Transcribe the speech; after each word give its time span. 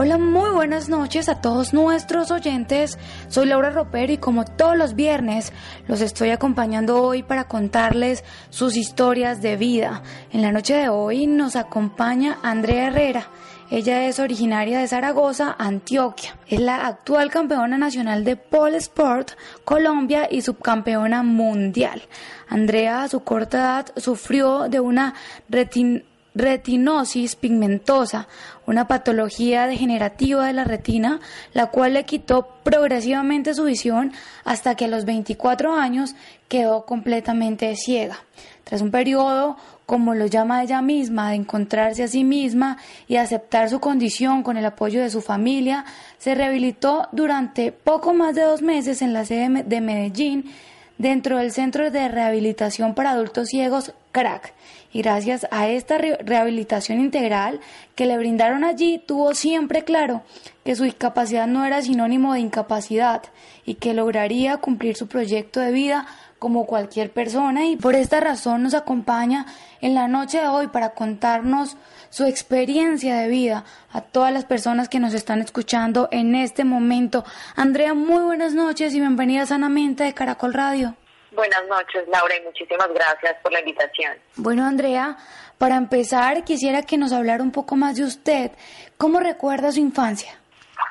Hola, 0.00 0.16
muy 0.16 0.50
buenas 0.50 0.88
noches 0.88 1.28
a 1.28 1.40
todos 1.40 1.74
nuestros 1.74 2.30
oyentes. 2.30 3.00
Soy 3.26 3.46
Laura 3.46 3.70
Ropero 3.70 4.12
y 4.12 4.18
como 4.18 4.44
todos 4.44 4.76
los 4.76 4.94
viernes 4.94 5.52
los 5.88 6.00
estoy 6.02 6.30
acompañando 6.30 7.02
hoy 7.02 7.24
para 7.24 7.48
contarles 7.48 8.22
sus 8.48 8.76
historias 8.76 9.42
de 9.42 9.56
vida. 9.56 10.04
En 10.30 10.42
la 10.42 10.52
noche 10.52 10.74
de 10.74 10.88
hoy 10.88 11.26
nos 11.26 11.56
acompaña 11.56 12.38
Andrea 12.44 12.86
Herrera. 12.86 13.26
Ella 13.72 14.06
es 14.06 14.20
originaria 14.20 14.78
de 14.78 14.86
Zaragoza, 14.86 15.56
Antioquia. 15.58 16.38
Es 16.46 16.60
la 16.60 16.86
actual 16.86 17.32
campeona 17.32 17.76
nacional 17.76 18.22
de 18.22 18.36
pole 18.36 18.76
sport 18.76 19.32
Colombia 19.64 20.28
y 20.30 20.42
subcampeona 20.42 21.24
mundial. 21.24 22.02
Andrea 22.48 23.02
a 23.02 23.08
su 23.08 23.24
corta 23.24 23.58
edad 23.58 23.86
sufrió 23.96 24.68
de 24.68 24.78
una 24.78 25.14
retin 25.48 26.04
retinosis 26.38 27.36
pigmentosa, 27.36 28.28
una 28.66 28.86
patología 28.86 29.66
degenerativa 29.66 30.46
de 30.46 30.52
la 30.52 30.64
retina, 30.64 31.20
la 31.52 31.66
cual 31.66 31.94
le 31.94 32.04
quitó 32.04 32.48
progresivamente 32.62 33.54
su 33.54 33.64
visión 33.64 34.12
hasta 34.44 34.74
que 34.74 34.86
a 34.86 34.88
los 34.88 35.04
24 35.04 35.74
años 35.74 36.14
quedó 36.48 36.86
completamente 36.86 37.74
ciega. 37.76 38.18
Tras 38.64 38.82
un 38.82 38.90
periodo, 38.90 39.56
como 39.86 40.14
lo 40.14 40.26
llama 40.26 40.62
ella 40.62 40.82
misma, 40.82 41.30
de 41.30 41.36
encontrarse 41.36 42.02
a 42.02 42.08
sí 42.08 42.22
misma 42.22 42.76
y 43.06 43.16
aceptar 43.16 43.70
su 43.70 43.80
condición 43.80 44.42
con 44.42 44.56
el 44.58 44.66
apoyo 44.66 45.00
de 45.00 45.10
su 45.10 45.22
familia, 45.22 45.86
se 46.18 46.34
rehabilitó 46.34 47.08
durante 47.12 47.72
poco 47.72 48.12
más 48.12 48.34
de 48.34 48.42
dos 48.42 48.60
meses 48.60 49.00
en 49.00 49.14
la 49.14 49.24
sede 49.24 49.64
de 49.64 49.80
Medellín 49.80 50.52
dentro 50.98 51.38
del 51.38 51.52
Centro 51.52 51.90
de 51.90 52.08
Rehabilitación 52.08 52.94
para 52.94 53.12
Adultos 53.12 53.48
Ciegos, 53.48 53.94
CRAC. 54.12 54.52
Y 54.92 55.02
gracias 55.02 55.46
a 55.50 55.68
esta 55.68 55.98
rehabilitación 55.98 57.00
integral 57.00 57.60
que 57.94 58.06
le 58.06 58.16
brindaron 58.16 58.64
allí, 58.64 58.98
tuvo 58.98 59.34
siempre 59.34 59.84
claro 59.84 60.22
que 60.64 60.74
su 60.74 60.84
discapacidad 60.84 61.46
no 61.46 61.64
era 61.64 61.82
sinónimo 61.82 62.32
de 62.32 62.40
incapacidad 62.40 63.22
y 63.66 63.74
que 63.74 63.92
lograría 63.92 64.56
cumplir 64.56 64.96
su 64.96 65.06
proyecto 65.06 65.60
de 65.60 65.72
vida 65.72 66.06
como 66.38 66.66
cualquier 66.66 67.10
persona 67.10 67.66
y 67.66 67.76
por 67.76 67.94
esta 67.94 68.20
razón 68.20 68.62
nos 68.62 68.74
acompaña 68.74 69.46
en 69.80 69.94
la 69.94 70.08
noche 70.08 70.40
de 70.40 70.46
hoy 70.46 70.68
para 70.68 70.90
contarnos 70.90 71.76
su 72.10 72.24
experiencia 72.24 73.16
de 73.16 73.28
vida 73.28 73.64
a 73.92 74.00
todas 74.00 74.32
las 74.32 74.44
personas 74.44 74.88
que 74.88 75.00
nos 75.00 75.14
están 75.14 75.40
escuchando 75.40 76.08
en 76.12 76.34
este 76.34 76.64
momento. 76.64 77.24
Andrea, 77.56 77.92
muy 77.94 78.22
buenas 78.22 78.54
noches 78.54 78.94
y 78.94 79.00
bienvenida 79.00 79.46
sanamente 79.46 80.04
de 80.04 80.14
Caracol 80.14 80.54
Radio. 80.54 80.94
Buenas 81.38 81.68
noches, 81.68 82.02
Laura, 82.08 82.34
y 82.34 82.40
muchísimas 82.40 82.88
gracias 82.92 83.36
por 83.44 83.52
la 83.52 83.60
invitación. 83.60 84.18
Bueno, 84.34 84.64
Andrea, 84.64 85.16
para 85.56 85.76
empezar, 85.76 86.42
quisiera 86.42 86.82
que 86.82 86.96
nos 86.96 87.12
hablara 87.12 87.44
un 87.44 87.52
poco 87.52 87.76
más 87.76 87.94
de 87.94 88.02
usted. 88.02 88.50
¿Cómo 88.96 89.20
recuerda 89.20 89.70
su 89.70 89.78
infancia? 89.78 90.36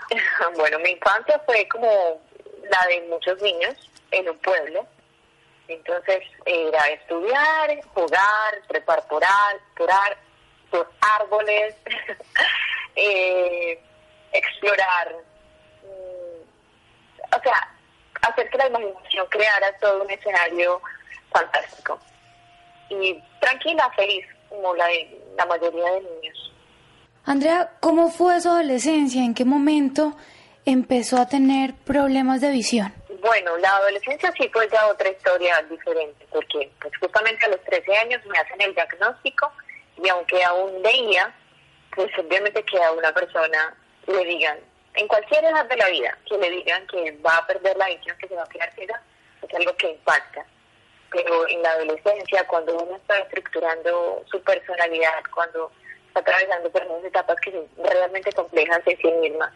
bueno, 0.56 0.80
mi 0.80 0.92
infancia 0.92 1.38
fue 1.45 1.67
como 1.67 1.89
la 2.64 2.88
de 2.88 3.09
muchos 3.09 3.42
niños 3.42 3.73
en 4.12 4.30
un 4.30 4.38
pueblo. 4.38 4.88
Entonces 5.67 6.23
era 6.45 6.88
estudiar, 6.92 7.84
jugar, 7.94 8.61
trepar 8.70 9.06
por, 9.09 9.22
por, 9.76 9.89
por 10.72 10.89
árboles, 11.20 11.76
eh, 12.95 13.83
explorar. 14.32 15.14
Mm, 15.83 17.36
o 17.36 17.42
sea, 17.43 17.77
hacer 18.27 18.49
que 18.49 18.58
la 18.58 18.67
imaginación 18.67 19.26
creara 19.30 19.71
todo 19.80 20.04
un 20.04 20.10
escenario 20.10 20.82
fantástico. 21.32 21.99
Y 22.89 23.21
tranquila, 23.39 23.92
feliz, 23.95 24.26
como 24.49 24.76
la, 24.76 24.88
de, 24.88 25.21
la 25.38 25.45
mayoría 25.45 25.92
de 25.92 26.02
niños. 26.02 26.54
Andrea, 27.26 27.71
¿cómo 27.82 28.10
fue 28.10 28.39
su 28.39 28.49
adolescencia? 28.49 29.23
¿En 29.23 29.33
qué 29.33 29.43
momento 29.43 30.16
empezó 30.66 31.17
a 31.17 31.27
tener 31.27 31.73
problemas 31.76 32.42
de 32.42 32.52
visión? 32.52 32.93
Bueno, 33.21 33.58
la 33.58 33.76
adolescencia 33.76 34.32
sí 34.37 34.49
fue 34.54 34.70
ya 34.70 34.87
otra 34.87 35.10
historia 35.10 35.61
diferente, 35.70 36.26
porque 36.32 36.71
pues 36.80 36.93
justamente 36.99 37.45
a 37.45 37.49
los 37.49 37.61
13 37.64 37.98
años 37.98 38.26
me 38.26 38.37
hacen 38.37 38.61
el 38.61 38.73
diagnóstico 38.73 39.52
y 40.02 40.08
aunque 40.08 40.43
aún 40.43 40.82
veía, 40.82 41.33
pues 41.95 42.10
obviamente 42.17 42.64
que 42.64 42.82
a 42.82 42.92
una 42.92 43.11
persona 43.11 43.76
le 44.08 44.23
digan, 44.23 44.58
en 44.98 45.08
cualquier 45.08 45.46
edad 45.46 45.66
de 45.66 45.78
la 45.78 45.90
vida, 45.90 46.18
que 46.26 46.38
le 46.38 46.50
digan 46.50 46.86
que 46.88 47.12
va 47.26 47.38
a 47.38 47.48
perder 47.48 47.78
la 47.78 47.88
visión, 47.88 48.18
que 48.18 48.28
se 48.28 48.36
va 48.36 48.44
a 48.44 48.50
quedar 48.50 48.74
ciega, 48.74 49.02
es 49.42 49.54
algo 49.54 49.76
que 49.78 49.92
impacta. 49.92 50.46
Pero 51.12 51.48
en 51.48 51.62
la 51.62 51.72
adolescencia, 51.72 52.46
cuando 52.48 52.76
uno 52.76 52.98
está 52.98 53.20
estructurando 53.20 54.24
su 54.30 54.42
personalidad, 54.42 55.24
cuando 55.34 55.72
está 56.08 56.20
atravesando 56.22 56.70
por 56.72 56.84
unas 56.84 57.06
etapas 57.06 57.38
que 57.42 57.52
son 57.52 57.68
realmente 57.78 58.32
complejas 58.34 58.84
de 58.86 58.98
sí 58.98 59.12
misma, 59.22 59.54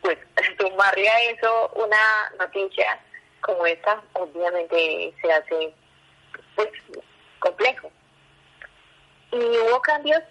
pues 0.00 0.16
sumarle 0.58 1.08
a 1.08 1.22
eso 1.24 1.70
una 1.74 2.32
noticia 2.38 3.00
como 3.40 3.66
esta, 3.66 4.00
obviamente 4.14 5.12
se 5.20 5.32
hace 5.32 5.74
pues 6.54 6.68
complejo. 7.40 7.90
Y 9.32 9.36
hubo 9.36 9.80
cambios 9.82 10.22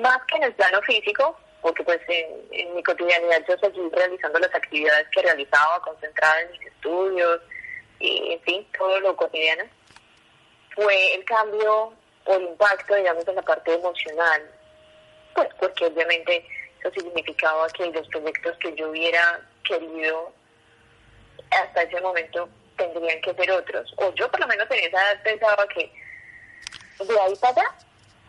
más 0.00 0.18
que 0.26 0.36
en 0.36 0.44
el 0.44 0.54
plano 0.54 0.80
físico, 0.82 1.38
porque 1.62 1.82
pues 1.84 2.00
en, 2.08 2.74
mi 2.74 2.82
cotidianidad 2.82 3.44
yo 3.48 3.56
seguí 3.58 3.80
realizando 3.92 4.38
las 4.38 4.54
actividades 4.54 5.08
que 5.08 5.22
realizaba, 5.22 5.80
concentrada 5.82 6.42
en 6.42 6.52
mis 6.52 6.62
estudios 6.62 7.40
y 7.98 8.32
en 8.32 8.40
fin, 8.42 8.66
todo 8.76 9.00
lo 9.00 9.16
cotidiano. 9.16 9.64
Fue 10.74 11.14
el 11.14 11.24
cambio 11.24 11.92
o 12.26 12.34
el 12.34 12.42
impacto, 12.42 12.94
digamos, 12.94 13.26
en 13.26 13.36
la 13.36 13.42
parte 13.42 13.74
emocional, 13.74 14.42
pues 15.34 15.48
porque 15.58 15.86
obviamente 15.86 16.46
eso 16.80 16.90
significaba 16.90 17.68
que 17.70 17.90
los 17.90 18.06
proyectos 18.08 18.56
que 18.58 18.74
yo 18.74 18.90
hubiera 18.90 19.40
querido 19.64 20.32
hasta 21.50 21.82
ese 21.82 22.00
momento 22.00 22.48
tendrían 22.76 23.20
que 23.22 23.34
ser 23.34 23.50
otros, 23.50 23.92
o 23.96 24.12
yo 24.14 24.30
por 24.30 24.40
lo 24.40 24.46
menos 24.46 24.70
en 24.70 24.84
esa 24.84 25.12
edad 25.12 25.22
pensaba 25.22 25.66
que 25.68 25.90
de 27.04 27.20
ahí 27.20 27.34
para 27.36 27.52
allá 27.52 27.74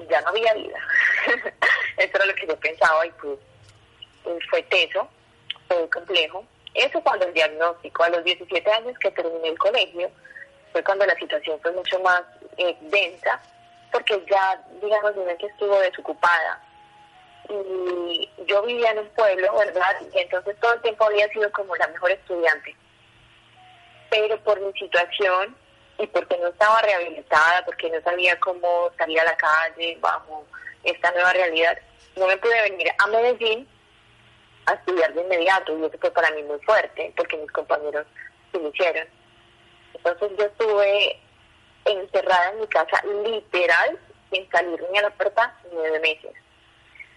ya 0.09 0.21
no 0.21 0.29
había 0.29 0.53
vida. 0.53 0.79
Eso 1.97 2.11
era 2.15 2.25
lo 2.25 2.35
que 2.35 2.47
yo 2.47 2.55
pensaba 2.57 3.05
y 3.05 3.11
pues, 3.11 3.39
pues, 4.23 4.37
fue 4.49 4.61
teso, 4.63 5.07
fue 5.67 5.89
complejo. 5.89 6.45
Eso 6.73 7.01
cuando 7.01 7.25
el 7.25 7.33
diagnóstico, 7.33 8.03
a 8.03 8.09
los 8.09 8.23
17 8.23 8.71
años 8.71 8.97
que 8.99 9.11
terminé 9.11 9.49
el 9.49 9.57
colegio, 9.57 10.11
fue 10.71 10.83
cuando 10.83 11.05
la 11.05 11.15
situación 11.15 11.59
fue 11.61 11.71
mucho 11.71 11.99
más 12.01 12.21
eh, 12.57 12.77
densa, 12.81 13.41
porque 13.91 14.23
ya, 14.29 14.63
digamos, 14.81 15.15
mi 15.15 15.23
mente 15.25 15.47
estuvo 15.47 15.79
desocupada. 15.79 16.61
Y 17.49 18.29
yo 18.45 18.61
vivía 18.63 18.91
en 18.91 18.99
un 18.99 19.07
pueblo, 19.09 19.57
¿verdad? 19.57 19.95
Y 20.13 20.19
entonces 20.19 20.55
todo 20.59 20.73
el 20.73 20.81
tiempo 20.81 21.05
había 21.05 21.27
sido 21.29 21.51
como 21.51 21.75
la 21.77 21.87
mejor 21.87 22.11
estudiante. 22.11 22.75
Pero 24.11 24.37
por 24.43 24.59
mi 24.59 24.71
situación 24.73 25.55
y 25.97 26.07
porque 26.07 26.37
no 26.37 26.49
estaba 26.49 26.81
rehabilitada, 26.81 27.65
porque 27.65 27.89
no 27.89 27.99
sabía 28.01 28.39
cómo 28.39 28.91
salir 28.97 29.19
a 29.19 29.25
la 29.25 29.37
calle 29.37 29.97
bajo 29.99 30.45
esta 30.83 31.11
nueva 31.11 31.33
realidad, 31.33 31.77
no 32.15 32.27
me 32.27 32.37
pude 32.37 32.61
venir 32.69 32.87
a 32.97 33.07
Medellín 33.07 33.67
a 34.65 34.73
estudiar 34.73 35.13
de 35.13 35.21
inmediato 35.21 35.77
y 35.77 35.85
eso 35.85 35.97
fue 35.99 36.11
para 36.11 36.31
mí 36.31 36.43
muy 36.43 36.59
fuerte 36.59 37.13
porque 37.15 37.37
mis 37.37 37.51
compañeros 37.51 38.05
se 38.51 38.59
lo 38.59 38.69
hicieron. 38.69 39.07
Entonces 39.93 40.31
yo 40.37 40.45
estuve 40.45 41.19
encerrada 41.85 42.51
en 42.51 42.59
mi 42.59 42.67
casa 42.67 43.01
literal 43.23 43.97
sin 44.31 44.49
salir 44.51 44.83
ni 44.91 44.97
a 44.97 45.03
la 45.03 45.09
puerta 45.11 45.55
nueve 45.71 45.99
meses. 45.99 46.31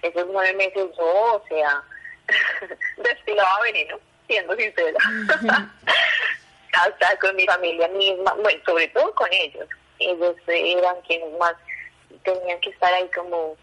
Esos 0.02 0.26
nueve 0.28 0.54
meses 0.54 0.88
yo, 0.96 1.34
o 1.34 1.44
sea, 1.48 1.82
destilaba 2.96 3.62
veneno, 3.62 3.98
siendo 4.26 4.54
sincera. 4.56 4.98
Hasta 6.72 7.18
con 7.18 7.34
mi 7.34 7.44
familia 7.46 7.88
misma, 7.88 8.32
bueno, 8.34 8.62
sobre 8.64 8.88
todo 8.88 9.12
con 9.14 9.28
ellos. 9.32 9.68
Ellos 9.98 10.36
eran 10.46 11.00
quienes 11.02 11.36
más 11.38 11.54
tenían 12.18 12.60
que 12.60 12.70
estar 12.70 12.92
ahí 12.92 13.08
como 13.14 13.56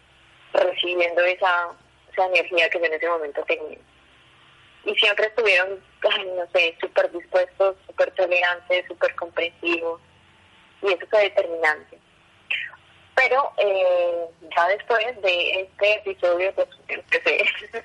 recibiendo 0.52 1.22
esa, 1.22 1.68
esa 2.12 2.26
energía 2.26 2.68
que 2.70 2.78
yo 2.78 2.84
en 2.84 2.94
ese 2.94 3.08
momento 3.08 3.42
tenía. 3.44 3.78
Y 4.84 4.94
siempre 4.94 5.26
estuvieron, 5.26 5.80
no 6.36 6.46
sé, 6.52 6.76
súper 6.80 7.10
dispuestos, 7.12 7.76
súper 7.86 8.10
tolerantes, 8.12 8.86
súper 8.86 9.14
comprensivos. 9.16 10.00
Y 10.82 10.92
eso 10.92 11.06
fue 11.10 11.22
determinante. 11.22 11.98
Pero 13.14 13.52
eh, 13.56 14.26
ya 14.56 14.68
después 14.68 15.22
de 15.22 15.60
este 15.62 15.94
episodio, 15.94 16.54
pues 16.54 16.68
empecé, 16.86 17.44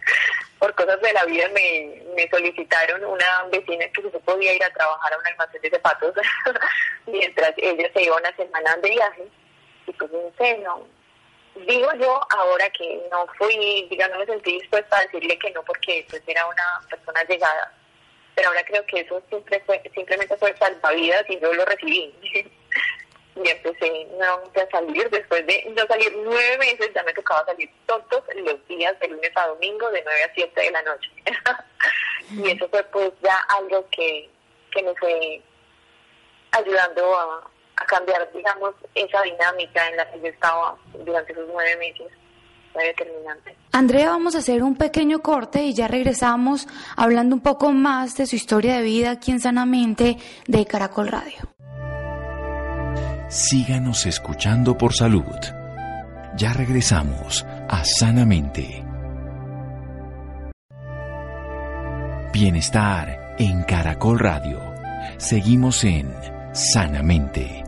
por 0.60 0.75
cosas 0.75 1.01
de 1.01 1.12
la 1.12 1.25
vida, 1.25 1.50
me, 1.50 2.04
me 2.15 2.30
solicitaron 2.30 3.04
una 3.04 3.44
vecina 3.51 3.86
que 3.88 4.04
se 4.04 4.19
podía 4.19 4.54
ir 4.54 4.63
a 4.63 4.69
trabajar 4.69 5.12
a 5.12 5.18
un 5.18 5.25
almacén 5.25 5.62
de 5.62 5.71
zapatos 5.71 6.13
mientras 7.07 7.51
ella 7.57 7.89
se 7.92 8.04
iba 8.04 8.15
una 8.15 8.36
semana 8.36 8.77
de 8.77 8.89
viaje 8.92 9.24
y 9.88 9.91
pues 9.94 10.12
no 10.12 10.31
sé, 10.38 10.57
no. 10.59 10.85
Digo 11.56 11.88
yo 12.00 12.19
ahora 12.31 12.69
que 12.71 13.01
no 13.12 13.27
fui, 13.38 13.88
digamos, 13.89 14.18
me 14.18 14.25
sentí 14.25 14.53
dispuesta 14.59 14.97
a 14.97 15.01
decirle 15.03 15.38
que 15.38 15.51
no 15.51 15.63
porque 15.63 16.06
pues 16.09 16.21
era 16.25 16.45
una 16.47 16.81
persona 16.89 17.24
llegada. 17.25 17.71
Pero 18.35 18.50
ahora 18.50 18.63
creo 18.65 18.83
que 18.88 19.01
eso 19.01 19.21
siempre 19.30 19.62
fue, 19.65 19.81
simplemente 19.94 20.35
fue 20.38 20.56
salvavidas 20.57 21.24
y 21.30 21.39
yo 21.39 21.53
lo 21.53 21.65
recibí. 21.65 22.13
y 23.35 23.50
empecé 23.50 24.06
nuevamente 24.18 24.62
a 24.62 24.69
salir. 24.69 25.09
Después 25.09 25.45
de 25.45 25.74
no 25.75 25.86
salir 25.88 26.12
nueve 26.24 26.57
meses, 26.57 26.91
ya 26.94 27.03
me 27.03 27.13
tocaba 27.13 27.45
salir 27.45 27.69
todos 27.86 28.24
los 28.36 28.68
días, 28.68 29.00
de 29.00 29.07
lunes 29.07 29.31
a 29.36 29.47
domingo, 29.47 29.89
de 29.91 30.01
nueve 30.03 30.24
a 30.24 30.33
siete 30.33 30.62
de 30.62 30.71
la 30.71 30.81
noche. 30.83 31.09
y 32.31 32.50
eso 32.50 32.68
fue 32.69 32.83
pues 32.86 33.12
ya 33.21 33.38
algo 33.50 33.88
que, 33.91 34.29
que 34.71 34.83
me 34.83 34.95
fue 34.95 35.41
ayudando 36.51 37.15
a, 37.15 37.51
a 37.75 37.85
cambiar, 37.85 38.29
digamos, 38.33 38.75
esa 38.95 39.21
dinámica 39.21 39.89
en 39.89 39.97
la 39.97 40.11
que 40.11 40.19
yo 40.19 40.27
estaba 40.27 40.75
durante 41.05 41.31
esos 41.31 41.47
nueve 41.51 41.75
meses. 41.77 42.07
Determinante. 42.73 43.55
Andrea, 43.71 44.09
vamos 44.09 44.33
a 44.33 44.39
hacer 44.39 44.63
un 44.63 44.75
pequeño 44.75 45.21
corte 45.21 45.61
y 45.61 45.75
ya 45.75 45.87
regresamos 45.87 46.67
hablando 46.95 47.35
un 47.35 47.41
poco 47.41 47.71
más 47.71 48.17
de 48.17 48.25
su 48.25 48.35
historia 48.35 48.77
de 48.77 48.81
vida 48.81 49.11
aquí 49.11 49.29
en 49.29 49.39
Sanamente 49.39 50.17
de 50.47 50.65
Caracol 50.65 51.09
Radio. 51.09 51.53
Síganos 53.29 54.07
escuchando 54.07 54.75
por 54.75 54.93
salud. 54.93 55.23
Ya 56.35 56.51
regresamos 56.53 57.45
a 57.69 57.83
Sanamente. 57.83 58.83
Bienestar 62.31 63.35
en 63.37 63.63
Caracol 63.63 64.17
Radio. 64.17 64.59
Seguimos 65.17 65.83
en 65.83 66.11
Sanamente. 66.53 67.62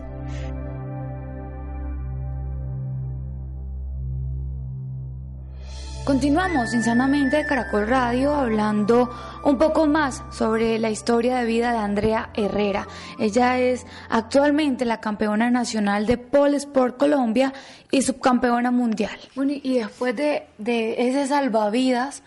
Continuamos 6.06 6.72
insanamente 6.72 7.38
de 7.38 7.46
Caracol 7.46 7.88
Radio 7.88 8.32
hablando 8.32 9.10
un 9.42 9.58
poco 9.58 9.88
más 9.88 10.22
sobre 10.30 10.78
la 10.78 10.88
historia 10.88 11.38
de 11.38 11.46
vida 11.46 11.72
de 11.72 11.78
Andrea 11.78 12.30
Herrera. 12.32 12.86
Ella 13.18 13.58
es 13.58 13.84
actualmente 14.08 14.84
la 14.84 15.00
campeona 15.00 15.50
nacional 15.50 16.06
de 16.06 16.16
Pole 16.16 16.58
Sport 16.58 16.96
Colombia 16.96 17.52
y 17.90 18.02
subcampeona 18.02 18.70
mundial. 18.70 19.18
Bueno, 19.34 19.54
y 19.60 19.78
después 19.78 20.14
de, 20.14 20.46
de 20.58 21.08
ese 21.08 21.26
salvavidas, 21.26 22.22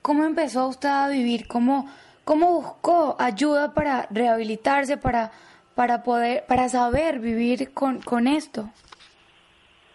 ¿cómo 0.00 0.24
empezó 0.24 0.66
usted 0.66 0.88
a 0.88 1.08
vivir? 1.08 1.46
¿Cómo, 1.48 1.86
cómo 2.24 2.54
buscó 2.54 3.14
ayuda 3.18 3.74
para 3.74 4.06
rehabilitarse, 4.08 4.96
para, 4.96 5.32
para 5.74 6.02
poder, 6.02 6.46
para 6.46 6.70
saber 6.70 7.18
vivir 7.18 7.74
con, 7.74 8.00
con 8.00 8.26
esto? 8.26 8.70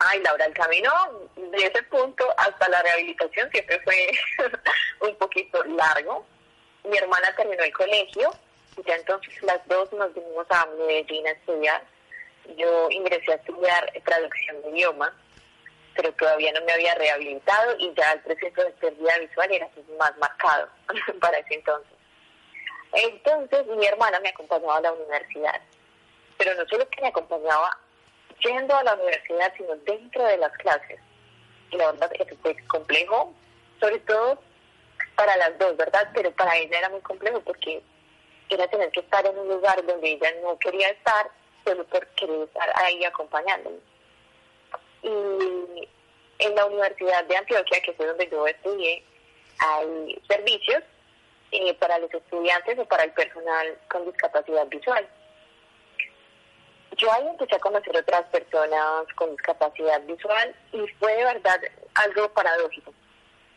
Ay, 0.06 0.22
Laura, 0.22 0.46
el 0.46 0.54
camino 0.54 0.92
de 1.36 1.66
ese 1.66 1.84
punto 1.84 2.26
hasta 2.38 2.68
la 2.70 2.82
rehabilitación 2.82 3.50
siempre 3.52 3.80
fue 3.82 4.12
un 5.08 5.16
poquito 5.18 5.64
largo. 5.64 6.26
Mi 6.84 6.98
hermana 6.98 7.34
terminó 7.36 7.64
el 7.64 7.74
colegio 7.74 8.32
y 8.78 8.84
ya 8.84 8.96
entonces 8.96 9.42
las 9.44 9.66
dos 9.68 9.92
nos 9.94 10.14
vinimos 10.14 10.46
a 10.50 10.66
Medellín 10.78 11.28
a 11.28 11.32
estudiar. 11.32 11.84
Yo 12.58 12.90
ingresé 12.90 13.32
a 13.32 13.36
estudiar 13.36 13.94
traducción 14.04 14.62
de 14.64 14.70
idioma, 14.72 15.16
pero 15.96 16.12
todavía 16.14 16.52
no 16.52 16.66
me 16.66 16.74
había 16.74 16.96
rehabilitado 16.96 17.76
y 17.78 17.94
ya 17.94 18.14
el 18.14 18.20
proceso 18.22 18.64
de 18.64 18.72
pérdida 18.72 19.20
visual 19.20 19.52
era 19.52 19.70
más 19.98 20.18
marcado 20.18 20.68
para 21.22 21.38
ese 21.38 21.56
entonces. 21.56 21.94
Entonces 22.92 23.66
mi 23.68 23.86
hermana 23.86 24.20
me 24.20 24.30
acompañaba 24.30 24.78
a 24.78 24.82
la 24.82 24.92
universidad, 24.92 25.62
pero 26.38 26.54
no 26.56 26.68
solo 26.68 26.88
que 26.90 27.02
me 27.02 27.08
acompañaba 27.08 27.78
yendo 28.44 28.76
a 28.76 28.84
la 28.84 28.96
universidad, 28.96 29.54
sino 29.58 29.76
dentro 29.78 30.24
de 30.26 30.38
las 30.38 30.52
clases. 30.58 31.00
Y 31.72 31.78
la 31.78 31.92
verdad 31.92 32.12
es 32.20 32.28
que 32.28 32.36
fue 32.38 32.56
complejo, 32.68 33.34
sobre 33.80 34.00
todo 34.00 34.40
para 35.16 35.36
las 35.38 35.58
dos, 35.58 35.78
¿verdad? 35.78 36.10
Pero 36.14 36.32
para 36.32 36.58
ella 36.58 36.80
era 36.80 36.90
muy 36.90 37.02
complejo 37.02 37.42
porque 37.42 37.82
era 38.50 38.68
tener 38.68 38.92
que 38.92 39.00
estar 39.00 39.26
en 39.26 39.38
un 39.38 39.48
lugar 39.48 39.84
donde 39.86 40.12
ella 40.12 40.30
no 40.42 40.58
quería 40.60 40.90
estar, 40.90 41.30
solo 41.66 41.86
por 41.86 42.06
querer 42.16 42.42
estar 42.42 42.72
ahí 42.76 43.04
acompañándome. 43.06 43.78
Y 45.02 45.88
en 46.40 46.56
la 46.56 46.66
Universidad 46.66 47.24
de 47.26 47.38
Antioquia, 47.38 47.82
que 47.82 47.94
fue 47.94 48.06
donde 48.06 48.30
yo 48.30 48.46
estudié, 48.48 49.04
hay 49.60 50.22
servicios 50.28 50.84
eh, 51.52 51.74
para 51.76 52.00
los 52.00 52.14
estudiantes 52.14 52.78
o 52.80 52.86
para 52.86 53.04
el 53.04 53.12
personal 53.12 53.78
con 53.90 54.06
discapacidad 54.06 54.68
visual 54.68 55.08
yo 57.04 57.12
ahí 57.12 57.28
empecé 57.28 57.56
a 57.56 57.60
conocer 57.60 57.98
otras 57.98 58.24
personas 58.30 59.06
con 59.16 59.32
discapacidad 59.32 60.02
visual 60.04 60.56
y 60.72 60.88
fue 61.00 61.14
de 61.16 61.26
verdad 61.26 61.60
algo 61.96 62.30
paradójico, 62.30 62.94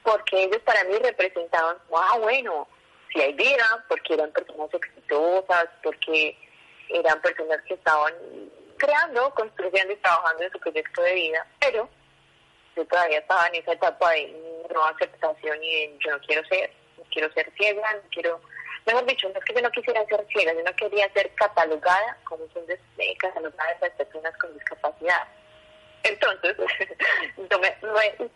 porque 0.03 0.45
ellos 0.45 0.61
para 0.65 0.83
mí 0.85 0.97
representaban, 0.99 1.77
ah, 1.95 2.19
bueno, 2.19 2.67
si 3.13 3.21
hay 3.21 3.33
vida, 3.35 3.85
porque 3.89 4.15
eran 4.15 4.33
personas 4.33 4.69
exitosas, 4.75 5.69
porque 5.85 6.37
eran 6.89 7.23
personas 7.23 7.63
que 7.69 7.75
estaban 7.75 8.15
creando, 8.79 9.33
construyendo 9.35 9.93
y 9.93 9.97
trabajando 9.97 10.43
en 10.43 10.51
su 10.51 10.59
proyecto 10.59 11.03
de 11.03 11.15
vida, 11.15 11.47
pero 11.61 11.89
yo 12.75 12.85
todavía 12.87 13.21
estaba 13.21 13.47
en 13.47 13.55
esa 13.55 13.73
etapa 13.73 14.11
de 14.11 14.67
no 14.75 14.85
aceptación 14.87 15.63
y 15.63 15.71
de 15.71 15.99
yo 16.05 16.11
no 16.11 16.21
quiero 16.27 16.45
ser, 16.49 16.73
no 16.99 17.05
quiero 17.13 17.33
ser 17.33 17.53
ciega, 17.57 17.95
no 17.95 18.03
quiero 18.11 18.41
Mejor 18.87 19.05
dicho, 19.05 19.29
no 19.29 19.39
es 19.39 19.45
que 19.45 19.55
yo 19.55 19.63
no 19.63 19.71
quisiera 19.73 20.07
ser 20.07 20.25
ciega, 20.29 20.53
yo 20.55 20.63
no 20.63 20.77
quería 20.77 21.13
ser 21.13 21.29
catalogada 21.35 22.17
como 22.23 22.47
son 22.55 22.65
de, 22.67 22.79
catalogadas 23.19 23.81
las 23.81 23.91
personas 23.91 24.37
con 24.39 24.55
discapacidad. 24.55 25.27
Entonces, 26.05 26.57
yo 27.51 27.59
me, 27.59 27.77
me 27.83 28.31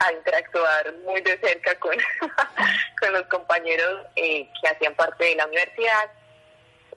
a 0.00 0.12
interactuar 0.12 0.92
muy 1.04 1.20
de 1.20 1.38
cerca 1.38 1.78
con, 1.78 3.12
los 3.12 3.22
compañeros 3.26 4.06
eh, 4.16 4.48
que 4.60 4.68
hacían 4.68 4.96
parte 4.96 5.24
de 5.24 5.36
la 5.36 5.46
universidad, 5.46 6.10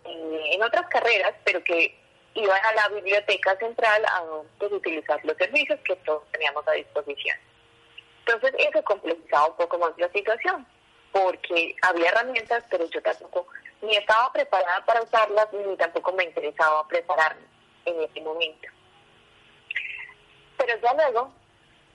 en 0.06 0.64
otras 0.64 0.88
carreras, 0.88 1.34
pero 1.44 1.64
que 1.64 1.96
iban 2.34 2.66
a 2.66 2.74
la 2.74 2.90
biblioteca 2.90 3.56
central 3.58 4.04
a 4.06 4.24
pues, 4.58 4.72
utilizar 4.72 5.24
los 5.24 5.38
servicios 5.38 5.80
que 5.82 5.96
todos 5.98 6.24
teníamos 6.32 6.68
a 6.68 6.72
disposición. 6.72 7.38
Entonces 8.26 8.54
eso 8.58 8.84
complejizaba 8.84 9.48
un 9.48 9.56
poco 9.56 9.78
más 9.78 9.92
la 9.98 10.10
situación 10.10 10.66
porque 11.14 11.76
había 11.84 12.10
herramientas, 12.10 12.66
pero 12.70 12.86
yo 12.90 13.02
tampoco 13.02 13.48
ni 13.82 13.96
estaba 13.96 14.34
preparada 14.34 14.84
para 14.86 15.04
usarlas, 15.04 15.48
ni 15.54 15.78
tampoco 15.78 16.12
me 16.12 16.26
interesaba 16.26 16.86
prepararme 16.88 17.44
en 17.86 18.02
ese 18.02 18.20
momento. 18.20 18.68
Pero 20.58 20.78
ya 20.82 20.94
luego, 20.94 21.32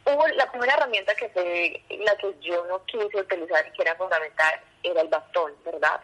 hubo 0.07 0.29
la 0.29 0.51
primera 0.51 0.75
herramienta 0.75 1.15
que 1.17 1.29
fue 1.31 1.83
la 1.99 2.17
que 2.17 2.35
yo 2.41 2.65
no 2.67 2.83
quise 2.87 3.21
utilizar 3.21 3.67
y 3.67 3.73
que 3.73 3.83
era 3.83 3.97
fundamental, 3.97 4.61
era 4.83 5.01
el 5.01 5.09
bastón, 5.09 5.53
¿verdad? 5.65 6.01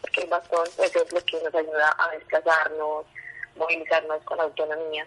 Porque 0.00 0.22
el 0.22 0.28
bastón 0.28 0.66
pues, 0.76 0.96
es 0.96 1.12
lo 1.12 1.24
que 1.24 1.40
nos 1.42 1.54
ayuda 1.54 1.94
a 1.98 2.08
desplazarnos, 2.10 3.04
movilizarnos 3.56 4.22
con 4.24 4.40
autonomía 4.40 5.06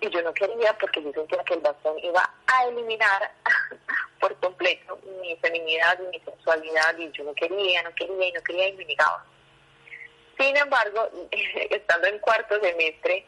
y 0.00 0.10
yo 0.10 0.22
no 0.22 0.32
quería 0.32 0.76
porque 0.78 1.02
yo 1.02 1.12
sentía 1.12 1.42
que 1.44 1.54
el 1.54 1.60
bastón 1.60 1.98
iba 1.98 2.30
a 2.46 2.64
eliminar 2.66 3.30
por 4.20 4.34
completo 4.40 4.98
mi 5.20 5.36
feminidad, 5.36 5.98
mi 6.10 6.18
sexualidad 6.20 6.96
y 6.98 7.10
yo 7.12 7.24
no 7.24 7.34
quería, 7.34 7.82
no 7.82 7.94
quería 7.94 8.28
y 8.28 8.32
no 8.32 8.42
quería 8.42 8.68
y 8.68 8.72
me 8.74 8.84
negaba. 8.84 9.24
Sin 10.38 10.56
embargo, 10.56 11.10
estando 11.70 12.06
en 12.08 12.18
cuarto 12.20 12.60
semestre, 12.60 13.24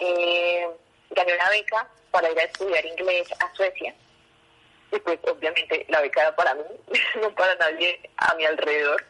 eh, 0.00 0.68
gané 1.10 1.34
una 1.34 1.50
beca 1.50 1.88
para 2.10 2.30
ir 2.30 2.38
a 2.38 2.44
estudiar 2.44 2.84
inglés 2.84 3.28
a 3.40 3.54
Suecia. 3.54 3.94
Y 4.92 4.98
pues 5.00 5.18
obviamente 5.24 5.84
la 5.88 6.00
beca 6.00 6.22
era 6.22 6.36
para 6.36 6.54
mí, 6.54 6.62
no 7.20 7.34
para 7.34 7.54
nadie 7.56 8.00
a 8.16 8.34
mi 8.34 8.44
alrededor. 8.44 9.04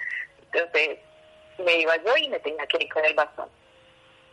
Entonces 0.53 0.99
me 1.59 1.81
iba 1.81 1.97
yo 1.99 2.17
y 2.17 2.29
me 2.29 2.41
tenía 2.41 2.67
que 2.67 2.85
ir 2.85 2.93
con 2.93 3.05
el 3.05 3.15
bastón. 3.15 3.49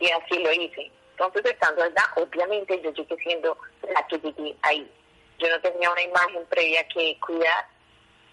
Y 0.00 0.10
así 0.10 0.38
lo 0.38 0.52
hice 0.52 0.90
entonces, 1.16 1.52
estando 1.52 1.84
allá, 1.84 2.04
obviamente 2.16 2.80
yo 2.82 2.92
llegué 2.92 3.16
siendo 3.18 3.56
la 3.88 4.04
que 4.08 4.18
llegué 4.18 4.56
ahí. 4.62 4.90
Yo 5.38 5.48
no 5.48 5.60
tenía 5.60 5.90
una 5.90 6.02
imagen 6.02 6.44
previa 6.46 6.86
que 6.88 7.18
cuidar. 7.20 7.66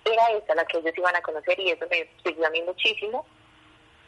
Era 0.06 0.32
esa 0.32 0.56
la 0.56 0.66
que 0.66 0.78
ellos 0.78 0.98
iban 0.98 1.16
a 1.16 1.22
conocer 1.22 1.60
y 1.60 1.72
eso 1.72 1.86
me 1.90 2.10
sirvió 2.24 2.48
a 2.48 2.50
mí 2.50 2.62
muchísimo 2.64 3.26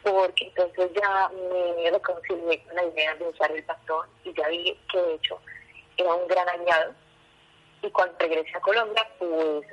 porque 0.04 0.52
entonces 0.54 0.90
ya 1.00 1.30
me 1.30 1.90
reconcilié 1.90 2.62
con 2.64 2.76
la 2.76 2.84
idea 2.84 3.14
de 3.14 3.26
usar 3.26 3.50
el 3.50 3.62
bastón 3.62 4.06
y 4.22 4.34
ya 4.34 4.46
vi 4.48 4.78
que 4.92 4.98
de 5.00 5.14
hecho 5.14 5.40
era 5.96 6.12
un 6.14 6.28
gran 6.28 6.48
aliado. 6.48 6.92
Y 7.82 7.90
cuando 7.90 8.14
regresé 8.18 8.56
a 8.56 8.60
Colombia, 8.60 9.08
pues 9.18 9.66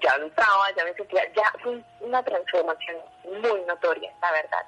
ya 0.00 0.16
lo 0.18 0.26
usaba, 0.26 0.70
ya 0.76 0.84
me 0.84 0.94
sentía, 0.94 1.32
ya 1.32 1.52
fue 1.62 1.80
una 2.00 2.22
transformación 2.22 2.96
muy 3.24 3.60
notoria, 3.62 4.12
la 4.20 4.32
verdad. 4.32 4.66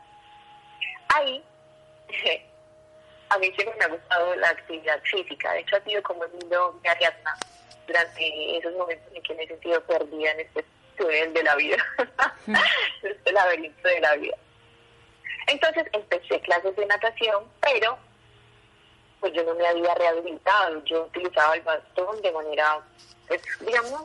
Ahí 1.09 1.45
a 3.31 3.39
mí 3.39 3.47
siempre 3.53 3.75
me 3.79 3.85
ha 3.85 3.89
gustado 3.89 4.35
la 4.37 4.49
actividad 4.49 5.01
física. 5.03 5.53
De 5.53 5.61
hecho, 5.61 5.77
ha 5.77 5.81
sido 5.81 6.03
como 6.03 6.25
el 6.25 6.33
mundo 6.33 6.79
de 6.83 6.89
Ariadna 6.89 7.37
durante 7.91 8.59
esos 8.59 8.73
momentos 8.75 9.13
en 9.13 9.23
que 9.23 9.35
me 9.35 9.43
he 9.43 9.49
sentido 9.49 9.83
perdida 9.85 10.31
en 10.31 10.41
este 10.41 10.65
túnel 10.97 11.33
de 11.33 11.43
la 11.43 11.57
vida, 11.57 11.77
en 12.47 13.11
este 13.11 13.33
laberinto 13.33 13.89
de 13.89 14.01
la 14.01 14.15
vida. 14.15 14.37
Entonces 15.49 15.87
empecé 15.93 16.41
clases 16.41 16.77
de 16.77 16.87
natación, 16.87 17.45
pero 17.61 17.99
pues 19.19 19.33
yo 19.33 19.43
no 19.43 19.55
me 19.57 19.67
había 19.67 19.93
rehabilitado, 19.97 20.83
yo 20.85 21.03
utilizaba 21.05 21.55
el 21.55 21.63
bastón 21.63 22.23
de 22.23 22.33
manera, 22.33 22.81
pues, 23.27 23.43
digamos, 23.61 24.05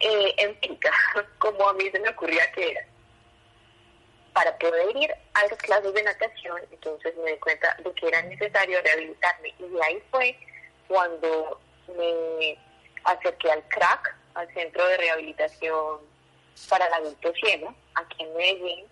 eh, 0.00 0.34
empírica, 0.38 0.90
como 1.38 1.68
a 1.68 1.74
mí 1.74 1.90
se 1.90 2.00
me 2.00 2.08
ocurría 2.08 2.50
que 2.52 2.70
era. 2.70 2.86
Para 4.32 4.56
poder 4.56 4.96
ir 4.96 5.14
a 5.34 5.46
las 5.46 5.58
clases 5.58 5.92
de 5.92 6.02
natación, 6.02 6.62
entonces 6.70 7.14
me 7.18 7.32
di 7.32 7.38
cuenta 7.38 7.76
de 7.84 7.92
que 7.92 8.08
era 8.08 8.22
necesario 8.22 8.80
rehabilitarme 8.82 9.54
y 9.58 9.64
ahí 9.84 10.02
fue 10.10 10.36
cuando 10.88 11.60
me 11.94 12.58
acerqué 13.04 13.50
al 13.50 13.62
CRAC, 13.68 14.16
al 14.34 14.52
Centro 14.54 14.86
de 14.86 14.96
Rehabilitación 14.96 16.00
para 16.68 16.86
el 16.86 16.94
Adulto 16.94 17.32
Ciego, 17.34 17.74
aquí 17.94 18.22
en 18.22 18.34
Medellín, 18.34 18.86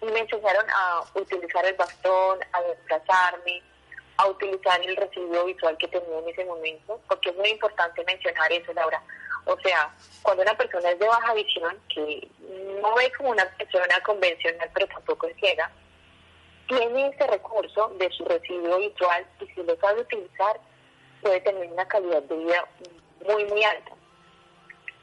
y 0.00 0.06
me 0.06 0.20
enseñaron 0.20 0.66
a 0.70 1.02
utilizar 1.14 1.64
el 1.66 1.74
bastón, 1.74 2.38
a 2.52 2.62
desplazarme, 2.62 3.62
a 4.16 4.26
utilizar 4.26 4.80
el 4.82 4.96
recibo 4.96 5.44
visual 5.44 5.76
que 5.78 5.88
tenía 5.88 6.18
en 6.18 6.28
ese 6.28 6.44
momento, 6.44 7.00
porque 7.08 7.30
es 7.30 7.36
muy 7.36 7.48
importante 7.50 8.04
mencionar 8.04 8.52
eso, 8.52 8.72
Laura. 8.72 9.02
O 9.44 9.58
sea, 9.60 9.94
cuando 10.22 10.42
una 10.42 10.56
persona 10.56 10.90
es 10.90 10.98
de 10.98 11.06
baja 11.06 11.34
visión, 11.34 11.80
que 11.92 12.28
no 12.82 12.94
ve 12.94 13.10
como 13.16 13.30
una 13.30 13.44
persona 13.56 14.00
convencional, 14.04 14.70
pero 14.74 14.86
tampoco 14.88 15.26
es 15.26 15.36
ciega, 15.36 15.70
tiene 16.68 17.08
ese 17.08 17.26
recurso 17.26 17.88
de 17.98 18.10
su 18.10 18.24
recibo 18.24 18.78
visual 18.78 19.26
y 19.40 19.46
si 19.46 19.62
lo 19.62 19.74
sabe 19.76 20.02
utilizar, 20.02 20.60
puede 21.22 21.40
tener 21.40 21.72
una 21.72 21.88
calidad 21.88 22.22
de 22.22 22.36
vida 22.36 22.68
muy, 23.26 23.44
muy 23.44 23.62
alta. 23.64 23.92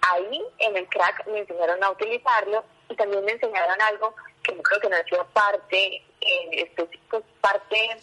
Ahí 0.01 0.41
en 0.59 0.77
el 0.77 0.87
crack 0.87 1.25
me 1.27 1.39
enseñaron 1.39 1.83
a 1.83 1.91
utilizarlo 1.91 2.63
y 2.89 2.95
también 2.95 3.25
me 3.25 3.31
enseñaron 3.31 3.81
algo 3.81 4.13
que 4.43 4.55
yo 4.55 4.61
creo 4.61 4.79
que 4.79 4.89
no 4.89 4.95
ha 4.95 5.03
sido 5.03 5.25
parte 5.33 6.03
en 6.21 6.53
específico, 6.53 7.23
parte 7.41 7.97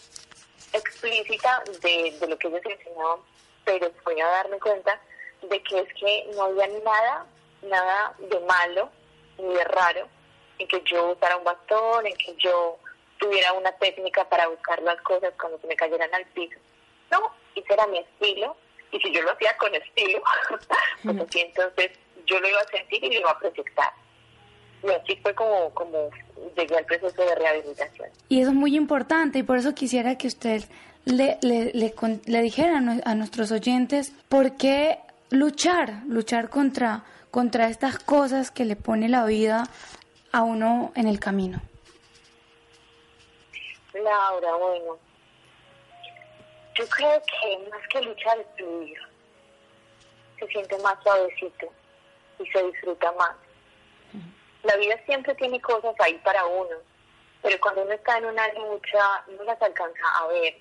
explícita 0.73 1.63
de, 1.83 2.17
lo 2.27 2.39
que 2.39 2.49
ellos 2.49 2.63
enseñaban, 2.65 3.21
pero 3.65 3.91
voy 4.05 4.21
a 4.21 4.27
darme 4.27 4.59
cuenta 4.59 5.01
de 5.43 5.63
que 5.63 5.81
es 5.81 5.95
que 5.95 6.31
no 6.35 6.45
había 6.45 6.67
nada, 6.85 7.27
nada 7.63 8.15
de 8.19 8.41
malo 8.41 8.91
ni 9.39 9.55
de 9.55 9.65
raro 9.65 10.09
en 10.59 10.69
que 10.69 10.83
yo 10.85 11.13
usara 11.13 11.37
un 11.37 11.45
bastón, 11.45 12.07
en 12.07 12.17
que 12.17 12.35
yo 12.37 12.79
tuviera 13.19 13.53
una 13.53 13.73
técnica 13.73 14.29
para 14.29 14.49
buscar 14.49 14.83
las 14.83 15.01
cosas 15.03 15.33
cuando 15.41 15.59
se 15.59 15.67
me 15.67 15.77
cayeran 15.77 16.13
al 16.15 16.27
piso. 16.27 16.59
No, 17.11 17.35
ese 17.55 17.73
era 17.73 17.87
mi 17.87 17.99
estilo, 17.99 18.57
y 18.93 19.01
si 19.01 19.13
yo 19.13 19.23
lo 19.23 19.33
hacía 19.33 19.57
con 19.57 19.75
estilo, 19.75 20.23
pues 21.03 21.21
así 21.21 21.41
entonces 21.41 21.91
yo 22.27 22.39
lo 22.39 22.49
iba 22.49 22.61
a 22.61 22.67
sentir 22.67 23.03
y 23.05 23.15
lo 23.15 23.21
iba 23.21 23.31
a 23.31 23.39
proyectar. 23.39 23.93
Y 24.83 24.91
así 24.91 25.17
fue 25.23 25.35
como, 25.35 25.73
como 25.75 26.11
llegué 26.57 26.77
al 26.77 26.85
proceso 26.85 27.23
de 27.23 27.35
rehabilitación. 27.35 28.09
Y 28.29 28.41
eso 28.41 28.51
es 28.51 28.57
muy 28.57 28.77
importante 28.77 29.39
y 29.39 29.43
por 29.43 29.59
eso 29.59 29.75
quisiera 29.75 30.17
que 30.19 30.27
usted 30.27 30.63
le, 31.05 31.39
le, 31.43 31.73
le, 31.73 31.95
le 32.27 32.43
dijera 32.43 32.79
a 33.05 33.15
nuestros 33.15 33.51
oyentes 33.51 34.13
por 34.29 34.57
qué 34.57 34.99
luchar, 35.31 36.03
luchar 36.07 36.51
contra, 36.51 37.05
contra 37.31 37.69
estas 37.69 37.99
cosas 37.99 38.51
que 38.51 38.65
le 38.65 38.77
pone 38.77 39.09
la 39.09 39.25
vida 39.25 39.65
a 40.33 40.43
uno 40.43 40.93
en 40.95 41.09
el 41.09 41.19
camino. 41.19 41.61
Laura, 43.95 44.55
bueno, 44.57 44.99
yo 46.75 46.89
creo 46.89 47.23
que 47.23 47.71
más 47.71 47.87
que 47.89 48.01
luchar 48.03 48.39
es 48.39 48.47
fluir. 48.57 48.99
Se 50.39 50.47
siente 50.49 50.79
más 50.79 51.01
suavecito 51.03 51.73
y 52.39 52.47
se 52.47 52.63
disfruta 52.65 53.13
más. 53.13 53.37
La 54.63 54.77
vida 54.77 54.97
siempre 55.07 55.35
tiene 55.35 55.61
cosas 55.61 55.95
ahí 55.99 56.15
para 56.25 56.45
uno, 56.47 56.77
pero 57.43 57.59
cuando 57.61 57.83
uno 57.83 57.93
está 57.93 58.19
en 58.19 58.27
una 58.27 58.47
lucha 58.53 59.25
no 59.37 59.45
las 59.45 59.61
alcanza 59.61 60.03
a 60.19 60.27
ver. 60.29 60.55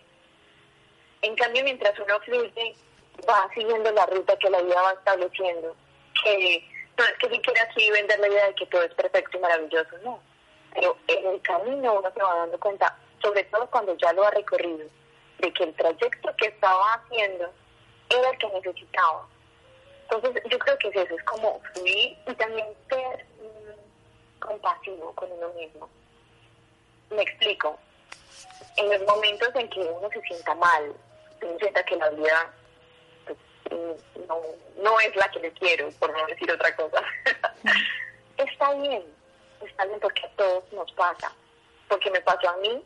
En 1.22 1.36
cambio, 1.36 1.64
mientras 1.64 1.98
uno 2.00 2.20
fluye, 2.22 2.76
va 3.30 3.48
siguiendo 3.54 3.92
la 3.92 4.06
ruta 4.08 4.36
que 4.38 4.50
la 4.50 4.62
vida 4.62 4.82
va 4.82 4.94
estableciendo. 4.94 5.76
Que 6.24 6.68
no 6.98 7.06
es 7.06 7.14
que 7.20 7.30
si 7.30 7.40
quiera 7.42 7.64
aquí 7.64 7.92
vender 7.92 8.20
la 8.20 8.28
idea 8.28 8.48
de 8.48 8.56
que 8.56 8.66
todo 8.66 8.84
es 8.84 8.94
perfecto 8.96 9.38
y 9.38 9.42
maravilloso, 9.42 9.98
no. 10.04 10.20
Pero 10.74 10.98
en 11.08 11.28
el 11.28 11.42
camino 11.42 11.94
uno 11.94 12.12
se 12.12 12.24
va 12.24 12.36
dando 12.38 12.60
cuenta, 12.60 12.98
sobre 13.22 13.44
todo 13.46 13.70
cuando 13.70 13.96
ya 13.98 14.14
lo 14.14 14.24
ha 14.24 14.32
recorrido, 14.32 14.88
de 15.42 15.52
que 15.54 15.64
el 15.64 15.76
trayecto 15.76 16.36
que 16.38 16.48
estaba 16.48 16.94
haciendo 16.94 17.52
era 18.10 18.30
el 18.30 18.38
que 18.38 18.48
necesitaba. 18.50 19.28
Entonces 20.10 20.44
yo 20.50 20.60
creo 20.60 20.78
que 20.78 20.88
es 20.90 20.96
eso, 20.96 21.16
es 21.16 21.24
como 21.24 21.60
fluir 21.74 22.18
y 22.28 22.34
también 22.36 22.68
ser 22.90 23.26
mm, 23.40 24.40
compasivo 24.40 25.14
con 25.16 25.32
uno 25.32 25.50
mismo. 25.54 25.90
Me 27.10 27.24
explico. 27.24 27.78
En 28.78 28.90
los 28.90 29.08
momentos 29.08 29.50
en 29.56 29.70
que 29.70 29.80
uno 29.80 30.10
se 30.10 30.22
sienta 30.22 30.56
mal, 30.56 30.94
uno 31.42 31.58
sienta 31.60 31.84
que 31.84 31.96
la 31.96 32.10
vida 32.10 32.54
pues, 33.26 33.38
no, 34.28 34.42
no 34.78 35.00
es 35.00 35.16
la 35.16 35.30
que 35.32 35.40
le 35.40 35.52
quiero, 35.54 35.90
por 36.00 36.12
no 36.12 36.26
decir 36.28 36.52
otra 36.52 36.76
cosa, 36.76 37.04
está 38.38 38.74
bien, 38.76 39.04
está 39.62 39.86
bien 39.86 40.00
porque 40.00 40.26
a 40.26 40.30
todos 40.30 40.72
nos 40.72 40.92
pasa, 40.94 41.34
porque 41.88 42.12
me 42.12 42.22
pasó 42.22 42.50
a 42.50 42.58
mí 42.58 42.84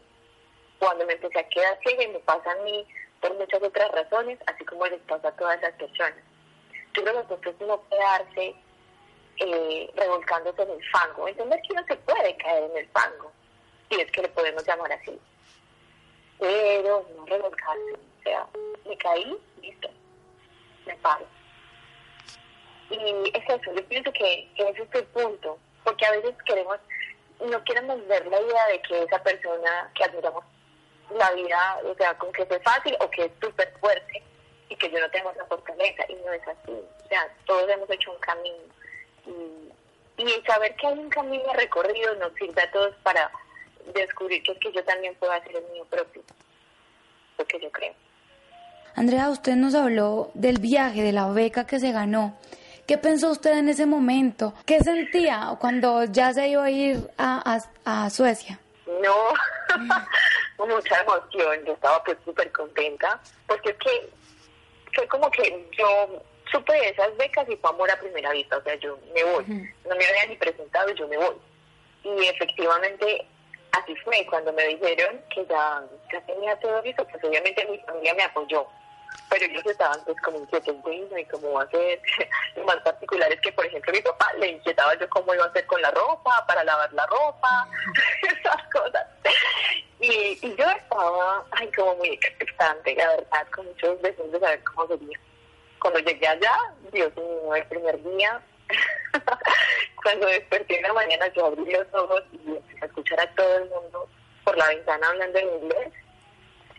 cuando 0.79 1.05
me 1.05 1.13
empecé 1.13 1.39
a 1.39 1.49
quedar 1.49 1.79
ciega 1.83 2.03
y 2.03 2.07
me 2.07 2.19
pasa 2.19 2.51
a 2.51 2.63
mí 2.63 2.85
por 3.21 3.33
muchas 3.35 3.61
otras 3.61 3.91
razones, 3.91 4.39
así 4.47 4.63
como 4.65 4.85
les 4.87 5.01
pasa 5.01 5.29
a 5.29 5.35
todas 5.35 5.57
esas 5.57 5.73
personas. 5.73 6.19
Yo 6.93 7.03
creo 7.03 7.27
que 7.27 7.33
entonces 7.33 7.67
no 7.67 7.81
quedarse 7.89 8.55
eh, 9.37 9.91
revolcándose 9.95 10.61
en 10.61 10.69
el 10.71 10.89
fango, 10.89 11.27
entender 11.27 11.59
que 11.61 11.73
uno 11.73 11.83
se 11.87 11.95
puede 11.97 12.37
caer 12.37 12.71
en 12.71 12.77
el 12.77 12.87
fango, 12.89 13.31
si 13.89 13.99
es 13.99 14.11
que 14.11 14.21
le 14.21 14.29
podemos 14.29 14.65
llamar 14.65 14.91
así, 14.93 15.19
pero 16.39 17.05
no 17.17 17.25
revolcarse, 17.25 17.93
o 17.93 18.23
sea, 18.23 18.47
me 18.87 18.97
caí, 18.97 19.37
listo, 19.61 19.89
me 20.85 20.95
paro. 20.97 21.25
Y 22.89 23.31
es 23.33 23.43
eso, 23.49 23.73
yo 23.73 23.85
pienso 23.87 24.11
que, 24.13 24.49
que 24.55 24.69
ese 24.69 24.83
es 24.83 24.93
el 24.93 25.05
punto, 25.05 25.57
porque 25.83 26.05
a 26.05 26.11
veces 26.11 26.35
queremos, 26.45 26.77
no 27.39 27.63
queremos 27.63 28.07
ver 28.07 28.25
la 28.27 28.39
idea 28.39 28.67
de 28.67 28.81
que 28.83 29.03
esa 29.03 29.21
persona 29.21 29.91
que 29.95 30.03
admiramos 30.03 30.45
la 31.11 31.31
vida, 31.31 31.79
o 31.85 31.95
sea, 31.95 32.17
con 32.17 32.31
que 32.31 32.43
es 32.43 32.63
fácil 32.63 32.95
o 32.99 33.09
que 33.09 33.25
es 33.25 33.31
súper 33.41 33.71
fuerte 33.79 34.23
y 34.69 34.75
que 34.75 34.89
yo 34.89 34.99
no 34.99 35.09
tengo 35.11 35.31
esa 35.31 35.45
fortaleza 35.45 36.03
y 36.09 36.15
no 36.15 36.33
es 36.33 36.41
así. 36.47 36.71
O 36.71 37.07
sea, 37.07 37.27
todos 37.45 37.69
hemos 37.69 37.89
hecho 37.89 38.11
un 38.11 38.19
camino 38.19 38.57
y, 39.25 40.23
y 40.23 40.41
saber 40.45 40.75
que 40.75 40.87
hay 40.87 40.97
un 40.97 41.09
camino 41.09 41.53
recorrido 41.53 42.15
nos 42.15 42.33
sirve 42.33 42.61
a 42.61 42.71
todos 42.71 42.95
para 43.03 43.31
descubrir 43.93 44.41
que 44.43 44.53
es 44.53 44.59
que 44.59 44.71
yo 44.71 44.83
también 44.83 45.15
puedo 45.15 45.31
hacer 45.31 45.55
el 45.55 45.63
mío 45.71 45.85
propio, 45.89 46.21
lo 47.37 47.45
que 47.45 47.59
yo 47.59 47.71
creo. 47.71 47.93
Andrea, 48.95 49.29
usted 49.29 49.55
nos 49.55 49.75
habló 49.75 50.31
del 50.33 50.59
viaje, 50.59 51.03
de 51.03 51.11
la 51.11 51.27
beca 51.27 51.67
que 51.67 51.79
se 51.79 51.91
ganó. 51.91 52.37
¿Qué 52.87 52.97
pensó 52.97 53.31
usted 53.31 53.57
en 53.57 53.67
ese 53.67 53.85
momento? 53.85 54.53
¿Qué 54.65 54.79
sentía 54.79 55.55
cuando 55.59 56.05
ya 56.05 56.33
se 56.33 56.47
iba 56.47 56.63
a 56.63 56.69
ir 56.69 57.09
a, 57.17 57.59
a, 57.83 58.05
a 58.05 58.09
Suecia? 58.09 58.59
No, 58.85 59.33
mucha 60.57 61.01
emoción, 61.01 61.65
yo 61.65 61.73
estaba 61.73 62.03
pues 62.03 62.17
súper 62.23 62.51
contenta, 62.51 63.19
porque 63.47 63.71
es 63.71 63.77
que 63.77 64.09
fue 64.93 65.07
como 65.07 65.29
que 65.31 65.67
yo 65.77 66.21
supe 66.51 66.73
de 66.73 66.89
esas 66.89 67.15
becas 67.17 67.47
y 67.49 67.55
fue 67.57 67.69
amor 67.69 67.91
a 67.91 67.99
primera 67.99 68.31
vista, 68.31 68.57
o 68.57 68.63
sea, 68.63 68.75
yo 68.75 68.97
me 69.13 69.23
voy, 69.23 69.45
no 69.47 69.95
me 69.95 70.05
había 70.05 70.25
ni 70.27 70.35
presentado 70.35 70.89
yo 70.91 71.07
me 71.07 71.17
voy. 71.17 71.35
Y 72.03 72.25
efectivamente 72.25 73.27
así 73.71 73.95
fue, 73.97 74.25
cuando 74.29 74.53
me 74.53 74.65
dijeron 74.67 75.21
que 75.33 75.45
ya, 75.45 75.83
ya 76.11 76.21
tenía 76.21 76.57
todo 76.59 76.81
listo, 76.81 77.05
pues 77.07 77.23
obviamente 77.23 77.65
mi 77.69 77.77
familia 77.79 78.13
me 78.13 78.23
apoyó, 78.23 78.67
pero 79.29 79.45
ellos 79.45 79.65
estaban 79.65 79.99
pues 80.05 80.19
como 80.21 80.39
inquietos, 80.39 80.75
y 81.17 81.25
cómo 81.25 81.53
va 81.53 81.63
a 81.63 81.69
ser, 81.69 82.01
lo 82.55 82.63
más 82.65 82.77
particular 82.77 83.31
es 83.31 83.39
que, 83.41 83.51
por 83.51 83.65
ejemplo, 83.65 83.91
mi 83.93 84.01
papá 84.01 84.31
le 84.39 84.47
inquietaba 84.49 84.95
yo 84.95 85.09
cómo 85.09 85.33
iba 85.33 85.45
a 85.45 85.47
hacer 85.47 85.65
con 85.65 85.81
la 85.81 85.91
ropa, 85.91 86.45
para 86.47 86.63
lavar 86.63 86.91
la 86.93 87.05
ropa, 87.07 87.67
esas 88.23 88.63
cosas. 88.71 89.05
Y, 89.99 90.37
y 90.41 90.55
yo 90.55 90.69
estaba, 90.69 91.43
ay, 91.51 91.69
como 91.71 91.95
muy 91.95 92.09
expectante, 92.09 92.95
la 92.95 93.07
verdad, 93.07 93.47
con 93.53 93.65
muchos 93.65 94.01
deseos 94.01 94.31
de 94.31 94.39
saber 94.39 94.63
cómo 94.63 94.87
sería. 94.87 95.19
Cuando 95.79 95.99
llegué 95.99 96.27
allá, 96.27 96.55
Dios 96.91 97.15
mío, 97.15 97.55
el 97.55 97.65
primer 97.67 98.03
día, 98.03 98.41
cuando 100.03 100.27
desperté 100.27 100.77
en 100.77 100.83
la 100.83 100.93
mañana, 100.93 101.27
yo 101.33 101.45
abrí 101.45 101.71
los 101.71 101.87
ojos 101.93 102.23
y 102.31 102.55
empecé 102.55 102.79
a 102.81 102.85
escuchar 102.85 103.19
a 103.19 103.35
todo 103.35 103.57
el 103.57 103.69
mundo 103.69 104.09
por 104.43 104.57
la 104.57 104.67
ventana 104.69 105.07
hablando 105.07 105.39
en 105.39 105.63
inglés. 105.63 105.93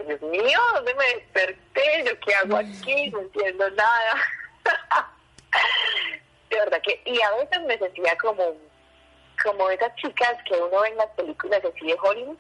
Dios 0.05 0.21
mío, 0.23 0.59
¿dónde 0.75 0.95
me 0.95 1.05
desperté? 1.15 2.05
¿Yo 2.05 2.21
qué 2.21 2.35
hago 2.35 2.57
aquí? 2.57 3.11
No 3.11 3.21
entiendo 3.21 3.71
nada. 3.71 4.15
de 6.51 6.57
verdad 6.57 6.81
que, 6.83 7.01
y 7.05 7.21
a 7.21 7.31
veces 7.33 7.63
me 7.63 7.79
sentía 7.79 8.17
como, 8.19 8.55
como 9.43 9.71
esas 9.71 9.95
chicas 9.97 10.37
que 10.49 10.55
uno 10.55 10.81
ve 10.81 10.89
en 10.89 10.97
las 10.97 11.11
películas 11.11 11.63
así 11.65 11.87
de 11.87 11.97
Hollywood. 12.01 12.37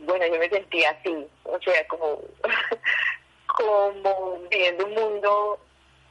Bueno, 0.00 0.26
yo 0.26 0.38
me 0.38 0.48
sentía 0.48 0.90
así, 0.90 1.26
o 1.44 1.58
sea, 1.60 1.86
como, 1.88 2.20
como 3.46 4.38
viendo 4.50 4.86
un 4.86 4.94
mundo, 4.94 5.58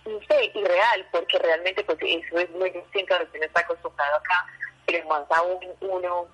no 0.05 0.19
sé, 0.27 0.51
irreal, 0.55 1.07
porque 1.11 1.37
realmente 1.37 1.83
pues 1.83 1.99
eso 2.01 2.37
es 2.39 2.49
muy 2.51 2.71
distinto 2.71 3.15
a 3.15 3.19
lo 3.19 3.31
que 3.31 3.37
uno 3.37 3.45
está 3.45 3.59
acostumbrado 3.61 4.17
acá, 4.17 4.47
pero 4.87 5.07
más 5.07 5.23
aún 5.29 5.59
uno, 5.81 6.27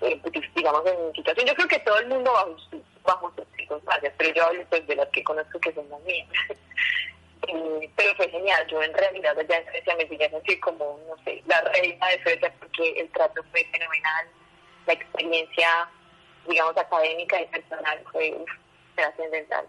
eh, 0.00 0.18
pues, 0.22 0.32
digamos, 0.54 0.86
en 0.86 1.12
situación, 1.12 1.46
yo 1.46 1.54
creo 1.54 1.68
que 1.68 1.78
todo 1.80 1.98
el 1.98 2.08
mundo 2.08 2.32
bajo 2.32 2.58
su, 2.70 2.82
bajo 3.06 3.32
su 3.36 3.46
circunstancias, 3.56 4.12
pero 4.18 4.34
yo 4.34 4.44
hablo 4.44 4.64
pues 4.68 4.86
de 4.86 4.96
las 4.96 5.08
que 5.08 5.24
conozco 5.24 5.58
que 5.60 5.72
son 5.72 5.88
más 5.88 6.00
mías. 6.02 6.28
Pero 7.96 8.14
fue 8.16 8.28
genial, 8.28 8.66
yo 8.66 8.82
en 8.82 8.92
realidad 8.92 9.38
allá 9.38 9.58
en 9.58 9.70
Suecia 9.70 9.94
me 9.96 10.08
sentía 10.08 10.26
así 10.26 10.58
como, 10.58 10.98
no 11.08 11.22
sé, 11.22 11.42
la 11.46 11.60
reina 11.60 12.08
de 12.08 12.22
Suecia 12.22 12.52
porque 12.58 12.90
el 12.98 13.08
trato 13.10 13.40
fue 13.52 13.64
fenomenal, 13.70 14.26
la 14.86 14.92
experiencia, 14.94 15.88
digamos, 16.48 16.76
académica 16.76 17.40
y 17.40 17.46
personal 17.46 18.02
fue 18.10 18.44
trascendental. 18.96 19.64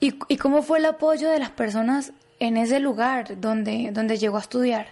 ¿Y, 0.00 0.18
¿Y 0.26 0.36
cómo 0.38 0.62
fue 0.62 0.78
el 0.78 0.86
apoyo 0.86 1.30
de 1.30 1.38
las 1.38 1.50
personas 1.50 2.12
en 2.40 2.56
ese 2.56 2.80
lugar 2.80 3.40
donde, 3.40 3.90
donde 3.92 4.16
llegó 4.16 4.38
a 4.38 4.40
estudiar? 4.40 4.88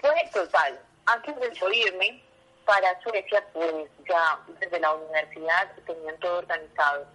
Fue 0.00 0.10
total. 0.32 0.80
Antes 1.06 1.36
de 1.36 1.52
yo 1.54 1.70
irme 1.70 2.23
para 2.64 3.00
Suecia, 3.02 3.44
pues 3.52 3.88
ya 4.08 4.40
desde 4.60 4.80
la 4.80 4.94
universidad 4.94 5.70
tenían 5.86 6.18
todo 6.18 6.38
organizado 6.38 7.06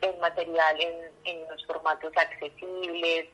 el 0.00 0.16
material 0.18 0.80
en, 0.80 1.10
en 1.24 1.48
los 1.48 1.64
formatos 1.66 2.12
accesibles, 2.16 3.28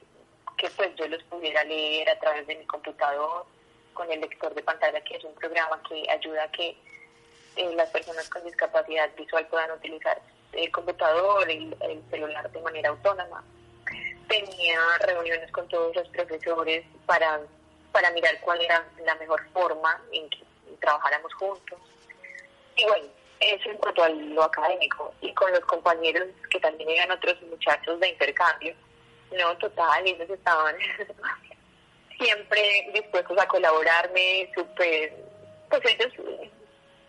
que 0.57 0.71
pues 0.71 0.95
yo 0.97 1.09
los 1.09 1.23
pudiera 1.25 1.65
leer 1.65 2.11
a 2.11 2.19
través 2.19 2.47
de 2.47 2.57
mi 2.57 2.67
computador 2.67 3.47
con 3.95 4.11
el 4.13 4.21
lector 4.21 4.55
de 4.55 4.63
pantalla, 4.63 5.01
que 5.03 5.17
es 5.17 5.25
un 5.25 5.35
programa 5.35 5.83
que 5.89 6.09
ayuda 6.11 6.45
a 6.45 6.51
que 6.51 6.77
eh, 7.57 7.75
las 7.75 7.89
personas 7.91 8.29
con 8.29 8.45
discapacidad 8.45 9.11
visual 9.17 9.47
puedan 9.47 9.73
utilizar 9.73 10.21
el 10.53 10.71
computador, 10.71 11.51
y 11.51 11.75
el 11.81 12.03
celular 12.11 12.51
de 12.51 12.61
manera 12.61 12.91
autónoma. 12.91 13.43
Tenía 14.29 14.81
reuniones 15.01 15.51
con 15.53 15.67
todos 15.69 15.95
los 15.97 16.09
profesores 16.09 16.85
para, 17.07 17.41
para 17.93 18.11
mirar 18.13 18.39
cuál 18.41 18.61
era 18.61 18.87
la 19.05 19.15
mejor 19.17 19.43
forma 19.51 20.01
en 20.13 20.29
que 20.31 20.48
trabajáramos 20.81 21.33
juntos. 21.35 21.79
Y 22.77 22.85
bueno, 22.85 23.09
eso 23.41 23.71
en 23.71 23.77
cuanto 23.79 24.03
a 24.03 24.09
lo 24.09 24.43
académico. 24.43 25.13
Y 25.21 25.33
con 25.35 25.51
los 25.51 25.61
compañeros, 25.61 26.29
que 26.51 26.61
también 26.61 26.91
eran 26.91 27.11
otros 27.13 27.41
muchachos 27.43 27.99
de 28.01 28.09
intercambio, 28.09 28.75
no, 29.37 29.57
total, 29.59 30.07
ellos 30.07 30.31
estaban 30.31 30.75
siempre 32.19 32.91
dispuestos 32.95 33.39
a 33.39 33.47
colaborarme, 33.47 34.51
súper, 34.55 35.13
pues 35.69 35.83
ellos 35.85 36.13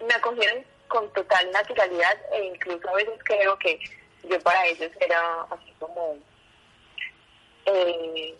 me 0.05 0.13
acogieron 0.13 0.65
con 0.87 1.11
total 1.13 1.49
naturalidad 1.51 2.17
e 2.33 2.45
incluso 2.45 2.89
a 2.89 2.95
veces 2.95 3.19
creo 3.23 3.57
que 3.59 3.79
yo 4.23 4.39
para 4.41 4.65
ellos 4.65 4.91
era 4.99 5.41
así 5.49 5.73
como, 5.79 6.17
eh, 7.65 8.35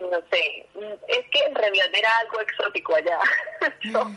no 0.00 0.20
sé, 0.30 0.66
es 1.08 1.30
que 1.30 1.40
en 1.46 1.54
realidad 1.54 1.86
era 1.92 2.18
algo 2.18 2.40
exótico 2.40 2.96
allá, 2.96 3.18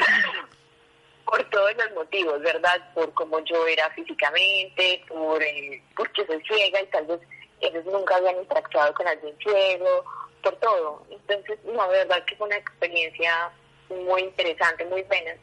por 1.25 1.43
todos 1.49 1.75
los 1.75 1.91
motivos, 1.93 2.41
¿verdad? 2.41 2.93
Por 2.93 3.13
cómo 3.13 3.39
yo 3.41 3.67
era 3.67 3.89
físicamente, 3.91 5.03
por 5.07 5.41
eh, 5.43 5.81
porque 5.95 6.25
soy 6.25 6.41
ciega 6.43 6.81
y 6.81 6.87
tal 6.87 7.05
vez 7.05 7.19
ellos 7.59 7.85
nunca 7.85 8.15
habían 8.15 8.37
interactuado 8.37 8.93
con 8.93 9.07
alguien 9.07 9.35
ciego, 9.39 10.05
por 10.41 10.55
todo. 10.57 11.03
Entonces, 11.09 11.59
no, 11.65 11.89
de 11.89 11.97
verdad 11.99 12.23
que 12.25 12.35
fue 12.35 12.47
una 12.47 12.57
experiencia 12.57 13.51
muy 13.89 14.21
interesante, 14.21 14.85
muy 14.85 15.03
buena. 15.03 15.35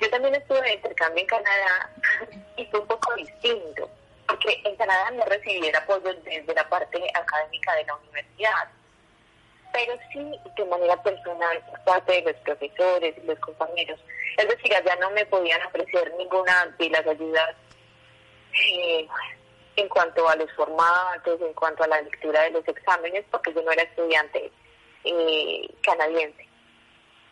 Yo 0.00 0.10
también 0.10 0.34
estuve 0.34 0.60
de 0.62 0.74
intercambio 0.74 1.22
en 1.22 1.26
Canadá 1.26 1.90
y 2.56 2.66
fue 2.66 2.80
un 2.80 2.86
poco 2.86 3.14
distinto, 3.14 3.88
porque 4.26 4.60
en 4.64 4.76
Canadá 4.76 5.10
no 5.12 5.24
recibí 5.24 5.68
el 5.68 5.76
apoyo 5.76 6.12
desde 6.22 6.54
la 6.54 6.68
parte 6.68 6.98
académica 7.14 7.74
de 7.76 7.84
la 7.84 7.94
universidad, 7.96 8.68
pero 9.72 9.94
sí 10.12 10.38
de 10.56 10.64
manera 10.66 11.02
personal 11.02 11.62
por 11.70 11.80
parte 11.84 12.12
de 12.12 12.32
los 12.32 12.40
profesores 12.42 13.14
y 13.16 13.26
los 13.26 13.38
compañeros. 13.38 14.00
Es 14.36 14.48
decir, 14.48 14.74
allá 14.74 14.96
no 14.96 15.10
me 15.10 15.26
podían 15.26 15.64
ofrecer 15.66 16.12
ninguna 16.16 16.74
de 16.78 16.90
las 16.90 17.06
ayudas 17.06 17.56
eh, 18.54 19.06
en 19.76 19.88
cuanto 19.88 20.28
a 20.28 20.36
los 20.36 20.52
formatos, 20.52 21.40
en 21.40 21.52
cuanto 21.54 21.84
a 21.84 21.88
la 21.88 22.02
lectura 22.02 22.42
de 22.42 22.50
los 22.50 22.66
exámenes, 22.66 23.24
porque 23.30 23.52
yo 23.54 23.62
no 23.62 23.70
era 23.72 23.82
estudiante 23.82 24.50
eh, 25.04 25.68
canadiense 25.82 26.50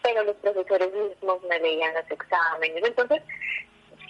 pero 0.03 0.25
los 0.25 0.37
profesores 0.37 0.93
mismos 0.93 1.43
me 1.45 1.59
leían 1.61 1.95
los 1.95 2.11
exámenes. 2.11 2.83
Entonces, 2.85 3.23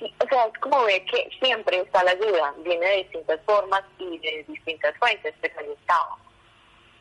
o 0.00 0.28
sea, 0.28 0.46
es 0.46 0.58
como 0.60 0.84
ver 0.84 1.04
que 1.06 1.28
siempre 1.40 1.80
está 1.80 2.04
la 2.04 2.12
ayuda, 2.12 2.54
viene 2.58 2.86
de 2.86 2.96
distintas 2.98 3.40
formas 3.44 3.82
y 3.98 4.18
de 4.18 4.44
distintas 4.46 4.96
fuentes, 4.98 5.34
pero 5.40 5.58
ahí 5.58 5.72
estaba. 5.72 6.18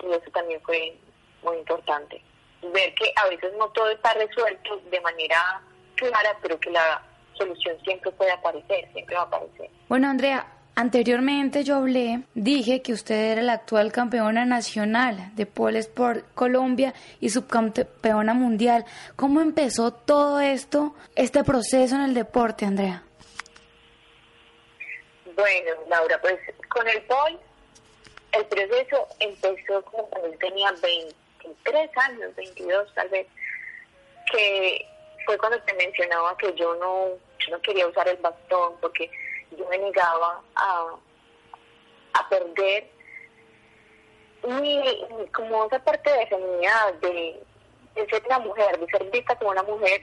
Y 0.04 0.12
eso 0.12 0.32
también 0.32 0.62
fue 0.62 0.98
muy 1.44 1.58
importante. 1.58 2.22
Ver 2.62 2.94
que 2.96 3.12
a 3.16 3.30
veces 3.30 3.52
no 3.58 3.70
todo 3.70 3.90
está 3.90 4.14
resuelto 4.14 4.78
de 4.90 5.02
manera 5.02 5.62
clara, 5.96 6.38
pero 6.42 6.60
que 6.60 6.72
la 6.72 7.02
solución 7.34 7.78
siempre 7.84 8.12
puede 8.12 8.32
aparecer, 8.32 8.92
siempre 8.94 9.16
va 9.16 9.22
a 9.22 9.26
aparecer. 9.26 9.70
Bueno, 9.88 10.10
Andrea, 10.10 10.46
Anteriormente 10.80 11.64
yo 11.64 11.78
hablé, 11.78 12.22
dije 12.36 12.84
que 12.84 12.94
usted 12.94 13.32
era 13.32 13.42
la 13.42 13.54
actual 13.54 13.92
campeona 13.92 14.46
nacional 14.46 15.36
de 15.36 15.48
pole 15.48 15.80
sport 15.80 16.24
Colombia 16.36 16.94
y 17.20 17.32
subcampeona 17.32 18.36
mundial. 18.36 18.86
¿Cómo 19.16 19.42
empezó 19.42 19.92
todo 19.92 20.40
esto, 20.40 20.94
este 21.16 21.44
proceso 21.44 21.96
en 21.96 22.02
el 22.02 22.14
deporte, 22.14 22.66
Andrea? 22.66 23.02
Bueno, 25.36 25.72
Laura, 25.90 26.22
pues 26.22 26.36
con 26.70 26.88
el 26.88 27.02
pole 27.06 27.40
el 28.34 28.46
proceso 28.46 29.08
empezó 29.20 29.82
como 29.86 30.06
cuando 30.10 30.38
tenía 30.38 30.72
23 31.64 31.90
años, 31.98 32.36
22 32.36 32.94
tal 32.94 33.10
vez, 33.10 33.28
que 34.32 34.86
fue 35.26 35.38
cuando 35.38 35.62
te 35.64 35.74
mencionaba 35.74 36.38
que 36.38 36.54
yo 36.56 36.76
no, 36.76 37.10
yo 37.40 37.52
no 37.52 37.62
quería 37.62 37.88
usar 37.88 38.08
el 38.08 38.18
bastón 38.18 38.76
porque 38.82 39.10
yo 39.58 39.68
me 39.70 39.78
negaba 39.78 40.42
a, 40.56 40.96
a 42.14 42.30
perder 42.30 42.90
mi, 44.44 45.28
como 45.34 45.66
esa 45.66 45.80
parte 45.80 46.10
de 46.12 46.28
feminidad, 46.28 46.94
de, 46.96 47.44
ser 48.10 48.24
una 48.26 48.40
mujer, 48.40 48.80
de 48.80 48.88
ser 48.88 49.04
vista 49.10 49.36
como 49.36 49.52
una 49.52 49.64
mujer 49.64 50.02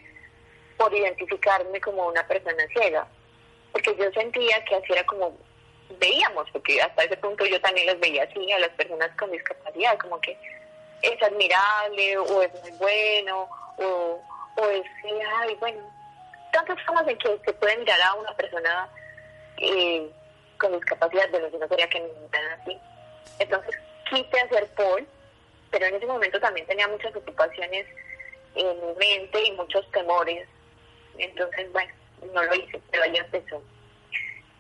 por 0.77 0.93
identificarme 0.93 1.81
como 1.81 2.09
una 2.09 2.27
persona 2.27 2.67
ciega. 2.73 3.07
Porque 3.73 3.97
yo 3.97 4.11
sentía 4.13 4.65
que 4.65 4.77
así 4.77 4.93
era 4.93 5.05
como 5.07 5.37
veíamos, 5.99 6.51
porque 6.51 6.81
hasta 6.81 7.05
ese 7.05 7.17
punto 7.17 7.45
yo 7.47 7.61
también 7.61 7.87
las 7.87 8.01
veía 8.01 8.25
así 8.25 8.53
a 8.53 8.59
las 8.59 8.71
personas 8.71 9.11
con 9.19 9.31
discapacidad, 9.31 9.99
como 9.99 10.21
que 10.21 10.37
es 11.05 11.23
admirable 11.23 12.19
o 12.19 12.43
es 12.43 12.63
muy 12.63 12.71
bueno 12.73 13.49
o, 13.77 14.21
o 14.57 14.69
es, 14.69 14.87
ay, 15.41 15.55
bueno, 15.57 15.81
tantas 16.53 16.81
formas 16.85 17.07
en 17.09 17.19
que 17.19 17.39
se 17.45 17.53
puede 17.55 17.77
mirar 17.79 18.01
a 18.01 18.15
una 18.15 18.35
persona 18.35 18.89
eh, 19.59 20.11
con 20.59 20.73
discapacidad, 20.73 21.29
de 21.29 21.41
los 21.41 21.51
que 21.51 21.59
no 21.59 21.69
quería 21.69 21.89
que 21.89 22.01
me 22.01 22.39
así. 22.39 22.79
Entonces 23.39 23.77
quise 24.09 24.41
hacer 24.41 24.67
pole, 24.75 25.07
pero 25.71 25.87
en 25.87 25.97
ese 25.97 26.07
momento 26.07 26.41
también 26.41 26.67
tenía 26.67 26.89
muchas 26.89 27.15
ocupaciones 27.15 27.87
en 28.55 28.81
mi 28.81 28.95
mente 28.95 29.43
y 29.45 29.53
muchos 29.53 29.91
temores. 29.91 30.49
Entonces, 31.19 31.71
bueno, 31.73 31.93
no 32.33 32.43
lo 32.43 32.55
hice, 32.55 32.81
pero 32.91 33.03
ahí 33.03 33.17
empezó. 33.17 33.63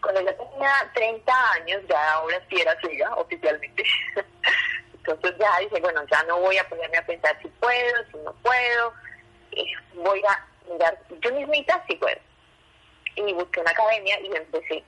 Cuando 0.03 0.21
ya 0.21 0.37
tenía 0.37 0.91
30 0.95 1.53
años, 1.53 1.83
ya 1.89 2.13
ahora 2.15 2.41
sí 2.49 2.61
era 2.61 2.79
ciega 2.81 3.15
oficialmente. 3.15 3.85
Entonces 5.07 5.39
ya 5.39 5.59
dije, 5.61 5.81
bueno, 5.81 6.03
ya 6.11 6.23
no 6.25 6.41
voy 6.41 6.57
a 6.57 6.69
ponerme 6.69 6.97
a 6.97 7.07
pensar 7.07 7.39
si 7.43 7.49
puedo, 7.49 8.05
si 8.11 8.17
no 8.19 8.33
puedo. 8.43 8.95
voy 9.95 10.23
a 10.27 10.47
mirar 10.71 10.99
yo 11.21 11.33
mismita 11.33 11.85
si 11.87 11.97
puedo 11.97 12.19
y 13.17 13.33
busqué 13.35 13.61
una 13.61 13.71
academia 13.71 14.19
y 14.21 14.35
empecé. 14.35 14.83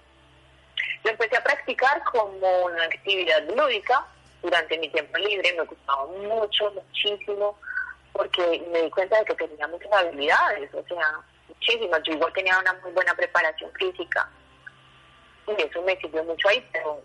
Lo 1.05 1.11
empecé 1.11 1.37
a 1.37 1.45
practicar 1.45 2.03
como 2.05 2.65
una 2.65 2.85
actividad 2.85 3.43
lúdica 3.55 4.07
durante 4.43 4.79
mi 4.79 4.89
tiempo 4.89 5.19
libre, 5.19 5.55
me 5.55 5.65
gustaba 5.65 6.07
mucho, 6.07 6.71
muchísimo, 6.73 7.59
porque 8.13 8.65
me 8.73 8.83
di 8.83 8.91
cuenta 8.91 9.19
de 9.19 9.25
que 9.27 9.35
tenía 9.35 9.69
muchas 9.69 9.93
habilidades, 9.93 10.73
o 10.75 10.83
sea, 10.89 11.21
muchísimas. 11.49 12.03
Yo 12.05 12.15
igual 12.15 12.33
tenía 12.33 12.59
una 12.59 12.73
muy 12.75 12.93
buena 12.93 13.15
preparación 13.15 13.71
física 13.75 14.29
y 15.47 15.63
eso 15.63 15.83
me 15.83 15.97
sirvió 16.01 16.25
mucho 16.25 16.49
ahí, 16.49 16.67
pero, 16.73 17.03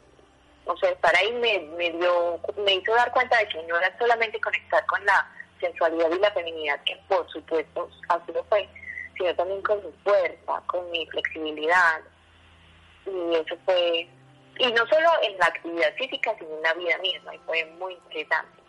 o 0.66 0.78
sea, 0.78 0.90
estar 0.92 1.16
ahí 1.16 1.32
me, 1.34 1.60
me, 1.78 1.92
dio, 1.92 2.40
me 2.58 2.76
hizo 2.76 2.94
dar 2.94 3.12
cuenta 3.12 3.38
de 3.38 3.48
que 3.48 3.64
no 3.64 3.78
era 3.78 3.98
solamente 3.98 4.40
conectar 4.40 4.86
con 4.86 5.04
la 5.06 5.30
sensualidad 5.60 6.12
y 6.12 6.20
la 6.20 6.32
feminidad, 6.32 6.84
que 6.84 6.98
por 7.08 7.30
supuesto 7.32 7.90
así 8.10 8.32
lo 8.34 8.44
fue, 8.46 8.68
sino 9.18 9.36
también 9.36 9.62
con 9.62 9.78
mi 9.86 9.92
fuerza, 10.04 10.62
con 10.68 10.90
mi 10.92 11.06
flexibilidad. 11.08 12.02
Y 13.06 13.36
eso 13.36 13.56
fue, 13.66 14.08
y 14.60 14.72
no 14.74 14.88
solo 14.88 15.10
en 15.24 15.38
la 15.38 15.46
actividad 15.46 15.94
física, 15.96 16.36
sino 16.38 16.56
en 16.56 16.64
la 16.64 16.74
vida 16.74 16.98
misma, 17.00 17.36
y 17.36 17.40
fue 17.40 17.66
muy 17.78 17.94
interesante. 17.94 18.62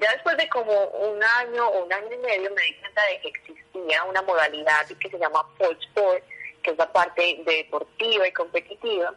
Ya 0.00 0.10
después 0.12 0.36
de 0.36 0.48
como 0.48 0.72
un 0.72 1.22
año 1.22 1.68
o 1.68 1.84
un 1.84 1.92
año 1.92 2.12
y 2.12 2.18
medio 2.18 2.50
me 2.52 2.62
di 2.62 2.74
cuenta 2.80 3.02
de 3.06 3.20
que 3.20 3.28
existía 3.28 4.02
una 4.04 4.22
modalidad 4.22 4.86
que 4.86 5.10
se 5.10 5.18
llama 5.18 5.46
pole 5.56 5.78
sport, 5.80 6.24
que 6.62 6.70
es 6.70 6.78
la 6.78 6.92
parte 6.92 7.42
deportiva 7.44 8.26
y 8.26 8.32
competitiva, 8.32 9.14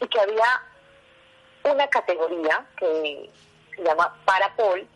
y 0.00 0.08
que 0.08 0.20
había 0.20 0.62
una 1.72 1.88
categoría 1.88 2.66
que 2.78 3.30
se 3.74 3.82
llama 3.82 4.16
para 4.24 4.54
pole, 4.56 4.86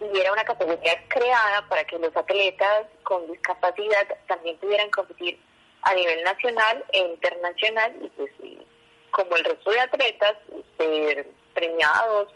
y 0.00 0.18
era 0.18 0.32
una 0.32 0.44
categoría 0.44 1.02
creada 1.08 1.66
para 1.68 1.84
que 1.84 1.98
los 1.98 2.14
atletas 2.16 2.86
con 3.02 3.26
discapacidad 3.30 4.06
también 4.26 4.58
pudieran 4.58 4.90
competir 4.90 5.38
a 5.82 5.94
nivel 5.94 6.22
nacional 6.24 6.84
e 6.92 6.98
internacional 6.98 7.94
y 8.02 8.08
pues 8.08 8.30
como 9.10 9.36
el 9.36 9.44
resto 9.44 9.70
de 9.70 9.80
atletas, 9.80 10.34
ser 10.76 11.28
premiados. 11.54 12.28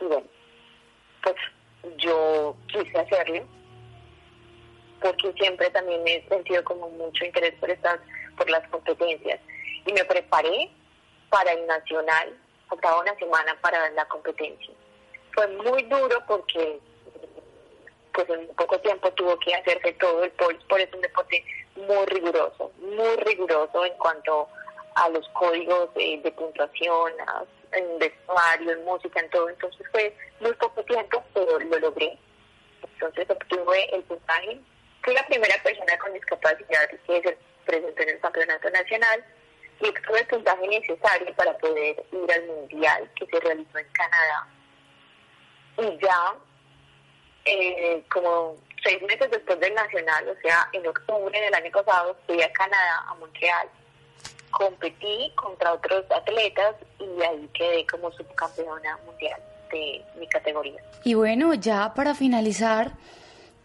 Y 0.00 0.04
bueno, 0.04 0.26
pues 1.22 1.36
yo 1.98 2.56
quise 2.68 2.98
hacerlo 2.98 3.46
porque 5.02 5.32
siempre 5.32 5.68
también 5.70 6.00
he 6.06 6.26
sentido 6.28 6.62
como 6.64 6.88
mucho 6.90 7.24
interés 7.24 7.54
por 7.54 7.70
estas, 7.70 7.98
por 8.36 8.48
las 8.48 8.66
competencias. 8.68 9.40
Y 9.84 9.92
me 9.92 10.04
preparé 10.04 10.70
para 11.28 11.52
el 11.52 11.66
nacional, 11.66 12.38
faltaba 12.72 13.00
una 13.00 13.14
semana 13.16 13.56
para 13.60 13.90
la 13.90 14.04
competencia. 14.06 14.72
Fue 15.34 15.46
muy 15.48 15.82
duro 15.84 16.22
porque 16.26 16.80
pues 18.14 18.28
en 18.28 18.46
poco 18.54 18.78
tiempo 18.80 19.10
tuvo 19.12 19.38
que 19.38 19.54
hacerse 19.54 19.92
todo 19.94 20.24
el 20.24 20.30
pole, 20.32 20.58
por 20.68 20.80
eso 20.80 20.88
es 20.90 20.94
un 20.94 21.00
deporte 21.00 21.44
muy 21.76 22.06
riguroso, 22.06 22.70
muy 22.78 23.16
riguroso 23.24 23.84
en 23.84 23.94
cuanto 23.94 24.48
a 24.94 25.08
los 25.08 25.26
códigos 25.30 25.92
de, 25.94 26.32
puntuación, 26.36 27.12
en 27.72 27.98
vestuario, 27.98 28.72
en 28.72 28.84
música, 28.84 29.20
en 29.20 29.30
todo. 29.30 29.48
Entonces 29.48 29.86
fue 29.90 30.14
muy 30.40 30.52
poco 30.54 30.82
tiempo, 30.84 31.24
pero 31.32 31.58
lo 31.58 31.78
logré. 31.78 32.18
Entonces 32.82 33.30
obtuve 33.30 33.94
el 33.94 34.02
puntaje. 34.02 34.60
Fui 35.02 35.14
la 35.14 35.26
primera 35.26 35.54
persona 35.62 35.98
con 35.98 36.12
discapacidad 36.12 36.90
que 36.90 37.22
se 37.22 37.38
presentó 37.64 38.02
en 38.02 38.08
el 38.10 38.20
campeonato 38.20 38.70
nacional 38.70 39.24
y 39.82 39.88
obtuve 39.88 40.20
el 40.20 40.26
puntaje 40.28 40.68
necesario 40.68 41.34
para 41.34 41.56
poder 41.58 42.04
ir 42.12 42.32
al 42.32 42.46
mundial 42.46 43.10
que 43.16 43.26
se 43.26 43.40
realizó 43.40 43.78
en 43.78 43.86
Canadá. 43.92 44.48
Y 45.78 45.98
ya, 46.00 46.34
eh, 47.44 48.04
como 48.12 48.56
seis 48.84 49.02
meses 49.02 49.28
después 49.30 49.58
del 49.58 49.74
nacional, 49.74 50.28
o 50.28 50.40
sea, 50.40 50.68
en 50.72 50.86
octubre 50.86 51.40
del 51.40 51.54
año 51.54 51.70
pasado, 51.72 52.16
fui 52.26 52.40
a 52.40 52.52
Canadá, 52.52 53.04
a 53.08 53.14
Montreal, 53.14 53.68
competí 54.52 55.32
contra 55.34 55.72
otros 55.72 56.04
atletas 56.10 56.76
y 57.00 57.22
ahí 57.22 57.50
quedé 57.52 57.86
como 57.86 58.12
subcampeona 58.12 58.98
mundial 59.04 59.40
de 59.72 60.04
mi 60.18 60.28
categoría. 60.28 60.80
Y 61.02 61.14
bueno, 61.14 61.54
ya 61.54 61.92
para 61.94 62.14
finalizar, 62.14 62.92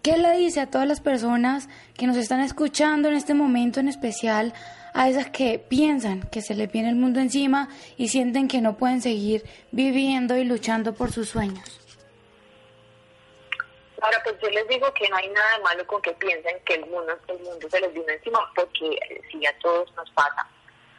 ¿qué 0.01 0.17
le 0.17 0.31
dice 0.37 0.61
a 0.61 0.71
todas 0.71 0.87
las 0.87 1.01
personas 1.01 1.67
que 1.95 2.07
nos 2.07 2.17
están 2.17 2.39
escuchando 2.39 3.09
en 3.09 3.15
este 3.15 3.33
momento 3.35 3.79
en 3.79 3.89
especial, 3.89 4.53
a 4.93 5.09
esas 5.09 5.29
que 5.29 5.59
piensan 5.59 6.21
que 6.29 6.41
se 6.41 6.55
les 6.55 6.71
viene 6.71 6.89
el 6.89 6.95
mundo 6.95 7.19
encima 7.19 7.69
y 7.97 8.09
sienten 8.09 8.47
que 8.47 8.61
no 8.61 8.77
pueden 8.77 9.01
seguir 9.01 9.43
viviendo 9.71 10.37
y 10.37 10.43
luchando 10.43 10.93
por 10.93 11.11
sus 11.11 11.29
sueños? 11.29 11.79
Ahora, 14.01 14.21
pues 14.23 14.35
yo 14.41 14.49
les 14.49 14.67
digo 14.67 14.93
que 14.93 15.09
no 15.09 15.17
hay 15.17 15.27
nada 15.29 15.59
malo 15.63 15.85
con 15.87 16.01
que 16.01 16.13
piensen 16.13 16.59
que 16.65 16.75
el 16.75 16.85
mundo, 16.85 17.17
el 17.27 17.39
mundo 17.39 17.67
se 17.69 17.79
les 17.81 17.93
vino 17.93 18.07
encima, 18.09 18.39
porque 18.55 18.99
si 19.31 19.45
a 19.45 19.57
todos 19.59 19.91
nos 19.95 20.09
pasa. 20.11 20.47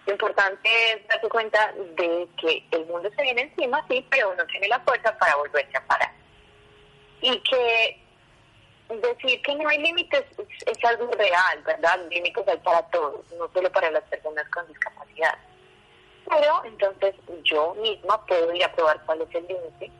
Lo 0.06 0.12
importante 0.12 0.68
es 0.92 1.06
darse 1.06 1.28
cuenta 1.28 1.72
de 1.96 2.26
que 2.40 2.64
el 2.72 2.86
mundo 2.86 3.10
se 3.14 3.22
viene 3.22 3.42
encima, 3.42 3.84
sí, 3.88 4.04
pero 4.10 4.32
uno 4.32 4.44
tiene 4.46 4.66
la 4.68 4.80
fuerza 4.80 5.16
para 5.18 5.36
volverse 5.36 5.76
a 5.76 5.86
parar. 5.86 6.12
Y 7.20 7.40
que 7.42 8.07
decir 8.96 9.42
que 9.42 9.54
no 9.54 9.68
hay 9.68 9.78
límites 9.78 10.24
es, 10.66 10.84
algo 10.84 11.10
real, 11.12 11.62
¿verdad? 11.64 12.00
Límites 12.10 12.48
hay 12.48 12.56
para 12.58 12.82
todos, 12.90 13.20
no 13.38 13.48
solo 13.52 13.70
para 13.70 13.90
las 13.90 14.02
personas 14.04 14.48
con 14.48 14.66
discapacidad. 14.68 15.38
Pero 16.28 16.62
entonces 16.64 17.14
yo 17.44 17.74
misma 17.74 18.24
puedo 18.26 18.52
ir 18.54 18.64
a 18.64 18.72
probar 18.72 19.00
cuál 19.04 19.22
es 19.22 19.34
el 19.34 19.46
límite 19.46 19.90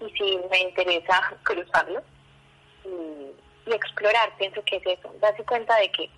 y 0.00 0.10
si 0.10 0.38
me 0.50 0.60
interesa 0.60 1.36
cruzarlo 1.42 2.02
y, 2.84 3.32
explorar, 3.70 4.34
pienso 4.38 4.62
que 4.64 4.76
es 4.76 4.86
eso, 4.86 5.12
darse 5.20 5.44
cuenta 5.44 5.76
de 5.76 5.92
que 5.92 6.08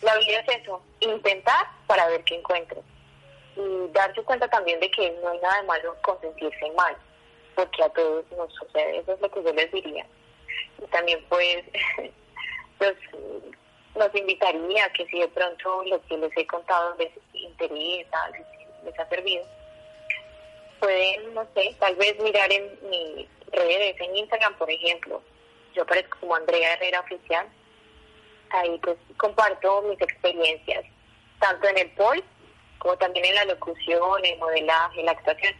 la 0.00 0.16
vida 0.18 0.44
es 0.46 0.62
eso, 0.62 0.80
intentar 1.00 1.66
para 1.88 2.06
ver 2.06 2.22
qué 2.22 2.36
encuentro 2.36 2.80
y 3.56 3.88
darse 3.92 4.22
cuenta 4.22 4.46
también 4.46 4.78
de 4.78 4.88
que 4.92 5.10
no 5.20 5.28
hay 5.28 5.40
nada 5.40 5.60
de 5.60 5.66
malo 5.66 5.96
con 6.02 6.20
sentirse 6.20 6.70
mal, 6.76 6.96
porque 7.56 7.82
a 7.82 7.88
todos 7.88 8.24
nos 8.30 8.54
sucede, 8.54 8.98
eso 8.98 9.14
es 9.14 9.20
lo 9.20 9.28
que 9.28 9.42
yo 9.42 9.52
les 9.52 9.72
diría. 9.72 10.06
Y 10.82 10.86
también 10.88 11.24
pues, 11.28 11.64
pues 12.78 12.94
nos 13.96 14.14
invitaría 14.14 14.88
que 14.92 15.06
si 15.06 15.18
de 15.18 15.28
pronto 15.28 15.84
lo 15.84 16.00
que 16.06 16.16
les 16.16 16.36
he 16.36 16.46
contado 16.46 16.94
les 16.98 17.10
interesa, 17.32 18.30
les, 18.30 18.84
les 18.84 18.98
ha 18.98 19.08
servido, 19.08 19.44
pueden, 20.78 21.34
no 21.34 21.46
sé, 21.54 21.76
tal 21.78 21.94
vez 21.96 22.18
mirar 22.20 22.50
en 22.52 22.78
mis 22.88 23.28
redes, 23.52 24.00
en 24.00 24.16
Instagram, 24.16 24.54
por 24.56 24.70
ejemplo, 24.70 25.22
yo 25.74 25.82
aparezco 25.82 26.18
como 26.20 26.34
Andrea 26.34 26.74
Herrera 26.74 27.00
Oficial, 27.00 27.46
ahí 28.50 28.78
pues 28.82 28.96
comparto 29.16 29.82
mis 29.82 30.00
experiencias, 30.00 30.84
tanto 31.38 31.68
en 31.68 31.78
el 31.78 31.90
POL 31.92 32.24
como 32.80 32.96
también 32.96 33.26
en 33.26 33.34
la 33.34 33.44
locución, 33.44 34.24
el 34.24 34.38
modelaje, 34.38 35.02
la 35.02 35.12
actuación. 35.12 35.54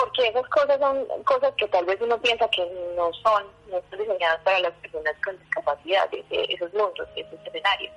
Porque 0.00 0.28
esas 0.28 0.48
cosas 0.48 0.78
son 0.80 1.06
cosas 1.24 1.52
que 1.58 1.68
tal 1.68 1.84
vez 1.84 2.00
uno 2.00 2.18
piensa 2.18 2.48
que 2.48 2.64
no 2.96 3.12
son, 3.12 3.44
no 3.70 3.76
están 3.76 3.98
diseñadas 3.98 4.40
para 4.42 4.58
las 4.60 4.72
personas 4.74 5.14
con 5.22 5.38
discapacidad, 5.38 6.08
esos 6.30 6.72
mundos, 6.72 7.06
esos 7.16 7.38
escenarios. 7.44 7.92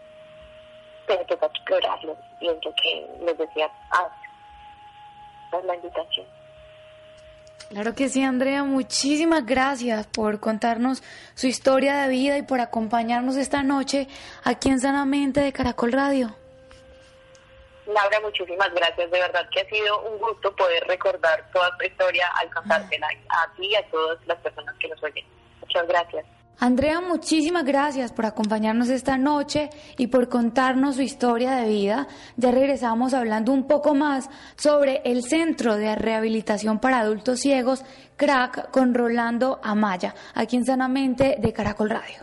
Pero 1.08 1.26
toca 1.26 1.46
explorarlos, 1.46 2.18
y 2.42 2.50
es 2.50 2.66
lo 2.66 2.74
que 2.76 3.08
les 3.26 3.38
decía 3.38 3.72
antes. 3.92 5.60
es 5.60 5.66
la 5.66 5.76
invitación. 5.76 6.26
Claro 7.70 7.96
que 7.96 8.10
sí, 8.10 8.22
Andrea. 8.22 8.66
Muchísimas 8.66 9.46
gracias 9.46 10.06
por 10.08 10.42
contarnos 10.42 11.02
su 11.36 11.48
historia 11.48 11.96
de 12.02 12.10
vida 12.10 12.38
y 12.38 12.42
por 12.42 12.60
acompañarnos 12.60 13.38
esta 13.38 13.64
noche 13.64 14.10
aquí 14.44 14.70
en 14.70 14.82
Sanamente 14.82 15.40
de 15.40 15.54
Caracol 15.54 15.94
Radio. 15.94 16.36
Laura, 17.88 18.20
muchísimas 18.22 18.74
gracias. 18.74 19.12
De 19.12 19.20
verdad 19.20 19.48
que 19.52 19.62
ha 19.62 19.70
sido 19.70 20.02
un 20.04 20.18
gusto 20.20 20.56
poder 20.56 20.84
recordar 20.88 21.50
toda 21.52 21.76
tu 21.78 21.86
historia 21.86 22.28
al 22.40 22.54
contártela 22.54 23.08
a 23.30 23.54
ti 23.56 23.68
y 23.68 23.76
a 23.76 23.90
todas 23.90 24.18
las 24.26 24.40
personas 24.40 24.76
que 24.80 24.88
nos 24.88 25.04
oyen. 25.04 25.26
Muchas 25.62 25.88
gracias. 25.88 26.26
Andrea, 26.60 27.02
muchísimas 27.02 27.66
gracias 27.66 28.14
por 28.14 28.26
acompañarnos 28.26 28.90
esta 28.90 29.18
noche 29.18 29.70
y 29.98 30.08
por 30.08 30.30
contarnos 30.30 30.96
su 30.96 31.02
historia 31.02 31.56
de 31.56 31.68
vida. 31.68 32.08
Ya 32.38 32.52
regresamos 32.52 33.14
hablando 33.14 33.52
un 33.52 33.68
poco 33.68 33.96
más 33.96 34.30
sobre 34.56 35.02
el 35.04 35.24
Centro 35.24 35.76
de 35.76 35.96
Rehabilitación 35.96 36.80
para 36.80 37.00
Adultos 37.00 37.42
Ciegos, 37.42 37.84
CRAC, 38.16 38.72
con 38.72 38.94
Rolando 38.94 39.60
Amaya, 39.64 40.16
aquí 40.36 40.56
en 40.56 40.66
Sanamente 40.66 41.36
de 41.40 41.52
Caracol 41.52 41.90
Radio. 41.90 42.20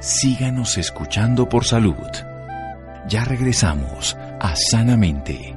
Síganos 0.00 0.78
escuchando 0.78 1.48
por 1.48 1.64
salud. 1.64 2.35
Ya 3.08 3.24
regresamos 3.24 4.16
a 4.40 4.56
Sanamente. 4.56 5.54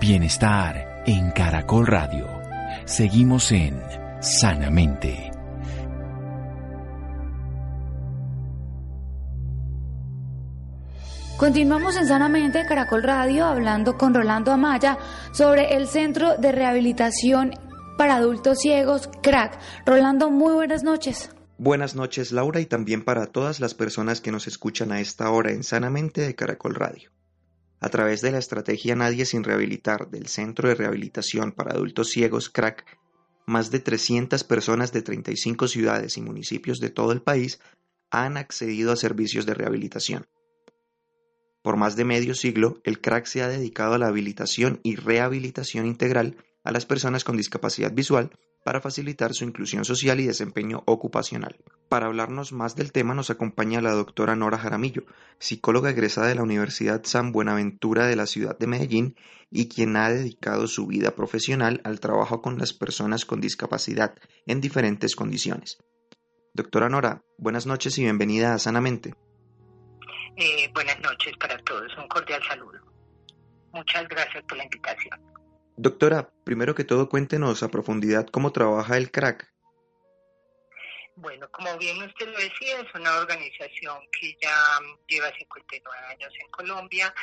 Bienestar 0.00 1.02
en 1.04 1.32
Caracol 1.32 1.86
Radio. 1.86 2.26
Seguimos 2.86 3.52
en 3.52 3.78
Sanamente. 4.20 5.30
Continuamos 11.36 11.96
en 11.98 12.06
Sanamente 12.06 12.64
Caracol 12.64 13.02
Radio 13.02 13.44
hablando 13.44 13.98
con 13.98 14.14
Rolando 14.14 14.50
Amaya 14.50 14.96
sobre 15.32 15.76
el 15.76 15.88
Centro 15.88 16.38
de 16.38 16.52
Rehabilitación 16.52 17.50
para 17.98 18.16
Adultos 18.16 18.60
Ciegos, 18.60 19.10
CRAC. 19.22 19.58
Rolando, 19.84 20.30
muy 20.30 20.54
buenas 20.54 20.82
noches. 20.82 21.35
Buenas 21.58 21.94
noches 21.94 22.32
Laura 22.32 22.60
y 22.60 22.66
también 22.66 23.02
para 23.02 23.28
todas 23.28 23.60
las 23.60 23.72
personas 23.72 24.20
que 24.20 24.30
nos 24.30 24.46
escuchan 24.46 24.92
a 24.92 25.00
esta 25.00 25.30
hora 25.30 25.52
en 25.52 25.64
Sanamente 25.64 26.20
de 26.20 26.34
Caracol 26.34 26.74
Radio. 26.74 27.10
A 27.80 27.88
través 27.88 28.20
de 28.20 28.30
la 28.30 28.36
estrategia 28.36 28.94
Nadie 28.94 29.24
sin 29.24 29.42
Rehabilitar 29.42 30.10
del 30.10 30.26
Centro 30.26 30.68
de 30.68 30.74
Rehabilitación 30.74 31.52
para 31.52 31.72
Adultos 31.72 32.10
Ciegos 32.10 32.50
CRAC, 32.50 32.84
más 33.46 33.70
de 33.70 33.80
300 33.80 34.44
personas 34.44 34.92
de 34.92 35.00
35 35.00 35.66
ciudades 35.68 36.18
y 36.18 36.20
municipios 36.20 36.78
de 36.78 36.90
todo 36.90 37.12
el 37.12 37.22
país 37.22 37.58
han 38.10 38.36
accedido 38.36 38.92
a 38.92 38.96
servicios 38.96 39.46
de 39.46 39.54
rehabilitación. 39.54 40.26
Por 41.62 41.78
más 41.78 41.96
de 41.96 42.04
medio 42.04 42.34
siglo, 42.34 42.82
el 42.84 43.00
CRAC 43.00 43.24
se 43.24 43.42
ha 43.42 43.48
dedicado 43.48 43.94
a 43.94 43.98
la 43.98 44.08
habilitación 44.08 44.80
y 44.82 44.96
rehabilitación 44.96 45.86
integral 45.86 46.36
a 46.66 46.72
las 46.72 46.84
personas 46.84 47.22
con 47.22 47.36
discapacidad 47.36 47.92
visual 47.92 48.30
para 48.64 48.80
facilitar 48.80 49.32
su 49.32 49.44
inclusión 49.44 49.84
social 49.84 50.18
y 50.18 50.26
desempeño 50.26 50.82
ocupacional. 50.86 51.56
Para 51.88 52.06
hablarnos 52.06 52.52
más 52.52 52.74
del 52.74 52.90
tema 52.90 53.14
nos 53.14 53.30
acompaña 53.30 53.80
la 53.80 53.92
doctora 53.92 54.34
Nora 54.34 54.58
Jaramillo, 54.58 55.04
psicóloga 55.38 55.90
egresada 55.90 56.26
de 56.26 56.34
la 56.34 56.42
Universidad 56.42 57.04
San 57.04 57.30
Buenaventura 57.30 58.06
de 58.08 58.16
la 58.16 58.26
ciudad 58.26 58.58
de 58.58 58.66
Medellín 58.66 59.16
y 59.52 59.68
quien 59.68 59.96
ha 59.96 60.10
dedicado 60.10 60.66
su 60.66 60.88
vida 60.88 61.12
profesional 61.12 61.80
al 61.84 62.00
trabajo 62.00 62.42
con 62.42 62.58
las 62.58 62.72
personas 62.72 63.24
con 63.24 63.40
discapacidad 63.40 64.16
en 64.44 64.60
diferentes 64.60 65.14
condiciones. 65.14 65.78
Doctora 66.52 66.88
Nora, 66.88 67.22
buenas 67.38 67.66
noches 67.66 67.96
y 67.98 68.02
bienvenida 68.02 68.54
a 68.54 68.58
Sanamente. 68.58 69.14
Eh, 70.36 70.68
buenas 70.74 70.98
noches 70.98 71.32
para 71.38 71.56
todos, 71.58 71.96
un 71.96 72.08
cordial 72.08 72.42
saludo. 72.42 72.80
Muchas 73.72 74.08
gracias 74.08 74.42
por 74.48 74.58
la 74.58 74.64
invitación. 74.64 75.35
Doctora, 75.76 76.30
primero 76.44 76.74
que 76.74 76.84
todo 76.84 77.08
cuéntenos 77.08 77.62
a 77.62 77.68
profundidad 77.68 78.26
cómo 78.28 78.50
trabaja 78.50 78.96
el 78.96 79.10
crack. 79.10 79.52
Bueno, 81.16 81.50
como 81.50 81.76
bien 81.78 82.02
usted 82.02 82.26
lo 82.28 82.38
decía, 82.38 82.80
es 82.80 82.94
una 82.94 83.16
organización 83.18 83.98
que 84.18 84.36
ya 84.40 84.54
lleva 85.08 85.30
59 85.36 86.06
años 86.08 86.32
en 86.40 86.50
Colombia, 86.50 87.14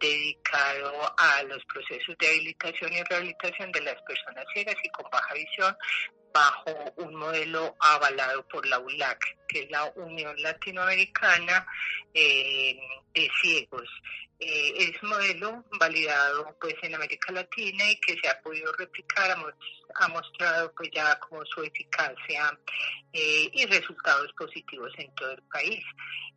dedicado 0.00 1.14
a 1.18 1.42
los 1.44 1.64
procesos 1.64 2.16
de 2.18 2.28
habilitación 2.28 2.92
y 2.92 3.02
rehabilitación 3.04 3.72
de 3.72 3.80
las 3.82 4.00
personas 4.02 4.44
ciegas 4.52 4.76
y 4.82 4.88
con 4.90 5.10
baja 5.10 5.34
visión 5.34 5.76
bajo 6.32 6.92
un 6.96 7.14
modelo 7.14 7.76
avalado 7.80 8.46
por 8.48 8.66
la 8.66 8.78
ULAC, 8.78 9.18
que 9.48 9.62
es 9.62 9.70
la 9.70 9.86
Unión 9.96 10.34
Latinoamericana 10.42 11.66
eh, 12.12 12.78
de 13.14 13.30
Ciegos. 13.40 13.88
Eh, 14.38 14.74
es 14.92 15.02
modelo 15.02 15.64
validado 15.80 16.54
pues 16.60 16.74
en 16.82 16.94
América 16.94 17.32
Latina 17.32 17.90
y 17.90 17.98
que 18.00 18.16
se 18.20 18.28
ha 18.28 18.40
podido 18.42 18.70
replicar, 18.74 19.30
ha, 19.94 20.08
mostrado 20.08 20.72
pues 20.76 20.90
ya 20.94 21.18
como 21.20 21.44
su 21.46 21.62
eficacia 21.62 22.58
eh, 23.14 23.50
y 23.52 23.64
resultados 23.64 24.30
positivos 24.34 24.92
en 24.98 25.14
todo 25.14 25.32
el 25.32 25.42
país. 25.44 25.82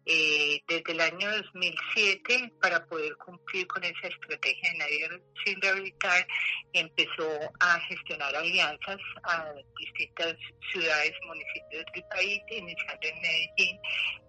Eh, 0.06 0.64
desde 0.68 0.94
el 0.94 1.02
año 1.02 1.30
2007, 1.30 2.54
para 2.62 2.84
poder 2.86 3.16
cumplir 3.18 3.68
con 3.68 3.84
esa 3.84 4.08
estrategia 4.08 4.72
de 4.72 4.78
nadie 4.78 5.22
sin 5.46 5.62
rehabilitar, 5.62 6.26
empezó 6.74 7.30
a 7.60 7.80
gestionar 7.82 8.36
alianzas 8.36 8.98
a 9.24 9.54
distintas 9.78 10.36
ciudades 10.72 11.14
municipios 11.28 11.86
del 11.94 12.04
país, 12.06 12.42
iniciando 12.50 13.08
en 13.08 13.22
Medellín, 13.22 13.80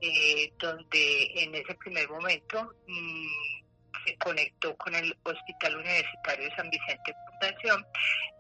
eh, 0.03 0.53
donde 0.59 1.33
en 1.37 1.55
ese 1.55 1.75
primer 1.77 2.09
momento 2.11 2.75
mmm, 2.87 3.61
se 4.05 4.17
conectó 4.19 4.77
con 4.77 4.95
el 4.95 5.17
Hospital 5.23 5.77
Universitario 5.77 6.45
de 6.45 6.57
San 6.57 6.71
Vicente 6.71 7.15
Fundación 7.27 7.87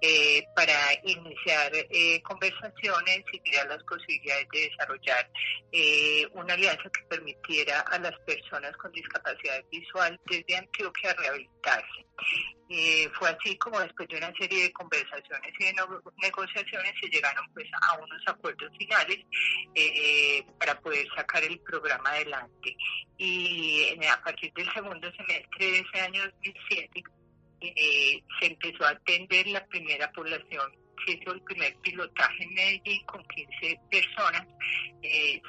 eh, 0.00 0.46
para 0.54 0.74
iniciar 1.04 1.72
eh, 1.74 2.22
conversaciones 2.22 3.22
y 3.32 3.40
mirar 3.40 3.66
las 3.68 3.82
posibilidades 3.84 4.48
de 4.52 4.60
desarrollar 4.70 5.30
eh, 5.72 6.26
una 6.32 6.54
alianza 6.54 6.90
que 6.90 7.02
permitiera 7.08 7.80
a 7.80 7.98
las 7.98 8.18
personas 8.20 8.76
con 8.76 8.92
discapacidad 8.92 9.62
visual 9.70 10.18
desde 10.26 10.56
Antioquia 10.56 11.14
rehabilitarse. 11.14 12.06
Eh, 12.72 13.10
fue 13.18 13.28
así 13.28 13.58
como 13.58 13.80
después 13.80 14.08
de 14.08 14.18
una 14.18 14.32
serie 14.38 14.62
de 14.62 14.72
conversaciones 14.72 15.52
y 15.58 15.64
de 15.64 15.74
negociaciones 16.22 16.94
se 17.00 17.08
llegaron 17.08 17.44
pues 17.52 17.66
a 17.82 17.98
unos 17.98 18.22
acuerdos 18.28 18.70
finales 18.78 19.18
eh, 19.74 20.44
para 20.56 20.78
poder 20.80 21.04
sacar 21.16 21.42
el 21.42 21.58
programa 21.60 22.10
adelante. 22.10 22.76
Y 23.18 23.98
a 24.08 24.22
partir 24.22 24.52
del 24.54 24.72
segundo 24.72 25.10
semestre 25.10 25.49
de 25.58 25.78
ese 25.78 26.00
año 26.00 26.22
2007 26.42 27.02
eh, 27.60 28.22
se 28.40 28.46
empezó 28.46 28.84
a 28.84 28.90
atender 28.90 29.46
la 29.48 29.66
primera 29.66 30.10
población 30.12 30.72
se 31.06 31.12
hizo 31.12 31.32
el 31.32 31.42
primer 31.42 31.74
pilotaje 31.76 32.44
en 32.44 32.52
Medellín 32.52 33.04
con 33.06 33.24
15 33.28 33.80
personas 33.90 34.46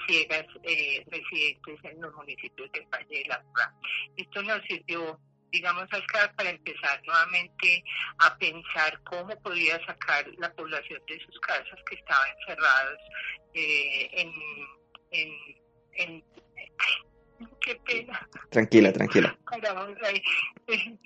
ciegas 0.07 0.45
residentes 0.63 1.79
en 1.83 2.01
los 2.01 2.13
municipios 2.15 2.71
del 2.71 2.85
Valle 2.85 3.05
de 3.19 3.25
la 3.25 3.43
Urra. 3.51 3.73
Esto 4.15 4.41
nos 4.43 4.61
sirvió 4.61 5.19
digamos, 5.51 5.85
al 5.91 6.05
CAD 6.07 6.33
para 6.35 6.49
empezar 6.49 7.01
nuevamente 7.05 7.83
a 8.19 8.37
pensar 8.37 8.99
cómo 9.03 9.35
podía 9.41 9.83
sacar 9.85 10.25
la 10.37 10.51
población 10.53 11.01
de 11.07 11.19
sus 11.25 11.39
casas 11.41 11.79
que 11.89 11.95
estaban 11.95 12.29
encerradas 12.39 12.97
eh, 13.53 14.09
en, 14.13 14.33
en, 15.11 15.33
en 15.93 16.23
qué 17.61 17.75
pena. 17.85 18.27
Tranquila, 18.49 18.91
tranquila. 18.91 19.37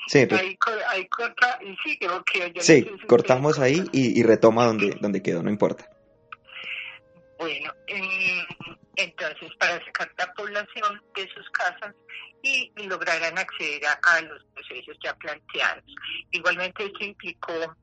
sí, 0.08 0.20
ahí, 0.32 0.58
ahí 0.90 1.08
corta, 1.08 1.60
sí, 1.84 1.98
creo 1.98 2.24
que 2.24 2.62
sí 2.62 2.88
cortamos 3.08 3.60
ahí 3.60 3.84
y, 3.92 4.20
y, 4.20 4.24
retoma 4.24 4.66
donde, 4.66 4.98
donde 5.00 5.22
quedó, 5.22 5.44
no 5.44 5.50
importa. 5.50 5.90
Bueno, 7.38 7.74
entonces 8.96 9.52
para 9.60 9.84
sacar 9.86 10.10
la 10.18 10.34
población 10.34 11.02
de 11.16 11.28
sus 11.30 11.50
casas 11.52 11.94
y 12.42 12.72
lograran 12.88 13.38
acceder 13.38 13.82
a, 13.86 14.22
los 14.22 14.44
procesos 14.54 14.96
ya 15.04 15.14
planteados. 15.16 15.84
Igualmente 16.32 16.86
esto 16.86 17.04
implicó 17.04 17.76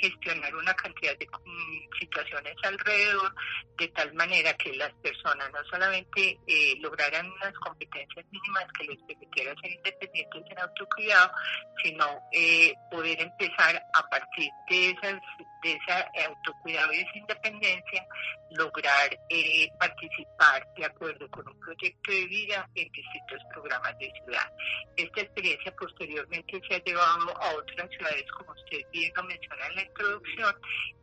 gestionar 0.00 0.54
una 0.54 0.74
cantidad 0.74 1.16
de 1.18 1.26
mm, 1.26 1.98
situaciones 1.98 2.54
alrededor 2.62 3.34
de 3.78 3.88
tal 3.88 4.12
manera 4.14 4.52
que 4.54 4.74
las 4.74 4.92
personas 4.94 5.50
no 5.52 5.64
solamente 5.70 6.38
eh, 6.46 6.74
lograran 6.80 7.30
unas 7.30 7.54
competencias 7.54 8.24
mínimas 8.30 8.66
que 8.78 8.84
les 8.84 8.98
permitieran 9.02 9.56
ser 9.60 9.72
independientes 9.72 10.42
en 10.50 10.58
autocuidado, 10.58 11.32
sino 11.82 12.06
eh, 12.32 12.74
poder 12.90 13.20
empezar 13.20 13.82
a 13.94 14.08
partir 14.08 14.50
de 14.68 14.90
esas 14.90 15.20
de 15.62 15.72
ese 15.72 16.26
autocuidado 16.26 16.92
y 16.92 16.96
esa 16.98 17.18
independencia, 17.18 18.06
lograr 18.50 19.18
eh, 19.28 19.68
participar 19.78 20.66
de 20.76 20.84
acuerdo 20.84 21.28
con 21.30 21.48
un 21.48 21.58
proyecto 21.60 22.10
de 22.10 22.26
vida 22.26 22.68
en 22.74 22.90
distintos 22.92 23.40
programas 23.52 23.96
de 23.98 24.12
ciudad. 24.12 24.52
Esta 24.96 25.20
experiencia 25.22 25.74
posteriormente 25.76 26.60
se 26.68 26.74
ha 26.74 26.84
llevado 26.84 27.36
a 27.40 27.54
otras 27.54 27.88
ciudades, 27.90 28.24
como 28.32 28.52
usted 28.52 28.80
bien 28.92 29.12
lo 29.16 29.24
menciona 29.24 29.66
en 29.68 29.74
la 29.76 29.82
introducción, 29.82 30.54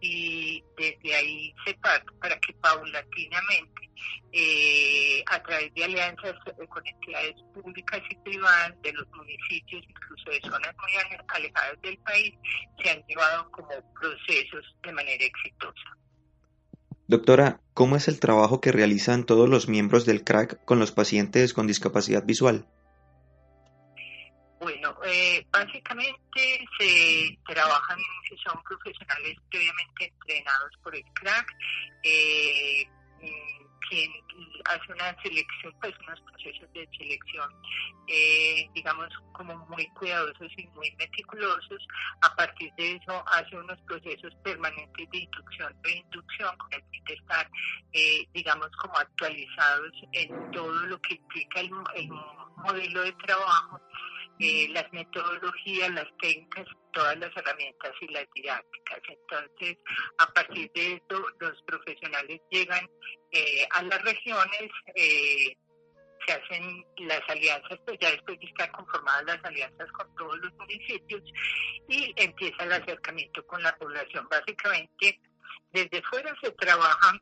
y 0.01 0.63
desde 0.77 1.15
ahí 1.15 1.53
se 1.65 1.73
parte 1.75 2.11
para 2.21 2.39
que 2.39 2.53
paulatinamente, 2.53 3.89
eh, 4.31 5.23
a 5.25 5.41
través 5.41 5.73
de 5.73 5.83
alianzas 5.83 6.35
con 6.69 6.85
entidades 6.85 7.35
públicas 7.53 8.01
y 8.09 8.15
privadas 8.17 8.79
de 8.81 8.93
los 8.93 9.07
municipios, 9.09 9.83
incluso 9.89 10.29
de 10.29 10.41
zonas 10.41 10.75
muy 10.77 10.91
alejadas 11.27 11.81
del 11.81 11.97
país, 11.99 12.33
se 12.81 12.91
han 12.91 13.03
llevado 13.07 13.49
como 13.51 13.69
procesos 13.99 14.48
de 14.83 14.91
manera 14.91 15.23
exitosa. 15.25 15.97
Doctora, 17.07 17.59
¿cómo 17.73 17.95
es 17.95 18.07
el 18.07 18.19
trabajo 18.19 18.61
que 18.61 18.71
realizan 18.71 19.25
todos 19.25 19.49
los 19.49 19.67
miembros 19.67 20.05
del 20.05 20.23
CRAC 20.23 20.63
con 20.63 20.77
los 20.77 20.91
pacientes 20.91 21.53
con 21.53 21.65
discapacidad 21.65 22.23
visual? 22.23 22.67
Bueno, 24.59 24.95
eh, 25.05 25.45
básicamente 25.51 26.67
se 26.77 27.39
trabajan, 27.47 27.97
son 28.45 28.61
profesionales 28.61 29.37
previamente 29.49 30.05
entrenados 30.05 30.71
por 30.83 30.95
el 30.95 31.03
CRAC, 31.13 31.47
eh, 32.03 32.87
quien 33.89 34.11
hace 34.65 34.93
una 34.93 35.15
selección, 35.21 35.73
pues 35.81 35.93
unos 36.07 36.21
procesos 36.21 36.71
de 36.73 36.87
selección, 36.97 37.49
eh, 38.07 38.69
digamos, 38.73 39.09
como 39.33 39.57
muy 39.67 39.87
cuidadosos 39.89 40.51
y 40.57 40.67
muy 40.67 40.91
meticulosos. 40.97 41.87
A 42.21 42.35
partir 42.35 42.71
de 42.75 42.95
eso 42.95 43.23
hace 43.27 43.57
unos 43.57 43.79
procesos 43.81 44.33
permanentes 44.43 45.09
de 45.09 45.17
inducción 45.17 45.75
e 45.83 45.91
inducción 45.91 46.55
con 46.57 46.73
el 46.73 46.83
fin 46.91 47.03
de 47.05 47.13
estar, 47.15 47.49
eh, 47.93 48.27
digamos, 48.33 48.69
como 48.77 48.95
actualizados 48.97 49.91
en 50.13 50.51
todo 50.51 50.71
lo 50.71 51.01
que 51.01 51.15
implica 51.15 51.61
el, 51.61 51.71
el 51.95 52.09
modelo 52.57 53.01
de 53.01 53.13
trabajo 53.13 53.81
eh, 54.39 54.69
las 54.71 54.91
metodologías, 54.93 55.89
las 55.91 56.07
técnicas, 56.21 56.65
todas 56.93 57.17
las 57.17 57.35
herramientas 57.35 57.91
y 58.01 58.07
las 58.07 58.25
didácticas. 58.33 58.99
Entonces, 59.09 59.77
a 60.17 60.27
partir 60.27 60.71
de 60.73 60.93
esto, 60.93 61.25
los 61.39 61.61
profesionales 61.63 62.39
llegan 62.49 62.89
eh, 63.31 63.67
a 63.71 63.83
las 63.83 64.01
regiones, 64.01 64.71
eh, 64.95 65.57
se 66.25 66.33
hacen 66.33 66.85
las 66.99 67.21
alianzas, 67.27 67.79
pues 67.85 67.97
ya 67.99 68.11
después 68.11 68.39
de 68.39 68.45
estar 68.45 68.71
conformadas 68.71 69.25
las 69.25 69.45
alianzas 69.45 69.91
con 69.91 70.15
todos 70.15 70.37
los 70.37 70.53
municipios 70.53 71.21
y 71.87 72.13
empieza 72.15 72.63
el 72.63 72.73
acercamiento 72.73 73.45
con 73.45 73.61
la 73.61 73.75
población. 73.77 74.27
Básicamente, 74.29 75.19
desde 75.71 76.01
fuera 76.03 76.33
se 76.41 76.51
trabaja 76.51 77.13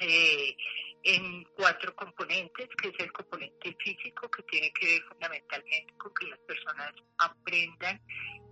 eh, 0.00 0.56
en 1.06 1.44
cuatro 1.56 1.94
componentes, 1.94 2.68
que 2.82 2.88
es 2.88 2.94
el 2.98 3.12
componente 3.12 3.76
físico, 3.78 4.28
que 4.28 4.42
tiene 4.44 4.72
que 4.72 4.86
ver 4.86 5.02
fundamentalmente 5.04 5.94
con 5.98 6.12
que 6.14 6.26
las 6.26 6.38
personas 6.40 6.92
aprendan, 7.18 8.00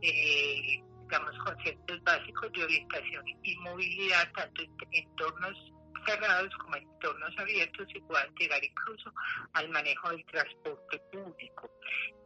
eh, 0.00 0.80
digamos, 1.02 1.36
conceptos 1.44 2.02
básicos 2.04 2.52
de 2.52 2.62
orientación 2.62 3.24
y 3.42 3.56
movilidad, 3.56 4.32
tanto 4.34 4.62
en 4.62 4.70
entornos 4.92 5.72
cerrados 6.06 6.54
como 6.56 6.76
en 6.76 6.82
entornos 6.82 7.38
abiertos 7.38 7.86
y 7.94 8.00
puedan 8.00 8.34
llegar 8.34 8.62
incluso 8.64 9.12
al 9.52 9.68
manejo 9.68 10.10
del 10.10 10.24
transporte 10.26 10.98
público. 11.12 11.70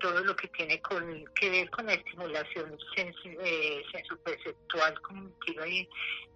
Todo 0.01 0.21
lo 0.25 0.37
que 0.37 0.49
tiene 0.49 0.81
con, 0.81 1.25
que 1.35 1.51
ver 1.51 1.71
con 1.71 1.87
la 1.87 1.95
estimulación 1.95 2.77
eh, 2.97 3.83
sensoperceptual, 3.93 5.01
cognitiva 5.01 5.67
y, 5.67 5.89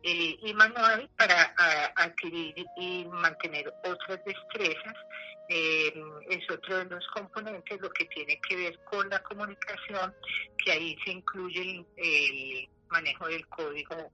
eh, 0.03 0.39
y 0.43 0.55
manual 0.55 1.09
para 1.17 1.55
adquirir 1.97 2.55
y 2.77 3.05
mantener 3.07 3.73
otras 3.85 4.25
destrezas 4.25 4.97
eh, 5.49 5.93
es 6.31 6.51
otro 6.51 6.79
de 6.79 6.85
los 6.87 7.07
componentes, 7.09 7.81
lo 7.81 7.91
que 7.91 8.07
tiene 8.07 8.41
que 8.41 8.57
ver 8.57 8.79
con 8.85 9.09
la 9.11 9.23
comunicación, 9.23 10.15
que 10.65 10.73
ahí 10.73 10.97
se 11.05 11.13
incluye 11.13 11.85
el, 11.97 12.69
manejo 12.89 13.27
del 13.27 13.47
código 13.49 14.13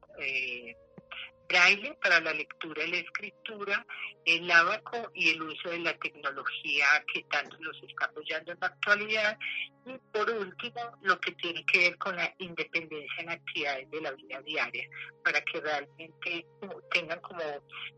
braille 1.49 1.95
para 2.03 2.21
la 2.21 2.33
lectura 2.33 2.85
y 2.85 2.91
la 2.91 2.99
escritura, 2.99 3.87
el 4.25 4.51
abaco 4.51 5.11
y 5.15 5.31
el 5.31 5.43
uso 5.43 5.71
de 5.71 5.79
la 5.79 5.95
tecnología 5.95 6.87
que 7.13 7.23
tanto 7.25 7.57
los 7.61 7.77
está 7.83 8.07
apoyando 8.07 8.53
en 8.53 8.59
la 8.61 8.67
actualidad. 8.67 9.39
Y 9.87 9.97
por 10.13 10.29
último, 10.31 10.81
lo 11.01 11.19
que 11.19 11.33
tiene 11.33 11.65
que 11.65 11.79
ver 11.79 11.97
con 11.97 12.15
la 12.15 12.35
independencia 12.39 13.23
en 13.23 13.31
actividades 13.31 13.91
de 13.91 14.01
la 14.03 14.11
vida 14.13 14.43
diaria, 14.43 14.87
para 15.25 15.41
que 15.41 15.61
realmente 15.63 16.47
tengan 16.91 17.19
como 17.21 17.43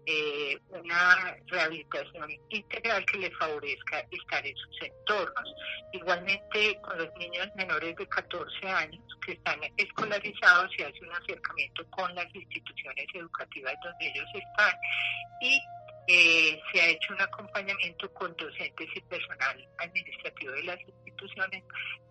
eh, 0.06 0.56
una 0.68 1.36
rehabilitación 1.46 2.30
integral 2.50 3.04
que 3.06 3.18
les 3.18 3.36
favorezca 3.36 4.06
estar 4.08 4.46
en 4.46 4.56
sus 4.56 4.82
entornos. 4.82 5.54
Igualmente, 5.92 6.78
con 6.82 6.96
los 6.96 7.12
niños 7.18 7.48
menores 7.56 7.96
de 7.96 8.06
14 8.06 8.68
años 8.68 9.02
que 9.26 9.32
están 9.32 9.58
escolarizados, 9.76 10.70
se 10.76 10.84
hace 10.84 11.00
un 11.00 11.12
acercamiento 11.12 11.84
con 11.90 12.14
las 12.14 12.32
instituciones 12.32 13.06
educativas 13.14 13.39
donde 13.82 14.06
ellos 14.06 14.28
están 14.34 14.74
y 15.40 15.60
eh, 16.06 16.60
se 16.72 16.80
ha 16.80 16.88
hecho 16.88 17.12
un 17.12 17.20
acompañamiento 17.20 18.12
con 18.14 18.34
docentes 18.36 18.88
y 18.94 19.00
personal 19.02 19.68
administrativo 19.78 20.52
de 20.52 20.64
las 20.64 20.80
instituciones 20.80 21.62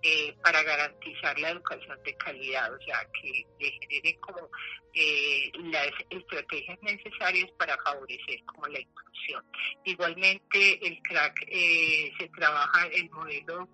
eh, 0.04 0.34
para 0.42 0.64
garantizar 0.64 1.38
la 1.40 1.50
educación 1.50 2.02
de 2.04 2.16
calidad, 2.16 2.74
o 2.74 2.80
sea, 2.82 3.06
que 3.22 3.46
le 3.60 3.72
generen 3.72 4.20
como 4.22 4.50
eh, 4.94 5.52
las 5.66 5.92
estrategias 6.10 6.82
necesarias 6.82 7.52
para 7.58 7.78
favorecer 7.84 8.42
como 8.46 8.68
la 8.68 8.80
inclusión. 8.80 9.44
Igualmente, 9.84 10.88
el 10.88 11.02
CRAC 11.02 11.46
se 11.50 12.30
trabaja 12.38 12.88
el 12.88 13.10
modelo 13.10 13.68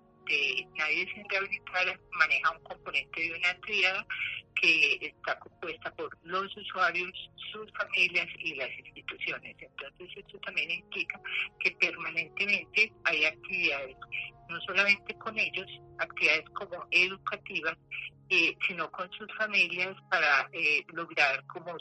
nadie 0.76 1.06
sin 1.14 1.28
rehabilitar 1.28 2.00
maneja 2.18 2.50
un 2.50 2.62
componente 2.64 3.20
de 3.20 3.34
una 3.34 3.54
tríada 3.60 4.06
que 4.60 4.98
está 5.02 5.38
compuesta 5.38 5.94
por 5.94 6.16
los 6.24 6.56
usuarios, 6.56 7.12
sus 7.52 7.70
familias 7.72 8.26
y 8.38 8.54
las 8.54 8.70
instituciones. 8.78 9.56
Entonces 9.60 10.08
esto 10.16 10.38
también 10.40 10.70
implica 10.70 11.20
que 11.60 11.70
permanentemente 11.72 12.92
hay 13.04 13.24
actividades, 13.24 13.96
no 14.48 14.60
solamente 14.62 15.14
con 15.18 15.38
ellos, 15.38 15.66
actividades 15.98 16.48
como 16.50 16.86
educativas, 16.90 17.76
eh, 18.30 18.56
sino 18.66 18.90
con 18.90 19.10
sus 19.12 19.28
familias 19.36 19.94
para 20.10 20.48
eh, 20.52 20.84
lograr 20.92 21.44
como 21.46 21.76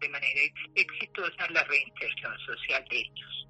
de 0.00 0.08
manera 0.08 0.40
exitosa 0.74 1.50
la 1.50 1.62
reinserción 1.64 2.38
social 2.40 2.84
de 2.90 2.98
ellos. 2.98 3.48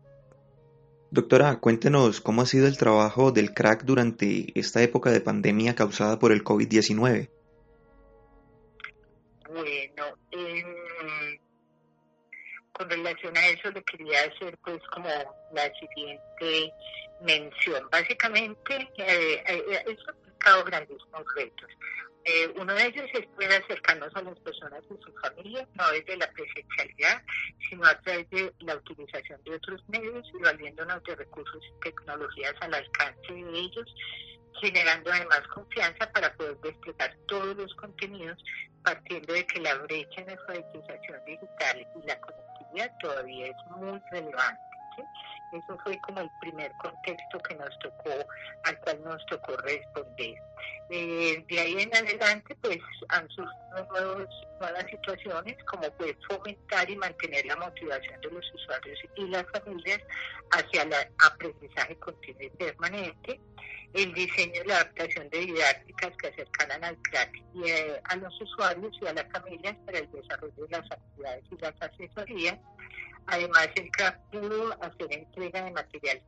Doctora, 1.13 1.57
cuéntenos 1.61 2.23
cómo 2.23 2.41
ha 2.41 2.47
sido 2.47 2.67
el 2.67 2.79
trabajo 2.79 3.33
del 3.33 3.53
crack 3.53 3.85
durante 3.85 4.59
esta 4.59 4.83
época 4.83 5.11
de 5.11 5.21
pandemia 5.21 5.75
causada 5.75 6.19
por 6.19 6.33
el 6.33 6.43
COVID-19. 6.43 7.29
Bueno, 9.51 10.05
con 12.73 12.89
relación 12.89 13.37
a 13.37 13.47
eso 13.49 13.71
le 13.73 13.83
quería 13.83 14.21
hacer 14.21 14.57
pues 14.65 14.81
como 14.95 15.07
la 15.53 15.71
siguiente 15.75 16.73
mención. 17.21 17.87
Básicamente, 17.93 18.75
eh, 18.97 19.45
eh, 19.47 19.65
eh 19.69 19.85
eso 19.89 20.05
ha 20.09 20.17
implicado 20.17 20.65
grandísimos 20.65 21.25
retos. 21.37 21.71
Eh, 22.25 22.55
uno 22.57 22.73
de 22.75 22.87
ellos 22.87 23.07
es 23.15 23.27
poder 23.27 23.63
acercarnos 23.63 24.15
a 24.15 24.23
las 24.23 24.39
personas 24.41 24.81
y 24.85 25.03
sus 25.03 25.21
familias, 25.21 25.67
no 25.75 25.91
desde 25.91 26.17
la 26.17 26.31
presencialidad, 26.31 27.21
sino 27.69 27.85
a 27.85 28.01
través 28.01 28.31
de 28.31 28.55
la 28.61 28.77
utilización 28.77 29.43
de 29.43 29.57
otros 29.57 29.83
medios 29.89 30.25
y 30.33 30.43
valiéndonos 30.43 31.03
de 31.03 31.17
recursos 31.17 31.61
y 31.65 31.81
tecnologías 31.81 32.55
al 32.61 32.75
alcance 32.75 33.33
de 33.33 33.59
ellos, 33.59 33.95
generando 34.61 35.11
además 35.11 35.43
confianza 35.49 36.13
para 36.13 36.33
poder 36.35 36.57
desplegar 36.61 37.17
todos 37.27 37.57
los 37.57 37.75
contenidos, 37.75 38.39
partiendo 38.85 39.33
de 39.33 39.45
que 39.47 39.61
la 39.61 39.75
brecha 39.79 40.21
en 40.21 40.31
alfabetización 40.31 41.25
digital 41.27 41.87
y 41.97 42.07
la 42.07 42.21
conectividad 42.21 42.93
todavía 43.01 43.47
es 43.47 43.57
muy 43.77 44.01
relevante. 44.13 44.61
Eso 45.53 45.79
fue 45.85 45.99
como 46.01 46.21
el 46.21 46.31
primer 46.41 46.73
contexto 46.73 47.39
que 47.41 47.55
nos 47.57 47.79
tocó, 47.81 48.27
al 48.65 48.79
cual 48.81 49.05
nos 49.05 49.27
tocó 49.27 49.57
responder. 49.59 50.35
Eh, 50.89 51.45
de 51.49 51.61
ahí 51.61 51.77
en 51.79 51.95
adelante, 51.95 52.57
pues 52.63 52.79
han 53.09 53.29
surgido 53.29 54.27
nuevas 54.61 54.87
situaciones, 54.91 55.57
como 55.65 55.91
fue 55.99 56.17
fomentar 56.29 56.89
y 56.91 56.97
mantener 56.97 57.45
la 57.47 57.57
motivación 57.57 58.21
de 58.21 58.31
los 58.31 58.55
usuarios 58.55 58.99
y 59.17 59.27
las 59.29 59.45
familias 59.53 60.01
hacia 60.51 60.83
el 60.83 60.93
aprendizaje 61.25 61.97
continuo 61.97 62.43
y 62.43 62.51
permanente, 62.51 63.41
el 63.95 64.15
diseño 64.15 64.63
y 64.65 64.69
la 64.69 64.77
adaptación 64.77 65.29
de 65.31 65.39
didácticas 65.39 66.17
que 66.17 66.29
acercaran 66.29 66.85
al 66.85 66.97
crack 67.03 67.31
y 67.55 67.69
eh, 67.69 68.01
a 68.05 68.17
los 68.17 68.41
usuarios 68.41 68.93
y 69.01 69.07
a 69.07 69.13
las 69.13 69.31
familias 69.33 69.77
para 69.85 69.99
el 69.99 70.11
desarrollo 70.11 70.67
de 70.67 70.79
las 70.79 70.91
actividades 70.91 71.45
y 71.51 71.57
las 71.59 71.75
asesorías, 71.81 72.59
Además, 73.27 73.69
el 73.77 73.91
CRAP 73.91 74.17
pudo 74.31 74.73
hacer 74.83 75.13
entrega 75.13 75.65
de 75.65 75.71
material 75.71 76.23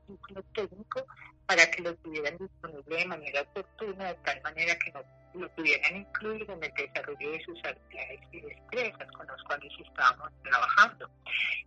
técnico 0.55 1.07
para 1.47 1.71
que 1.71 1.83
lo 1.83 1.95
tuvieran 1.97 2.39
disponible 2.39 2.97
de 2.97 3.07
manera 3.07 3.43
oportuna, 3.43 4.05
de 4.07 4.15
tal 4.25 4.41
manera 4.43 4.77
que 4.79 4.93
no 4.93 5.03
lo 5.35 5.49
pudieran 5.55 5.97
incluir 5.97 6.49
en 6.49 6.63
el 6.63 6.73
desarrollo 6.75 7.31
de 7.33 7.45
sus 7.45 7.59
actividades 7.65 8.21
y 8.33 8.41
destrezas 8.41 9.11
con 9.13 9.27
los 9.27 9.43
cuales 9.45 9.73
estábamos 9.85 10.31
trabajando. 10.43 11.11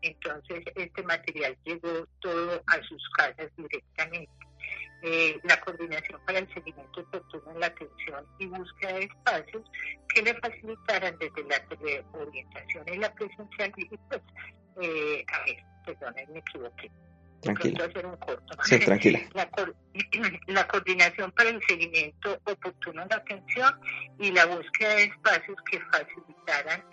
Entonces, 0.01 0.63
este 0.75 1.03
material 1.03 1.57
llegó 1.65 2.07
todo 2.21 2.63
a 2.67 2.81
sus 2.83 3.09
casas 3.17 3.51
directamente. 3.57 4.31
Eh, 5.03 5.39
la 5.43 5.59
coordinación 5.61 6.19
para 6.25 6.39
el 6.39 6.51
seguimiento 6.53 7.01
oportuno 7.01 7.51
en 7.51 7.59
la 7.59 7.67
atención 7.67 8.25
y 8.39 8.47
búsqueda 8.47 8.93
de 8.93 9.03
espacios 9.03 9.63
que 10.09 10.23
le 10.23 10.33
facilitaran 10.33 11.15
desde 11.19 11.43
la 11.43 12.19
orientación 12.19 12.83
y 12.87 12.97
la 12.97 13.13
presencialidad 13.13 13.99
pues, 14.09 14.21
eh, 14.81 15.25
a 15.31 15.45
ver, 15.45 15.63
perdón, 15.85 16.15
me 16.33 16.39
equivoqué. 16.39 16.91
Tranquila. 17.41 17.85
Hacer 17.85 18.05
un 18.05 18.17
corto. 18.17 18.57
Sí, 18.63 18.79
tranquila. 18.79 19.19
La, 19.33 19.49
la, 20.47 20.67
coordinación 20.67 21.31
para 21.31 21.49
el 21.49 21.61
seguimiento 21.67 22.39
oportuno 22.45 23.05
de 23.07 23.15
atención 23.15 23.79
y 24.19 24.31
la 24.31 24.45
búsqueda 24.45 24.95
de 24.95 25.03
espacios 25.03 25.57
que 25.69 25.79
facilitaran 25.79 26.83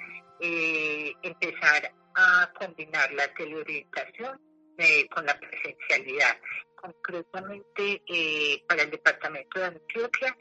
eh, 0.40 1.12
empezar 1.22 1.92
a 2.14 2.50
combinar 2.58 3.12
la 3.12 3.26
teleorientación 3.34 4.40
eh, 4.78 5.08
con 5.08 5.24
la 5.24 5.38
presencialidad. 5.38 6.36
Concretamente, 6.76 8.02
eh, 8.06 8.62
para 8.68 8.82
el 8.82 8.90
departamento 8.90 9.58
de 9.58 9.66
Antioquia 9.66 10.36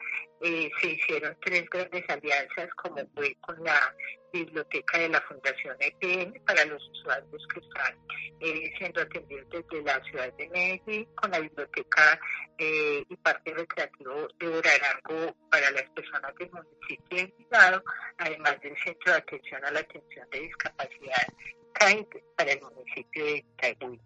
eh, 0.46 0.70
se 0.82 0.88
hicieron 0.88 1.38
tres 1.40 1.70
grandes 1.70 2.04
alianzas, 2.10 2.70
como 2.76 2.98
fue 3.16 3.34
con 3.40 3.64
la 3.64 3.96
biblioteca 4.34 4.98
de 4.98 5.08
la 5.08 5.22
Fundación 5.22 5.78
EPN 5.80 6.34
para 6.46 6.66
los 6.66 6.86
usuarios 6.90 7.48
que 7.48 7.62
están 7.62 7.96
eh, 8.42 8.74
siendo 8.78 9.02
atendidos 9.02 9.48
desde 9.50 9.84
la 9.84 10.04
ciudad 10.04 10.34
de 10.34 10.50
Medellín, 10.50 11.06
con 11.16 11.32
la 11.32 11.40
biblioteca 11.40 12.20
eh, 12.58 13.06
y 13.08 13.16
parque 13.16 13.54
recreativo 13.54 14.28
de 14.38 14.48
Orarango 14.50 15.34
para 15.50 15.72
las 15.72 15.90
personas 15.92 16.36
del 16.36 16.52
municipio 16.52 17.18
de 17.18 17.22
Envigado, 17.22 17.84
además 18.18 18.60
del 18.62 18.76
Centro 18.84 19.14
de 19.14 19.18
Atención 19.20 19.64
a 19.64 19.72
la 19.72 19.80
Atención 19.80 20.28
de 20.30 20.40
Discapacidad 20.42 21.28
CAIT 21.72 22.10
para 22.36 22.52
el 22.52 22.62
municipio 22.62 23.24
de 23.24 23.38
Itagüí. 23.38 24.02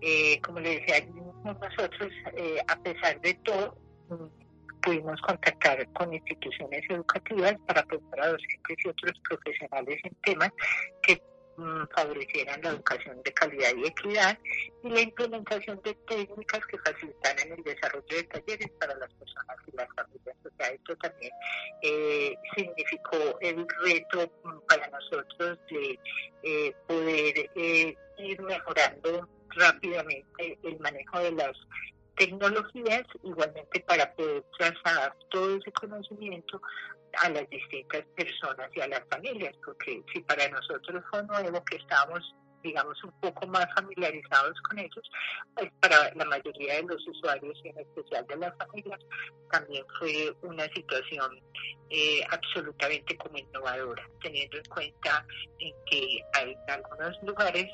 Eh, 0.00 0.40
como 0.40 0.58
le 0.58 0.80
decía, 0.80 1.06
nosotros, 1.44 2.10
a 2.66 2.82
pesar 2.82 3.20
de 3.20 3.34
todo, 3.44 3.76
pudimos 4.82 5.20
contactar 5.22 5.86
con 5.92 6.12
instituciones 6.12 6.82
educativas 6.88 7.54
para 7.66 7.82
preparar 7.84 8.26
a 8.28 8.32
docentes 8.32 8.76
y 8.84 8.88
otros 8.88 9.20
profesionales 9.28 10.00
en 10.04 10.14
temas 10.22 10.50
que 11.02 11.22
mm, 11.56 11.84
favorecieran 11.94 12.60
la 12.62 12.70
educación 12.70 13.22
de 13.22 13.32
calidad 13.32 13.70
y 13.76 13.86
equidad 13.86 14.38
y 14.82 14.88
la 14.90 15.00
implementación 15.00 15.80
de 15.84 15.94
técnicas 16.08 16.66
que 16.66 16.78
facilitaran 16.78 17.52
el 17.52 17.62
desarrollo 17.62 18.16
de 18.16 18.24
talleres 18.24 18.70
para 18.80 18.94
las 18.96 19.12
personas 19.14 19.56
y 19.66 19.76
las 19.76 19.88
familias. 19.96 20.36
O 20.44 20.50
sea, 20.56 20.68
esto 20.68 20.96
también 20.96 21.32
eh, 21.82 22.34
significó 22.56 23.38
el 23.40 23.66
reto 23.84 24.32
mm, 24.44 24.58
para 24.68 24.88
nosotros 24.88 25.58
de 25.70 25.98
eh, 26.42 26.74
poder 26.86 27.50
eh, 27.54 27.96
ir 28.18 28.42
mejorando 28.42 29.28
rápidamente 29.54 30.58
el 30.62 30.78
manejo 30.80 31.18
de 31.20 31.32
las 31.32 31.56
tecnologías, 32.16 33.04
igualmente 33.22 33.80
para 33.80 34.12
poder 34.14 34.44
trasladar 34.58 35.16
todo 35.30 35.56
ese 35.56 35.72
conocimiento 35.72 36.60
a 37.22 37.28
las 37.28 37.48
distintas 37.50 38.04
personas 38.16 38.70
y 38.74 38.80
a 38.80 38.88
las 38.88 39.02
familias, 39.10 39.54
porque 39.64 40.02
si 40.12 40.20
para 40.20 40.48
nosotros 40.48 41.02
fue 41.10 41.22
nuevo 41.24 41.64
que 41.64 41.76
estábamos 41.76 42.34
digamos, 42.62 43.02
un 43.04 43.12
poco 43.20 43.46
más 43.48 43.66
familiarizados 43.74 44.60
con 44.62 44.78
ellos, 44.78 45.10
pues 45.54 45.70
para 45.80 46.14
la 46.14 46.24
mayoría 46.24 46.76
de 46.76 46.82
los 46.84 47.06
usuarios 47.08 47.58
y 47.64 47.68
en 47.68 47.78
especial 47.78 48.26
de 48.26 48.36
las 48.36 48.56
familias, 48.56 49.00
también 49.50 49.84
fue 49.98 50.34
una 50.42 50.64
situación 50.74 51.40
eh, 51.90 52.24
absolutamente 52.30 53.16
como 53.16 53.38
innovadora, 53.38 54.08
teniendo 54.22 54.56
en 54.56 54.64
cuenta 54.64 55.26
en 55.58 55.74
que 55.90 56.24
hay 56.34 56.56
algunos 56.68 57.22
lugares 57.22 57.66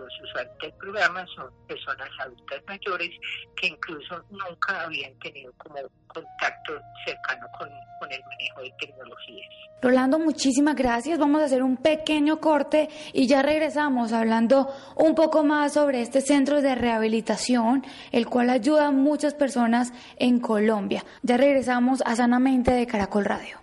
los 0.00 0.20
usuarios 0.22 0.56
del 0.60 0.72
programa 0.74 1.26
son 1.34 1.50
personas 1.66 2.08
adultas 2.20 2.62
mayores 2.66 3.10
que 3.56 3.68
incluso 3.68 4.24
nunca 4.30 4.82
habían 4.82 5.16
tenido 5.18 5.52
como 5.58 5.76
contacto 6.06 6.80
cercano 7.04 7.46
con, 7.58 7.68
con 8.00 8.12
el 8.12 8.22
manejo 8.24 8.62
de 8.62 8.72
tecnologías. 8.78 9.50
Rolando, 9.82 10.18
muchísimas 10.18 10.76
gracias. 10.76 11.18
Vamos 11.18 11.42
a 11.42 11.44
hacer 11.44 11.62
un 11.62 11.76
pequeño 11.76 12.40
corte 12.40 12.88
y 13.12 13.26
ya 13.26 13.42
regresamos 13.42 14.12
hablando 14.12 14.72
un 14.96 15.14
poco 15.14 15.44
más 15.44 15.74
sobre 15.74 16.00
este 16.00 16.20
centro 16.20 16.62
de 16.62 16.74
rehabilitación, 16.74 17.84
el 18.10 18.26
cual 18.26 18.50
ayuda 18.50 18.86
a 18.86 18.92
muchas 18.92 19.34
personas 19.34 19.92
en 20.16 20.40
Colombia. 20.40 21.04
Ya 21.22 21.36
regresamos 21.36 22.02
a 22.06 22.16
Sanamente 22.16 22.70
de 22.70 22.86
Caracol 22.86 23.26
Radio. 23.26 23.58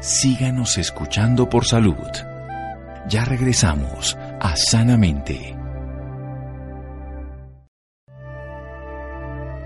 Síganos 0.00 0.78
escuchando 0.78 1.48
por 1.48 1.64
salud. 1.64 1.94
Ya 3.08 3.24
regresamos 3.24 4.16
a 4.44 4.56
Sanamente. 4.56 5.56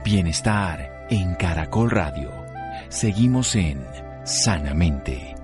Bienestar 0.04 1.06
en 1.08 1.34
Caracol 1.36 1.90
Radio. 1.90 2.30
Seguimos 2.90 3.56
en 3.56 3.82
Sanamente. 4.24 5.34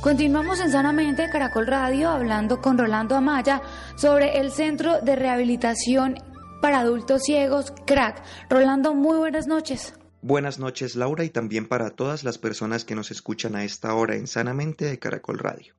Continuamos 0.00 0.58
en 0.60 0.72
Sanamente 0.72 1.28
Caracol 1.28 1.66
Radio 1.66 2.08
hablando 2.08 2.62
con 2.62 2.78
Rolando 2.78 3.16
Amaya 3.16 3.60
sobre 3.96 4.38
el 4.38 4.50
Centro 4.50 5.02
de 5.02 5.14
Rehabilitación 5.14 6.14
para 6.62 6.80
Adultos 6.80 7.24
Ciegos, 7.24 7.70
CRAC. 7.86 8.22
Rolando, 8.48 8.94
muy 8.94 9.18
buenas 9.18 9.46
noches. 9.46 9.92
Buenas 10.28 10.58
noches 10.58 10.96
Laura 10.96 11.22
y 11.22 11.30
también 11.30 11.68
para 11.68 11.90
todas 11.90 12.24
las 12.24 12.36
personas 12.36 12.84
que 12.84 12.96
nos 12.96 13.12
escuchan 13.12 13.54
a 13.54 13.62
esta 13.62 13.94
hora 13.94 14.16
en 14.16 14.26
Sanamente 14.26 14.84
de 14.84 14.98
Caracol 14.98 15.38
Radio. 15.38 15.76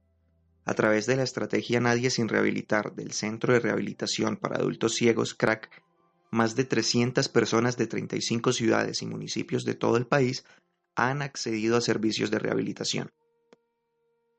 A 0.64 0.74
través 0.74 1.06
de 1.06 1.18
la 1.18 1.24
estrategia 1.24 1.82
Nadie 1.82 2.10
sin 2.10 2.30
Rehabilitar 2.30 2.96
del 2.96 3.12
Centro 3.12 3.52
de 3.52 3.60
Rehabilitación 3.60 4.38
para 4.38 4.56
Adultos 4.56 4.96
Ciegos 4.96 5.34
CRAC, 5.34 5.84
más 6.32 6.56
de 6.56 6.64
300 6.64 7.28
personas 7.28 7.76
de 7.76 7.88
35 7.88 8.54
ciudades 8.54 9.02
y 9.02 9.06
municipios 9.06 9.66
de 9.66 9.74
todo 9.74 9.98
el 9.98 10.08
país 10.08 10.46
han 10.96 11.24
accedido 11.24 11.76
a 11.76 11.82
servicios 11.82 12.32
de 12.32 12.40
rehabilitación. 12.40 13.12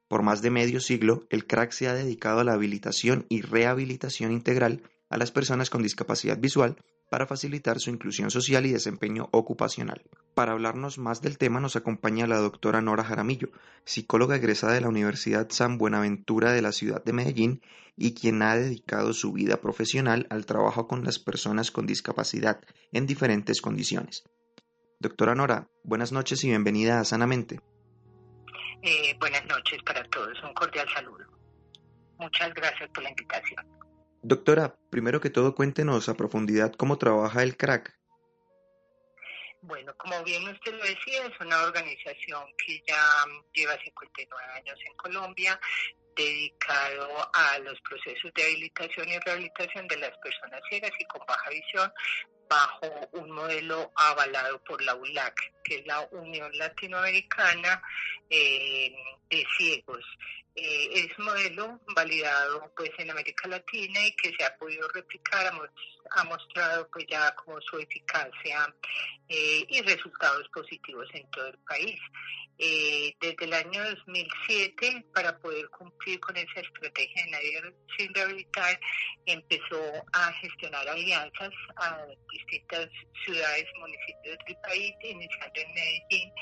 Por 0.09 0.22
más 0.22 0.40
de 0.40 0.48
medio 0.48 0.80
siglo, 0.80 1.26
el 1.28 1.46
CRAC 1.46 1.72
se 1.72 1.86
ha 1.86 1.92
dedicado 1.92 2.40
a 2.40 2.44
la 2.44 2.54
habilitación 2.54 3.26
y 3.28 3.42
rehabilitación 3.42 4.32
integral 4.32 4.80
a 5.11 5.18
las 5.18 5.32
personas 5.32 5.68
con 5.68 5.82
discapacidad 5.82 6.38
visual 6.38 6.78
para 7.09 7.26
facilitar 7.26 7.80
su 7.80 7.90
inclusión 7.90 8.30
social 8.30 8.66
y 8.66 8.72
desempeño 8.72 9.28
ocupacional. 9.32 10.02
Para 10.34 10.52
hablarnos 10.52 10.98
más 10.98 11.22
del 11.22 11.38
tema 11.38 11.61
nos 11.61 11.76
acompaña 11.76 12.26
la 12.26 12.38
doctora 12.38 12.80
Nora 12.80 13.04
Jaramillo, 13.04 13.50
psicóloga 13.84 14.36
egresada 14.36 14.74
de 14.74 14.80
la 14.80 14.88
Universidad 14.88 15.48
San 15.50 15.78
Buenaventura 15.78 16.52
de 16.52 16.62
la 16.62 16.72
ciudad 16.72 17.02
de 17.02 17.12
Medellín 17.12 17.62
y 17.96 18.14
quien 18.14 18.42
ha 18.42 18.56
dedicado 18.56 19.12
su 19.12 19.32
vida 19.32 19.61
profesional 19.61 20.26
al 20.30 20.46
trabajo 20.46 20.86
con 20.86 21.04
las 21.04 21.18
personas 21.18 21.70
con 21.70 21.86
discapacidad 21.86 22.61
en 22.92 23.06
diferentes 23.06 23.61
condiciones. 23.61 24.24
Doctora 25.00 25.34
Nora, 25.34 25.68
buenas 25.84 26.12
noches 26.12 26.44
y 26.44 26.48
bienvenida 26.48 27.00
a 27.00 27.04
Sanamente. 27.04 27.61
Eh, 28.82 29.16
buenas 29.18 29.44
noches 29.46 29.82
para 29.84 30.04
todos, 30.04 30.40
un 30.42 30.54
cordial 30.54 30.86
saludo. 30.94 31.24
Muchas 32.18 32.52
gracias 32.54 32.88
por 32.90 33.02
la 33.02 33.11
invitación. 33.11 33.64
Doctora, 34.22 34.76
primero 34.90 35.20
que 35.20 35.30
todo 35.30 35.54
cuéntenos 35.54 36.08
a 36.08 36.16
profundidad 36.16 36.72
cómo 36.74 36.98
trabaja 36.98 37.42
el 37.42 37.56
CRAC. 37.56 37.96
Bueno, 39.62 39.92
como 39.96 40.22
bien 40.24 40.48
usted 40.48 40.72
lo 40.72 40.84
decía, 40.84 41.26
es 41.26 41.40
una 41.40 41.62
organización 41.62 42.44
que 42.64 42.82
ya 42.86 43.04
lleva 43.52 43.76
59 43.76 44.52
años 44.54 44.78
en 44.88 44.96
Colombia, 44.96 45.60
dedicado 46.18 47.30
a 47.32 47.58
los 47.60 47.80
procesos 47.80 48.32
de 48.34 48.42
habilitación 48.42 49.08
y 49.08 49.18
rehabilitación 49.20 49.86
de 49.86 49.98
las 49.98 50.16
personas 50.18 50.60
ciegas 50.68 50.90
y 50.98 51.04
con 51.04 51.24
baja 51.26 51.48
visión 51.50 51.92
bajo 52.48 53.08
un 53.12 53.30
modelo 53.30 53.92
avalado 53.94 54.62
por 54.64 54.82
la 54.82 54.94
ULAC, 54.94 55.38
que 55.62 55.76
es 55.76 55.86
la 55.86 56.00
Unión 56.10 56.50
Latinoamericana 56.56 57.80
eh, 58.28 58.94
de 59.30 59.44
Ciegos. 59.56 60.04
Eh, 60.60 61.04
es 61.06 61.18
modelo 61.20 61.80
validado 61.94 62.72
pues 62.76 62.90
en 62.98 63.10
América 63.10 63.46
Latina 63.46 64.04
y 64.04 64.16
que 64.16 64.32
se 64.36 64.44
ha 64.44 64.56
podido 64.56 64.88
replicar, 64.88 65.52
ha, 66.10 66.24
mostrado 66.24 66.88
pues 66.90 67.06
ya 67.08 67.32
como 67.36 67.60
su 67.60 67.78
eficacia 67.78 68.74
eh, 69.28 69.64
y 69.68 69.82
resultados 69.82 70.48
positivos 70.48 71.06
en 71.12 71.30
todo 71.30 71.46
el 71.46 71.58
país. 71.58 72.00
Eh, 72.60 73.14
desde 73.20 73.44
el 73.44 73.54
año 73.54 73.84
2007, 73.84 75.06
para 75.14 75.38
poder 75.38 75.68
cumplir 75.68 76.07
con 76.16 76.36
esa 76.36 76.61
estrategia 76.61 77.24
de 77.24 77.30
Nadie 77.30 77.74
sin 77.96 78.14
rehabilitar, 78.14 78.80
empezó 79.26 79.82
a 80.12 80.32
gestionar 80.34 80.88
alianzas 80.88 81.50
a 81.76 82.06
distintas 82.32 82.88
ciudades 83.24 83.66
municipios 83.78 84.38
del 84.46 84.56
país, 84.56 84.94
iniciando 85.02 85.61
en 85.61 85.74
Medellín, 85.74 86.32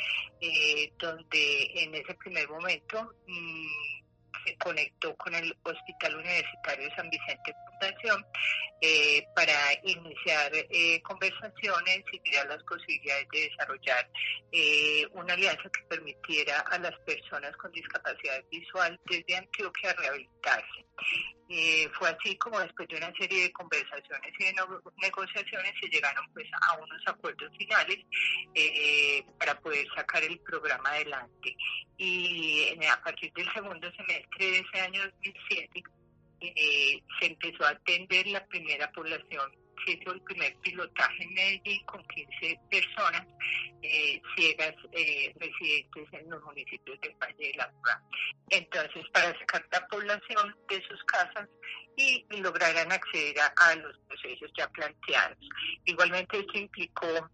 donde 0.98 1.70
en 1.74 1.94
ese 1.94 2.14
primer 2.14 2.48
momento... 2.48 3.14
Mm, 3.26 3.96
se 4.05 4.05
conectó 4.66 5.14
con 5.14 5.32
el 5.32 5.56
Hospital 5.62 6.16
Universitario 6.16 6.90
San 6.96 7.08
Vicente 7.08 7.54
Fundación 7.70 8.26
eh, 8.80 9.24
para 9.36 9.54
iniciar 9.84 10.50
eh, 10.54 11.00
conversaciones 11.02 12.02
y 12.12 12.20
mirar 12.20 12.48
las 12.48 12.62
posibilidades 12.64 13.28
de 13.32 13.48
desarrollar 13.48 14.10
eh, 14.50 15.06
una 15.12 15.34
alianza 15.34 15.70
que 15.70 15.82
permitiera 15.88 16.58
a 16.62 16.78
las 16.80 16.98
personas 17.00 17.56
con 17.58 17.70
discapacidad 17.70 18.42
visual 18.50 18.98
desde 19.08 19.36
Antioquia 19.36 19.92
rehabilitarse. 19.92 20.86
Eh, 21.49 21.88
fue 21.97 22.09
así 22.09 22.36
como 22.38 22.59
después 22.59 22.88
de 22.88 22.97
una 22.97 23.12
serie 23.12 23.44
de 23.44 23.53
conversaciones 23.53 24.32
y 24.38 24.44
de 24.44 24.55
negociaciones 24.97 25.74
se 25.80 25.88
llegaron 25.88 26.24
pues 26.32 26.47
a 26.61 26.76
unos 26.76 27.03
acuerdos 27.07 27.53
finales 27.57 27.99
eh, 28.55 29.24
para 29.38 29.59
poder 29.61 29.86
sacar 29.94 30.24
el 30.24 30.38
programa 30.40 30.90
adelante. 30.90 31.57
Y 31.99 32.76
a 32.90 33.01
partir 33.01 33.32
del 33.34 33.53
segundo 33.53 33.90
semestre 33.92 34.51
de 34.51 34.59
ese 34.59 34.80
año 34.80 35.03
2007 35.05 35.82
eh, 36.40 37.03
se 37.20 37.26
empezó 37.26 37.64
a 37.64 37.70
atender 37.70 38.26
la 38.26 38.44
primera 38.47 38.90
población 38.92 39.65
se 39.84 39.92
hizo 39.92 40.12
el 40.12 40.20
primer 40.22 40.56
pilotaje 40.56 41.22
en 41.22 41.34
Medellín 41.34 41.84
con 41.86 42.02
15 42.08 42.60
personas 42.70 43.26
eh, 43.82 44.20
ciegas 44.36 44.74
eh, 44.92 45.32
residentes 45.38 46.12
en 46.12 46.30
los 46.30 46.42
municipios 46.44 47.00
del 47.00 47.14
Valle 47.14 47.52
de 47.52 47.54
la 47.56 47.72
Urra. 47.80 48.02
Entonces, 48.50 49.04
para 49.12 49.38
sacar 49.38 49.64
la 49.70 49.86
población 49.88 50.56
de 50.68 50.82
sus 50.88 51.02
casas 51.04 51.48
y 51.96 52.24
lograran 52.30 52.92
acceder 52.92 53.36
a, 53.40 53.74
los 53.76 53.98
procesos 54.08 54.50
ya 54.56 54.68
planteados. 54.68 55.38
Igualmente, 55.84 56.38
esto 56.38 56.58
implicó 56.58 57.30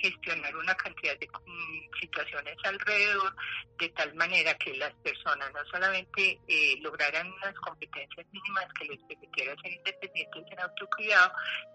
gestionar 0.00 0.56
una 0.56 0.74
cantidad 0.74 1.18
de 1.18 1.28
mm, 1.28 2.00
situaciones 2.00 2.56
alrededor 2.64 3.34
de 3.78 3.88
tal 3.90 4.14
manera 4.14 4.54
que 4.54 4.74
las 4.76 4.92
personas 5.02 5.50
no 5.52 5.64
solamente 5.70 6.38
eh, 6.48 6.76
lograran 6.80 7.30
unas 7.32 7.54
competencias 7.60 8.26
mínimas 8.32 8.66
que 8.78 8.86
les 8.86 8.98
permitieran 9.08 9.56
ser 9.62 9.72
independientes 9.72 10.44
en 10.50 10.60
autocuidado, 10.60 11.32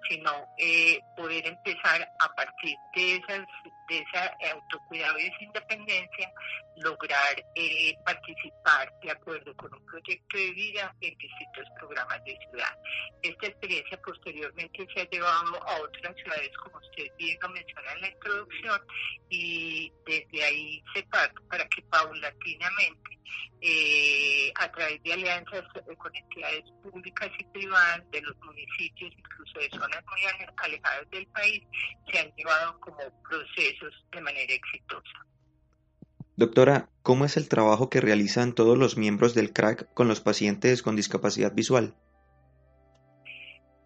sino 0.07 0.47
eh, 0.57 0.99
poder 1.15 1.47
empezar 1.47 2.07
a 2.19 2.35
partir 2.35 2.75
de 2.95 3.15
esas 3.15 3.47
de 3.89 3.99
esa 3.99 4.35
autocuidado 4.51 5.19
y 5.19 5.27
esa 5.27 5.43
independencia, 5.43 6.31
lograr 6.77 7.45
eh, 7.55 7.95
participar 8.05 8.91
de 9.01 9.11
acuerdo 9.11 9.55
con 9.55 9.73
un 9.73 9.85
proyecto 9.85 10.37
de 10.37 10.51
vida 10.51 10.93
en 11.01 11.17
distintos 11.17 11.67
programas 11.77 12.23
de 12.25 12.37
ciudad. 12.49 12.77
Esta 13.21 13.47
experiencia 13.47 13.99
posteriormente 14.01 14.87
se 14.93 15.01
ha 15.01 15.09
llevado 15.09 15.63
a 15.67 15.81
otras 15.81 16.15
ciudades, 16.15 16.51
como 16.57 16.77
usted 16.77 17.07
bien 17.17 17.37
lo 17.41 17.49
menciona 17.49 17.93
en 17.93 18.01
la 18.01 18.09
introducción, 18.09 18.81
y 19.29 19.91
desde 20.05 20.43
ahí 20.43 20.83
se 20.93 21.03
parte 21.03 21.41
para 21.49 21.67
que 21.69 21.81
paulatinamente, 21.95 23.19
eh, 23.61 24.51
a 24.55 24.71
través 24.71 25.01
de 25.03 25.13
alianzas 25.13 25.63
con 25.97 26.15
entidades 26.15 26.65
públicas 26.83 27.29
y 27.39 27.43
privadas 27.45 28.03
de 28.11 28.21
los 28.21 28.35
municipios, 28.43 29.13
incluso 29.17 29.59
de 29.59 29.69
zonas 29.69 30.03
muy 30.05 30.21
alejadas 30.57 31.09
del 31.11 31.27
país, 31.27 31.63
se 32.11 32.19
han 32.19 32.31
llevado 32.35 32.79
como 32.79 32.97
procesos 33.23 33.93
de 34.11 34.21
manera 34.21 34.53
exitosa. 34.53 35.25
Doctora, 36.37 36.89
¿cómo 37.01 37.23
es 37.23 37.37
el 37.37 37.47
trabajo 37.47 37.89
que 37.89 38.01
realizan 38.01 38.53
todos 38.53 38.77
los 38.77 38.97
miembros 38.97 39.33
del 39.33 39.53
CRAC 39.53 39.93
con 39.93 40.09
los 40.09 40.19
pacientes 40.19 40.81
con 40.81 40.97
discapacidad 40.97 41.53
visual? 41.53 41.95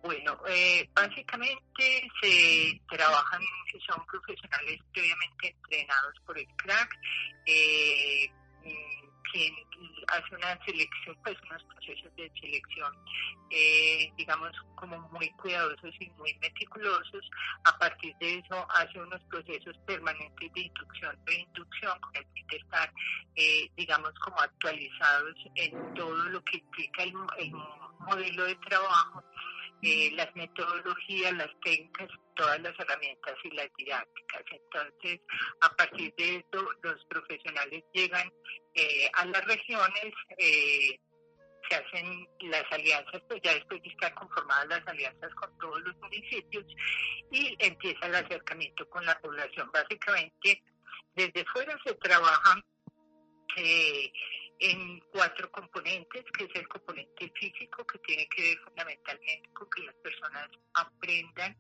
Bueno, 0.01 0.39
eh, 0.47 0.89
básicamente 0.93 2.09
se 2.21 2.81
trabajan, 2.89 3.41
son 3.85 4.05
profesionales 4.05 4.79
previamente 4.93 5.49
entrenados 5.49 6.13
por 6.25 6.37
el 6.39 6.47
CRAC, 6.55 6.97
eh, 7.45 8.31
mm, 8.63 9.09
quien 9.31 9.53
hace 10.07 10.35
una 10.35 10.57
selección, 10.65 11.17
pues 11.23 11.37
unos 11.49 11.63
procesos 11.63 12.15
de 12.15 12.31
selección, 12.39 12.93
eh, 13.51 14.11
digamos, 14.15 14.51
como 14.75 14.97
muy 15.09 15.29
cuidadosos 15.31 15.93
y 15.99 16.09
muy 16.11 16.33
meticulosos. 16.41 17.29
A 17.65 17.77
partir 17.77 18.15
de 18.19 18.35
eso 18.35 18.67
hace 18.71 18.99
unos 18.99 19.21
procesos 19.23 19.77
permanentes 19.85 20.53
de 20.53 20.61
inducción, 20.61 21.17
e 21.27 21.33
inducción, 21.33 21.99
con 21.99 22.15
el 22.15 22.25
fin 22.33 22.47
de 22.47 22.57
estar, 22.57 22.93
eh, 23.35 23.69
digamos, 23.75 24.13
como 24.19 24.39
actualizados 24.39 25.35
en 25.55 25.93
todo 25.93 26.15
lo 26.29 26.43
que 26.45 26.57
implica 26.57 27.03
el, 27.03 27.13
el 27.37 27.51
modelo 27.99 28.45
de 28.45 28.55
trabajo 28.55 29.23
eh, 29.81 30.11
las 30.13 30.33
metodologías, 30.35 31.33
las 31.33 31.49
técnicas, 31.63 32.09
todas 32.35 32.59
las 32.61 32.77
herramientas 32.79 33.35
y 33.43 33.51
las 33.51 33.67
didácticas. 33.77 34.43
Entonces, 34.51 35.21
a 35.61 35.69
partir 35.75 36.13
de 36.17 36.35
esto, 36.37 36.67
los 36.83 37.05
profesionales 37.05 37.83
llegan 37.93 38.31
eh, 38.73 39.09
a 39.13 39.25
las 39.25 39.45
regiones, 39.45 40.13
eh, 40.37 40.99
se 41.69 41.75
hacen 41.75 42.27
las 42.41 42.63
alianzas, 42.71 43.21
pues 43.27 43.41
ya 43.43 43.53
después 43.53 43.81
de 43.83 43.89
estar 43.89 44.13
conformadas 44.15 44.67
las 44.67 44.87
alianzas 44.87 45.33
con 45.35 45.57
todos 45.59 45.79
los 45.81 45.95
municipios 45.97 46.65
y 47.31 47.55
empieza 47.59 48.07
el 48.07 48.15
acercamiento 48.15 48.89
con 48.89 49.05
la 49.05 49.19
población. 49.19 49.69
Básicamente, 49.71 50.63
desde 51.15 51.45
fuera 51.45 51.77
se 51.85 51.93
trabaja 51.95 52.63
en 54.59 54.99
cuatro 55.11 55.49
componentes, 55.51 56.25
que 56.37 56.43
es 56.43 56.55
el 56.55 56.67
componente 56.67 57.31
físico, 57.39 57.85
que 57.85 57.99
tiene 57.99 58.27
que 58.27 58.41
ver 58.41 58.57
fundamentalmente 58.59 59.49
con 59.53 59.69
que 59.69 59.83
las 59.83 59.95
personas 59.95 60.49
aprendan, 60.73 61.57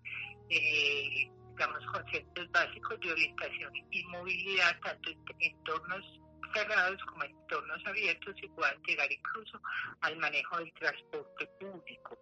eh, 0.49 1.29
digamos, 1.51 1.85
conceptos 1.87 2.51
básicos 2.51 2.99
de 2.99 3.11
orientación 3.11 3.71
y 3.91 4.03
movilidad, 4.05 4.79
tanto 4.81 5.09
en 5.09 5.19
entornos 5.39 6.19
cerrados 6.53 7.03
como 7.05 7.23
en 7.23 7.31
entornos 7.31 7.85
abiertos 7.85 8.35
y 8.41 8.47
puedan 8.49 8.81
llegar 8.83 9.11
incluso 9.11 9.61
al 10.01 10.17
manejo 10.17 10.57
del 10.57 10.73
transporte 10.73 11.47
público. 11.59 12.17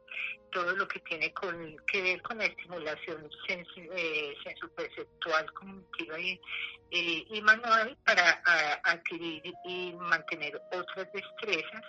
Todo 0.51 0.75
lo 0.75 0.88
que 0.88 0.99
tiene 1.01 1.34
con, 1.34 1.75
que 1.91 2.01
ver 2.01 2.21
con 2.21 2.38
la 2.38 2.45
estimulación 2.45 3.30
eh, 3.49 4.36
cognitiva 5.53 6.19
y, 6.19 6.39
eh, 6.91 7.25
y 7.30 7.41
manual 7.41 7.97
para 8.05 8.41
adquirir 8.84 9.43
y 9.65 9.93
mantener 9.93 10.59
otras 10.71 11.11
destrezas. 11.13 11.84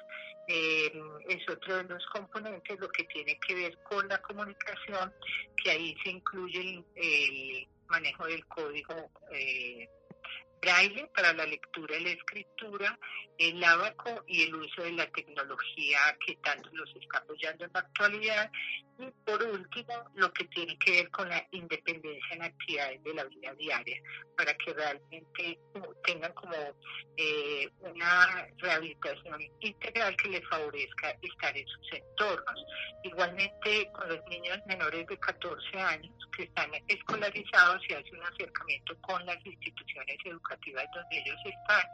Eh, 0.51 0.91
es 1.29 1.47
otro 1.51 1.77
de 1.77 1.85
los 1.85 2.07
componentes, 2.07 2.81
lo 2.81 2.89
que 2.89 3.05
tiene 3.05 3.39
que 3.47 3.55
ver 3.55 3.79
con 3.83 4.09
la 4.09 4.17
comunicación, 4.23 5.13
que 5.63 5.71
ahí 5.71 5.95
se 6.03 6.11
incluye 6.11 6.83
el, 6.97 7.69
manejo 7.89 8.27
del 8.27 8.47
código 8.47 9.11
eh, 9.33 9.89
braille 10.61 11.11
para 11.15 11.33
la 11.33 11.47
lectura 11.47 11.97
y 11.97 12.05
la 12.05 12.11
escritura, 12.11 12.99
el 13.39 13.63
abaco 13.63 14.25
y 14.27 14.43
el 14.43 14.55
uso 14.55 14.83
de 14.83 14.93
la 14.93 15.07
tecnología 15.11 15.99
que 16.25 16.37
tanto 16.37 16.69
los 16.73 16.89
está 16.97 17.19
apoyando 17.19 17.65
en 17.65 17.71
la 17.73 17.81
actualidad 17.81 18.51
y 18.99 19.13
por 19.25 19.41
último, 19.45 20.11
lo 20.15 20.33
que 20.33 20.45
tiene 20.47 20.77
que 20.79 20.91
ver 20.91 21.11
con 21.11 21.29
la 21.29 21.47
independencia 21.53 22.35
en 22.35 22.43
actividades 22.43 23.03
de 23.05 23.15
la 23.15 23.25
vida 23.27 23.55
diaria, 23.55 24.03
para 24.37 24.53
que 24.55 24.75
realmente 24.75 25.59
tengan 26.05 26.33
como 26.33 26.57
eh, 27.17 27.71
una 27.81 28.49
rehabilitación 28.57 29.41
integral 29.61 30.17
que 30.17 30.29
les 30.31 30.49
favorezca 30.49 31.17
estar 31.23 31.57
en 31.57 31.67
sus 31.69 31.93
entornos. 31.93 32.67
Igualmente, 33.05 33.89
con 33.93 34.09
los 34.09 34.21
niños 34.29 34.59
menores 34.67 35.07
de 35.07 35.17
14 35.17 35.79
años 35.79 36.13
que 36.37 36.43
están 36.45 36.71
escolarizados, 36.89 37.81
se 37.87 37.95
hace 37.95 38.11
un 38.11 38.23
acercamiento 38.25 39.01
con 39.01 39.25
las 39.25 39.45
instituciones 39.47 40.17
educativas 40.25 40.48
donde 40.57 41.19
ellos 41.19 41.41
están 41.45 41.85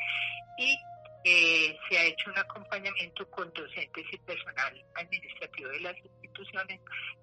y 0.59 0.79
eh, 1.27 1.79
se 1.89 1.99
ha 1.99 2.05
hecho 2.05 2.31
un 2.31 2.39
acompañamiento 2.39 3.29
con 3.31 3.51
docentes 3.55 4.05
y 4.13 4.19
personal 4.19 4.85
administrativo 4.95 5.71
de 5.71 5.81
las 5.81 5.97
instituciones 5.97 6.81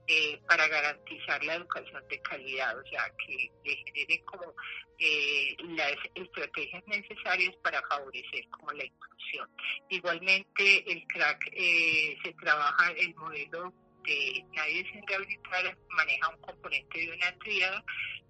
eh, 0.07 0.41
para 0.47 0.67
garantizar 0.67 1.43
la 1.43 1.53
educación 1.53 2.03
de 2.09 2.19
calidad, 2.23 2.75
o 2.79 2.83
sea, 2.87 3.11
que 3.23 3.51
le 3.63 3.75
generen 3.75 4.25
como 4.25 4.55
eh, 4.97 5.55
las 5.77 5.95
estrategias 6.15 6.83
necesarias 6.87 7.55
para 7.63 7.79
favorecer 7.89 8.47
como 8.49 8.71
la 8.71 8.85
inclusión. 8.85 9.47
Igualmente, 9.89 10.91
el 10.91 11.05
CRAC 11.05 11.51
se 11.53 12.33
trabaja 12.41 12.91
el 12.93 13.13
modelo 13.13 13.71
de 14.03 14.45
Nadie 14.53 14.85
sin 14.91 15.05
rehabilitar, 15.07 15.77
maneja 15.89 16.29
un 16.29 16.41
componente 16.41 16.99
de 16.99 17.11
una 17.11 17.31
tríada 17.39 17.83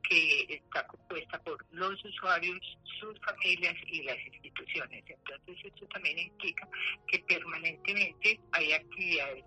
que 0.07 0.45
está 0.49 0.85
compuesta 0.87 1.41
por 1.43 1.65
los 1.71 2.03
usuarios, 2.03 2.59
sus 2.99 3.19
familias 3.21 3.75
y 3.87 4.03
las 4.03 4.17
instituciones. 4.25 5.03
Entonces, 5.07 5.57
esto 5.63 5.87
también 5.87 6.19
implica 6.19 6.67
que 7.07 7.19
permanentemente 7.19 8.39
hay 8.51 8.73
actividades, 8.73 9.43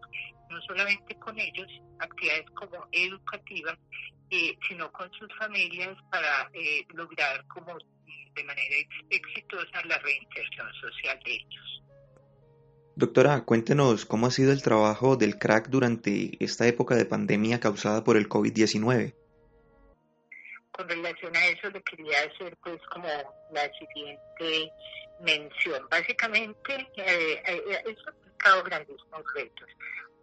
no 0.51 0.61
solamente 0.63 1.15
con 1.17 1.39
ellos, 1.39 1.69
actividades 1.99 2.51
como 2.53 2.87
educativas, 2.93 3.79
eh, 4.31 4.57
sino 4.69 4.91
con 4.93 5.13
sus 5.13 5.29
familias 5.39 5.97
para 6.11 6.51
eh, 6.55 6.87
lograr 6.95 7.47
como 7.49 7.77
de 8.35 8.45
manera 8.45 8.75
exitosa 9.11 9.85
la 9.85 9.99
reinserción 9.99 10.73
social 10.75 11.21
de 11.25 11.35
ellos. 11.35 11.83
Doctora, 12.97 13.41
cuéntenos 13.45 14.07
cómo 14.07 14.27
ha 14.27 14.31
sido 14.31 14.53
el 14.53 14.63
trabajo 14.63 15.17
del 15.17 15.39
CRAC 15.39 15.69
durante 15.69 16.37
esta 16.43 16.67
época 16.67 16.95
de 16.95 17.05
pandemia 17.05 17.61
causada 17.61 18.05
por 18.05 18.17
el 18.17 18.29
COVID-19 18.29 19.15
con 20.77 20.89
relación 20.89 21.37
a 21.37 21.47
eso 21.47 21.71
le 21.71 21.83
quería 21.83 22.17
hacer 22.19 22.57
pues 22.63 22.81
como 22.93 23.07
la 23.53 23.71
siguiente 23.79 24.73
mención. 25.21 25.87
Básicamente, 25.89 26.75
eh, 26.97 27.43
eh, 27.47 27.63
eh 27.67 27.83
eso 27.87 28.11
ha 28.11 28.13
implicado 28.13 28.65
grandísimos 28.65 29.23
retos. 29.35 29.69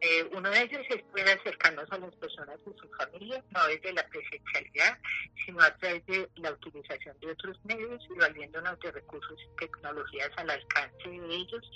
Eh, 0.01 0.28
uno 0.34 0.49
de 0.49 0.63
ellos 0.63 0.82
es 0.89 1.01
poder 1.03 1.39
acercarnos 1.39 1.89
a 1.91 1.97
las 1.99 2.13
personas 2.15 2.59
y 2.65 2.78
sus 2.78 2.97
familias, 2.97 3.43
no 3.51 3.65
desde 3.67 3.93
la 3.93 4.05
presencialidad, 4.07 4.97
sino 5.45 5.61
a 5.61 5.74
través 5.78 6.05
de 6.07 6.28
la 6.38 6.51
utilización 6.51 7.17
de 7.19 7.32
otros 7.32 7.57
medios 7.63 8.03
y 8.09 8.19
valiéndonos 8.19 8.80
de 8.80 8.91
recursos 8.91 9.38
y 9.39 9.57
tecnologías 9.57 10.32
al 10.38 10.49
alcance 10.49 11.07
de 11.07 11.36
ellos, 11.36 11.72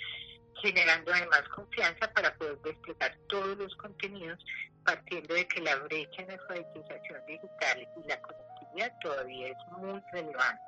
generando 0.62 1.12
además 1.12 1.42
confianza 1.54 2.12
para 2.12 2.34
poder 2.34 2.58
desplegar 2.62 3.16
todos 3.28 3.56
los 3.56 3.74
contenidos, 3.76 4.38
partiendo 4.84 5.34
de 5.34 5.46
que 5.48 5.60
la 5.60 5.76
brecha 5.76 6.22
en 6.22 6.30
alfabetización 6.30 7.26
digital 7.26 7.88
y 7.96 8.08
la 8.08 8.20
todavía 9.02 9.48
es 9.48 9.56
muy 9.78 10.00
relevante. 10.12 10.62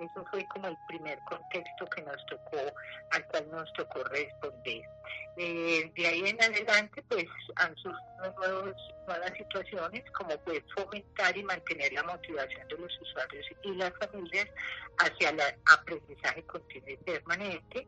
Eso 0.00 0.24
fue 0.30 0.44
como 0.46 0.68
el 0.68 0.76
primer 0.88 1.18
contexto 1.20 1.86
que 1.86 2.02
nos 2.02 2.26
tocó, 2.26 2.58
al 3.10 3.26
cual 3.26 3.50
nos 3.50 3.72
tocó 3.74 4.02
responder. 4.04 4.82
Eh, 5.36 5.92
de 5.94 6.06
ahí 6.06 6.22
en 6.26 6.42
adelante, 6.42 7.02
pues 7.08 7.26
han 7.56 7.74
surgido 7.76 8.74
nuevas 9.06 9.32
situaciones, 9.36 10.02
como 10.12 10.30
fomentar 10.74 11.36
y 11.36 11.44
mantener 11.44 11.92
la 11.92 12.02
motivación 12.04 12.66
de 12.68 12.78
los 12.78 13.00
usuarios 13.00 13.46
y 13.62 13.74
las 13.74 13.92
familias 13.98 14.48
hacia 14.98 15.30
el 15.30 15.40
aprendizaje 15.72 16.42
continuo 16.44 16.90
y 16.90 16.96
permanente, 16.98 17.86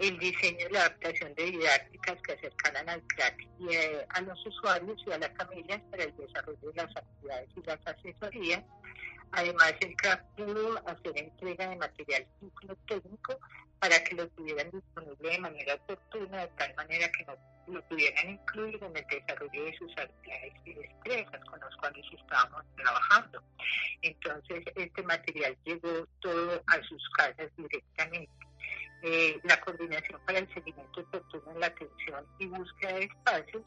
el 0.00 0.18
diseño 0.18 0.66
y 0.68 0.72
la 0.72 0.80
adaptación 0.80 1.34
de 1.34 1.44
didácticas 1.44 2.16
que 2.22 2.32
acercaran 2.32 2.88
al 2.88 3.02
crack 3.02 3.36
y 3.58 3.74
eh, 3.74 4.06
a 4.08 4.20
los 4.22 4.46
usuarios 4.46 4.96
y 5.06 5.12
a 5.12 5.18
las 5.18 5.30
familias 5.36 5.80
para 5.90 6.04
el 6.04 6.16
desarrollo 6.16 6.72
de 6.72 6.74
las 6.74 6.96
actividades 6.96 7.48
y 7.54 7.62
las 7.62 7.86
asesorías. 7.86 8.64
Además, 9.32 9.74
el 9.80 9.94
crack 9.96 10.24
pudo 10.36 10.78
hacer 10.88 11.12
entrega 11.16 11.68
de 11.68 11.76
material 11.76 12.26
técnico 12.86 13.38
para 13.78 14.02
que 14.02 14.14
lo 14.14 14.26
tuvieran 14.30 14.70
disponible 14.70 15.30
de 15.30 15.38
manera 15.38 15.74
oportuna, 15.74 16.38
de 16.38 16.48
tal 16.56 16.74
manera 16.74 17.10
que 17.12 17.24
no 17.26 17.36
lo 17.66 17.82
pudieran 17.88 18.30
incluir 18.30 18.82
en 18.82 18.96
el 18.96 19.06
desarrollo 19.06 19.64
de 19.64 19.76
sus 19.76 19.92
actividades 19.98 20.52
y 20.64 20.74
destrezas 20.74 21.44
con 21.44 21.60
los 21.60 21.76
cuales 21.76 22.04
estábamos 22.10 22.64
trabajando. 22.76 23.42
Entonces, 24.00 24.64
este 24.74 25.02
material 25.02 25.56
llegó 25.64 26.06
todo 26.20 26.62
a 26.66 26.82
sus 26.82 27.08
casas 27.10 27.50
directamente. 27.56 28.32
Eh, 29.02 29.40
la 29.44 29.58
coordinación 29.60 30.20
para 30.26 30.40
el 30.40 30.48
seguimiento 30.52 31.00
oportuno 31.00 31.52
en 31.52 31.60
la 31.60 31.66
atención 31.68 32.26
y 32.38 32.46
búsqueda 32.46 32.92
de 32.94 33.04
espacios 33.04 33.62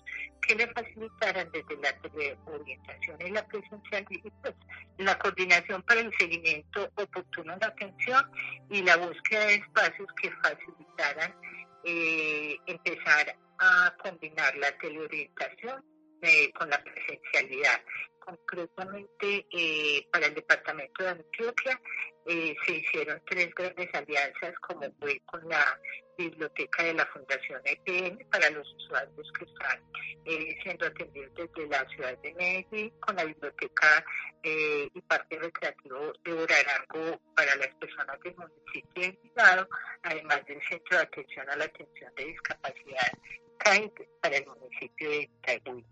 que 0.46 0.56
le 0.56 0.68
facilitaran 0.68 1.52
desde 1.52 1.76
la 1.78 2.54
orientación 2.54 3.18
y 3.20 3.32
la 3.32 3.48
presencialidad, 3.48 4.32
pues, 4.42 4.54
la 5.00 5.18
coordinación 5.18 5.82
para 5.84 6.02
el 6.02 6.14
seguimiento 6.20 6.88
oportuno 6.98 7.54
en 7.54 7.60
la 7.60 7.68
atención 7.68 8.32
y 8.70 8.84
la 8.84 8.98
búsqueda 8.98 9.46
de 9.48 9.56
espacios 9.56 10.08
que 10.22 10.32
facilitaran 10.44 11.36
eh, 11.84 12.58
empezar 12.68 13.36
a 13.58 13.96
combinar 14.04 14.56
la 14.58 14.72
teleorientación 14.78 15.84
eh, 16.22 16.54
con 16.54 16.70
la 16.70 16.82
presencialidad, 16.82 17.82
concretamente 18.26 19.46
eh, 19.52 20.08
para 20.12 20.28
el 20.28 20.36
departamento 20.36 21.04
de 21.04 21.10
Antioquia 21.10 21.80
eh, 22.26 22.56
se 22.66 22.76
hicieron 22.76 23.22
tres 23.26 23.54
grandes 23.54 23.94
alianzas, 23.94 24.58
como 24.62 24.90
fue 25.00 25.20
con 25.26 25.48
la 25.50 25.80
biblioteca 26.18 26.84
de 26.84 26.94
la 26.94 27.06
Fundación 27.08 27.62
EPN 27.66 28.26
para 28.30 28.50
los 28.52 28.68
usuarios 28.76 29.32
que 29.38 29.46
están 29.46 29.80
eh, 30.26 30.58
siendo 30.64 30.86
atendidos 30.86 31.34
desde 31.36 31.68
la 31.68 31.86
ciudad 31.90 32.18
de 32.20 32.34
Medellín, 32.36 32.90
con 33.00 33.16
la 33.16 33.26
biblioteca 33.26 34.06
y 34.46 35.02
parque 35.02 35.40
recreativo 35.40 36.14
de 36.26 36.34
Orarango 36.34 37.22
para 37.34 37.56
las 37.56 37.74
personas 37.76 38.20
del 38.22 38.36
municipio 38.36 39.02
de 39.02 39.06
Envigado, 39.06 39.70
además 40.04 40.46
del 40.46 40.62
Centro 40.70 40.98
de 40.98 41.04
Atención 41.04 41.50
a 41.50 41.56
la 41.56 41.66
Atención 41.66 42.14
de 42.16 42.26
Discapacidad 42.26 43.12
CAIT 43.60 43.94
para 44.22 44.38
el 44.38 44.46
municipio 44.46 45.10
de 45.10 45.30
Itagüí. 45.42 45.86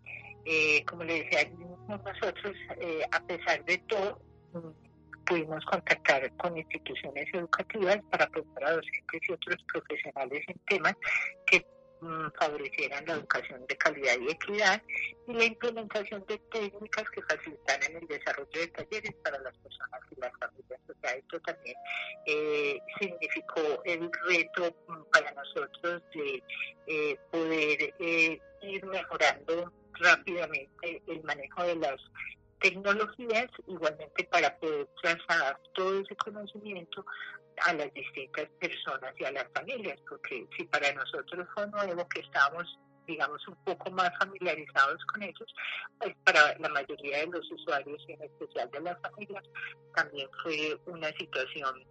Eh, 0.46 0.84
como 0.86 1.04
le 1.04 1.24
decía, 1.24 1.50
nosotros, 1.88 2.56
eh, 2.80 3.02
a 3.12 3.20
pesar 3.22 3.64
de 3.66 3.78
todo, 3.80 4.20
mm, 4.54 5.24
pudimos 5.26 5.64
contactar 5.66 6.36
con 6.38 6.58
instituciones 6.58 7.28
educativas 7.34 8.00
para 8.10 8.28
preparar 8.28 8.72
a 8.72 8.76
docentes 8.76 9.22
y 9.30 9.32
otros 9.32 9.58
profesionales 9.72 10.44
en 10.48 10.60
temas 10.68 10.96
que 11.46 11.66
mm, 12.02 12.30
favorecieran 12.40 13.06
la 13.06 13.14
educación 13.14 13.64
de 13.68 13.78
calidad 13.78 14.16
y 14.20 14.32
equidad 14.32 14.82
y 15.28 15.34
la 15.34 15.46
implementación 15.46 16.26
de 16.28 16.40
técnicas 16.52 17.04
que 17.12 17.22
facilitaran 17.22 17.96
el 17.96 18.08
desarrollo 18.08 18.60
de 18.60 18.68
talleres 18.70 19.14
para 19.24 19.40
las 19.40 19.56
personas 19.60 20.02
y 20.10 20.20
las 20.20 20.32
familias. 20.40 20.82
O 20.90 20.94
sea, 21.00 21.12
esto 21.16 21.40
también 21.42 21.76
eh, 22.26 22.80
significó 23.00 23.84
el 23.86 24.10
reto 24.28 24.76
mm, 24.88 25.04
para 25.14 25.32
nosotros 25.34 26.02
de 26.14 27.20
poder 27.32 27.94
ir 28.00 28.86
mejorando 28.86 29.72
rápidamente 30.02 31.02
el 31.08 31.24
manejo 31.24 31.64
de 31.64 31.76
las 31.76 32.02
tecnologías, 32.60 33.50
igualmente 33.68 34.24
para 34.26 34.56
poder 34.60 34.88
trasladar 35.02 35.60
todo 35.74 36.00
ese 36.00 36.16
conocimiento 36.16 37.06
a 37.66 37.74
las 37.74 37.94
distintas 37.94 38.50
personas 38.60 39.14
y 39.20 39.26
a 39.26 39.32
las 39.32 39.48
familias, 39.54 40.00
porque 40.08 40.48
si 40.58 40.64
para 40.66 40.94
nosotros 40.94 41.48
fue 41.54 41.68
nuevo 41.68 42.08
que 42.10 42.22
estábamos 42.22 42.68
digamos, 43.08 43.46
un 43.48 43.56
poco 43.64 43.92
más 43.92 44.12
familiarizados 44.20 45.04
con 45.06 45.24
ellos, 45.24 45.56
pues 46.00 46.16
para 46.24 46.58
la 46.60 46.70
mayoría 46.70 47.20
de 47.20 47.28
los 47.28 47.52
usuarios 47.52 48.02
en 48.08 48.22
especial 48.22 48.70
de 48.72 48.80
las 48.82 49.02
familias, 49.02 49.44
también 49.96 50.30
fue 50.42 50.78
una 50.86 51.12
situación 51.14 51.84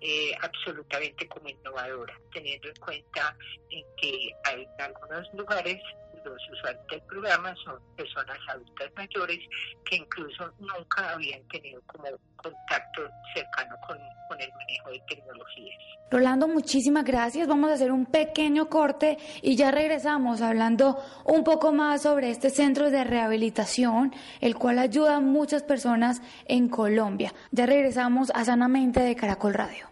eh, 0.00 0.32
absolutamente 0.40 1.26
como 1.28 1.48
innovadora, 1.48 2.14
teniendo 2.32 2.68
en 2.68 2.76
cuenta 2.76 3.36
en 3.70 3.84
que 3.96 4.30
hay 4.44 4.66
algunos 4.78 5.26
lugares 5.34 5.82
los 6.24 6.50
usuarios 6.52 6.86
del 6.90 7.02
programa 7.02 7.54
son 7.64 7.78
personas 7.96 8.38
adultas 8.48 8.90
mayores 8.96 9.38
que 9.84 9.96
incluso 9.96 10.50
nunca 10.58 11.10
habían 11.10 11.42
tenido 11.48 11.80
como 11.86 12.04
contacto 12.36 13.02
cercano 13.34 13.76
con, 13.86 13.98
el 14.38 14.50
manejo 14.52 14.90
de 14.90 15.00
tecnologías. 15.08 15.78
Rolando, 16.10 16.48
muchísimas 16.48 17.04
gracias. 17.04 17.48
Vamos 17.48 17.70
a 17.70 17.74
hacer 17.74 17.90
un 17.90 18.06
pequeño 18.06 18.68
corte 18.68 19.18
y 19.42 19.56
ya 19.56 19.70
regresamos 19.70 20.42
hablando 20.42 21.02
un 21.24 21.44
poco 21.44 21.72
más 21.72 22.02
sobre 22.02 22.30
este 22.30 22.50
centro 22.50 22.90
de 22.90 23.04
rehabilitación, 23.04 24.14
el 24.40 24.54
cual 24.54 24.78
ayuda 24.78 25.16
a 25.16 25.20
muchas 25.20 25.62
personas 25.62 26.22
en 26.46 26.68
Colombia. 26.68 27.32
Ya 27.50 27.66
regresamos 27.66 28.30
a 28.34 28.44
Sanamente 28.44 29.00
de 29.00 29.16
Caracol 29.16 29.54
Radio. 29.54 29.88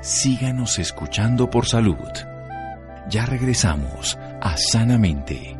Síganos 0.00 0.78
escuchando 0.78 1.50
por 1.50 1.66
salud. 1.66 2.37
Ya 3.08 3.24
regresamos 3.24 4.18
a 4.40 4.56
Sanamente. 4.56 5.57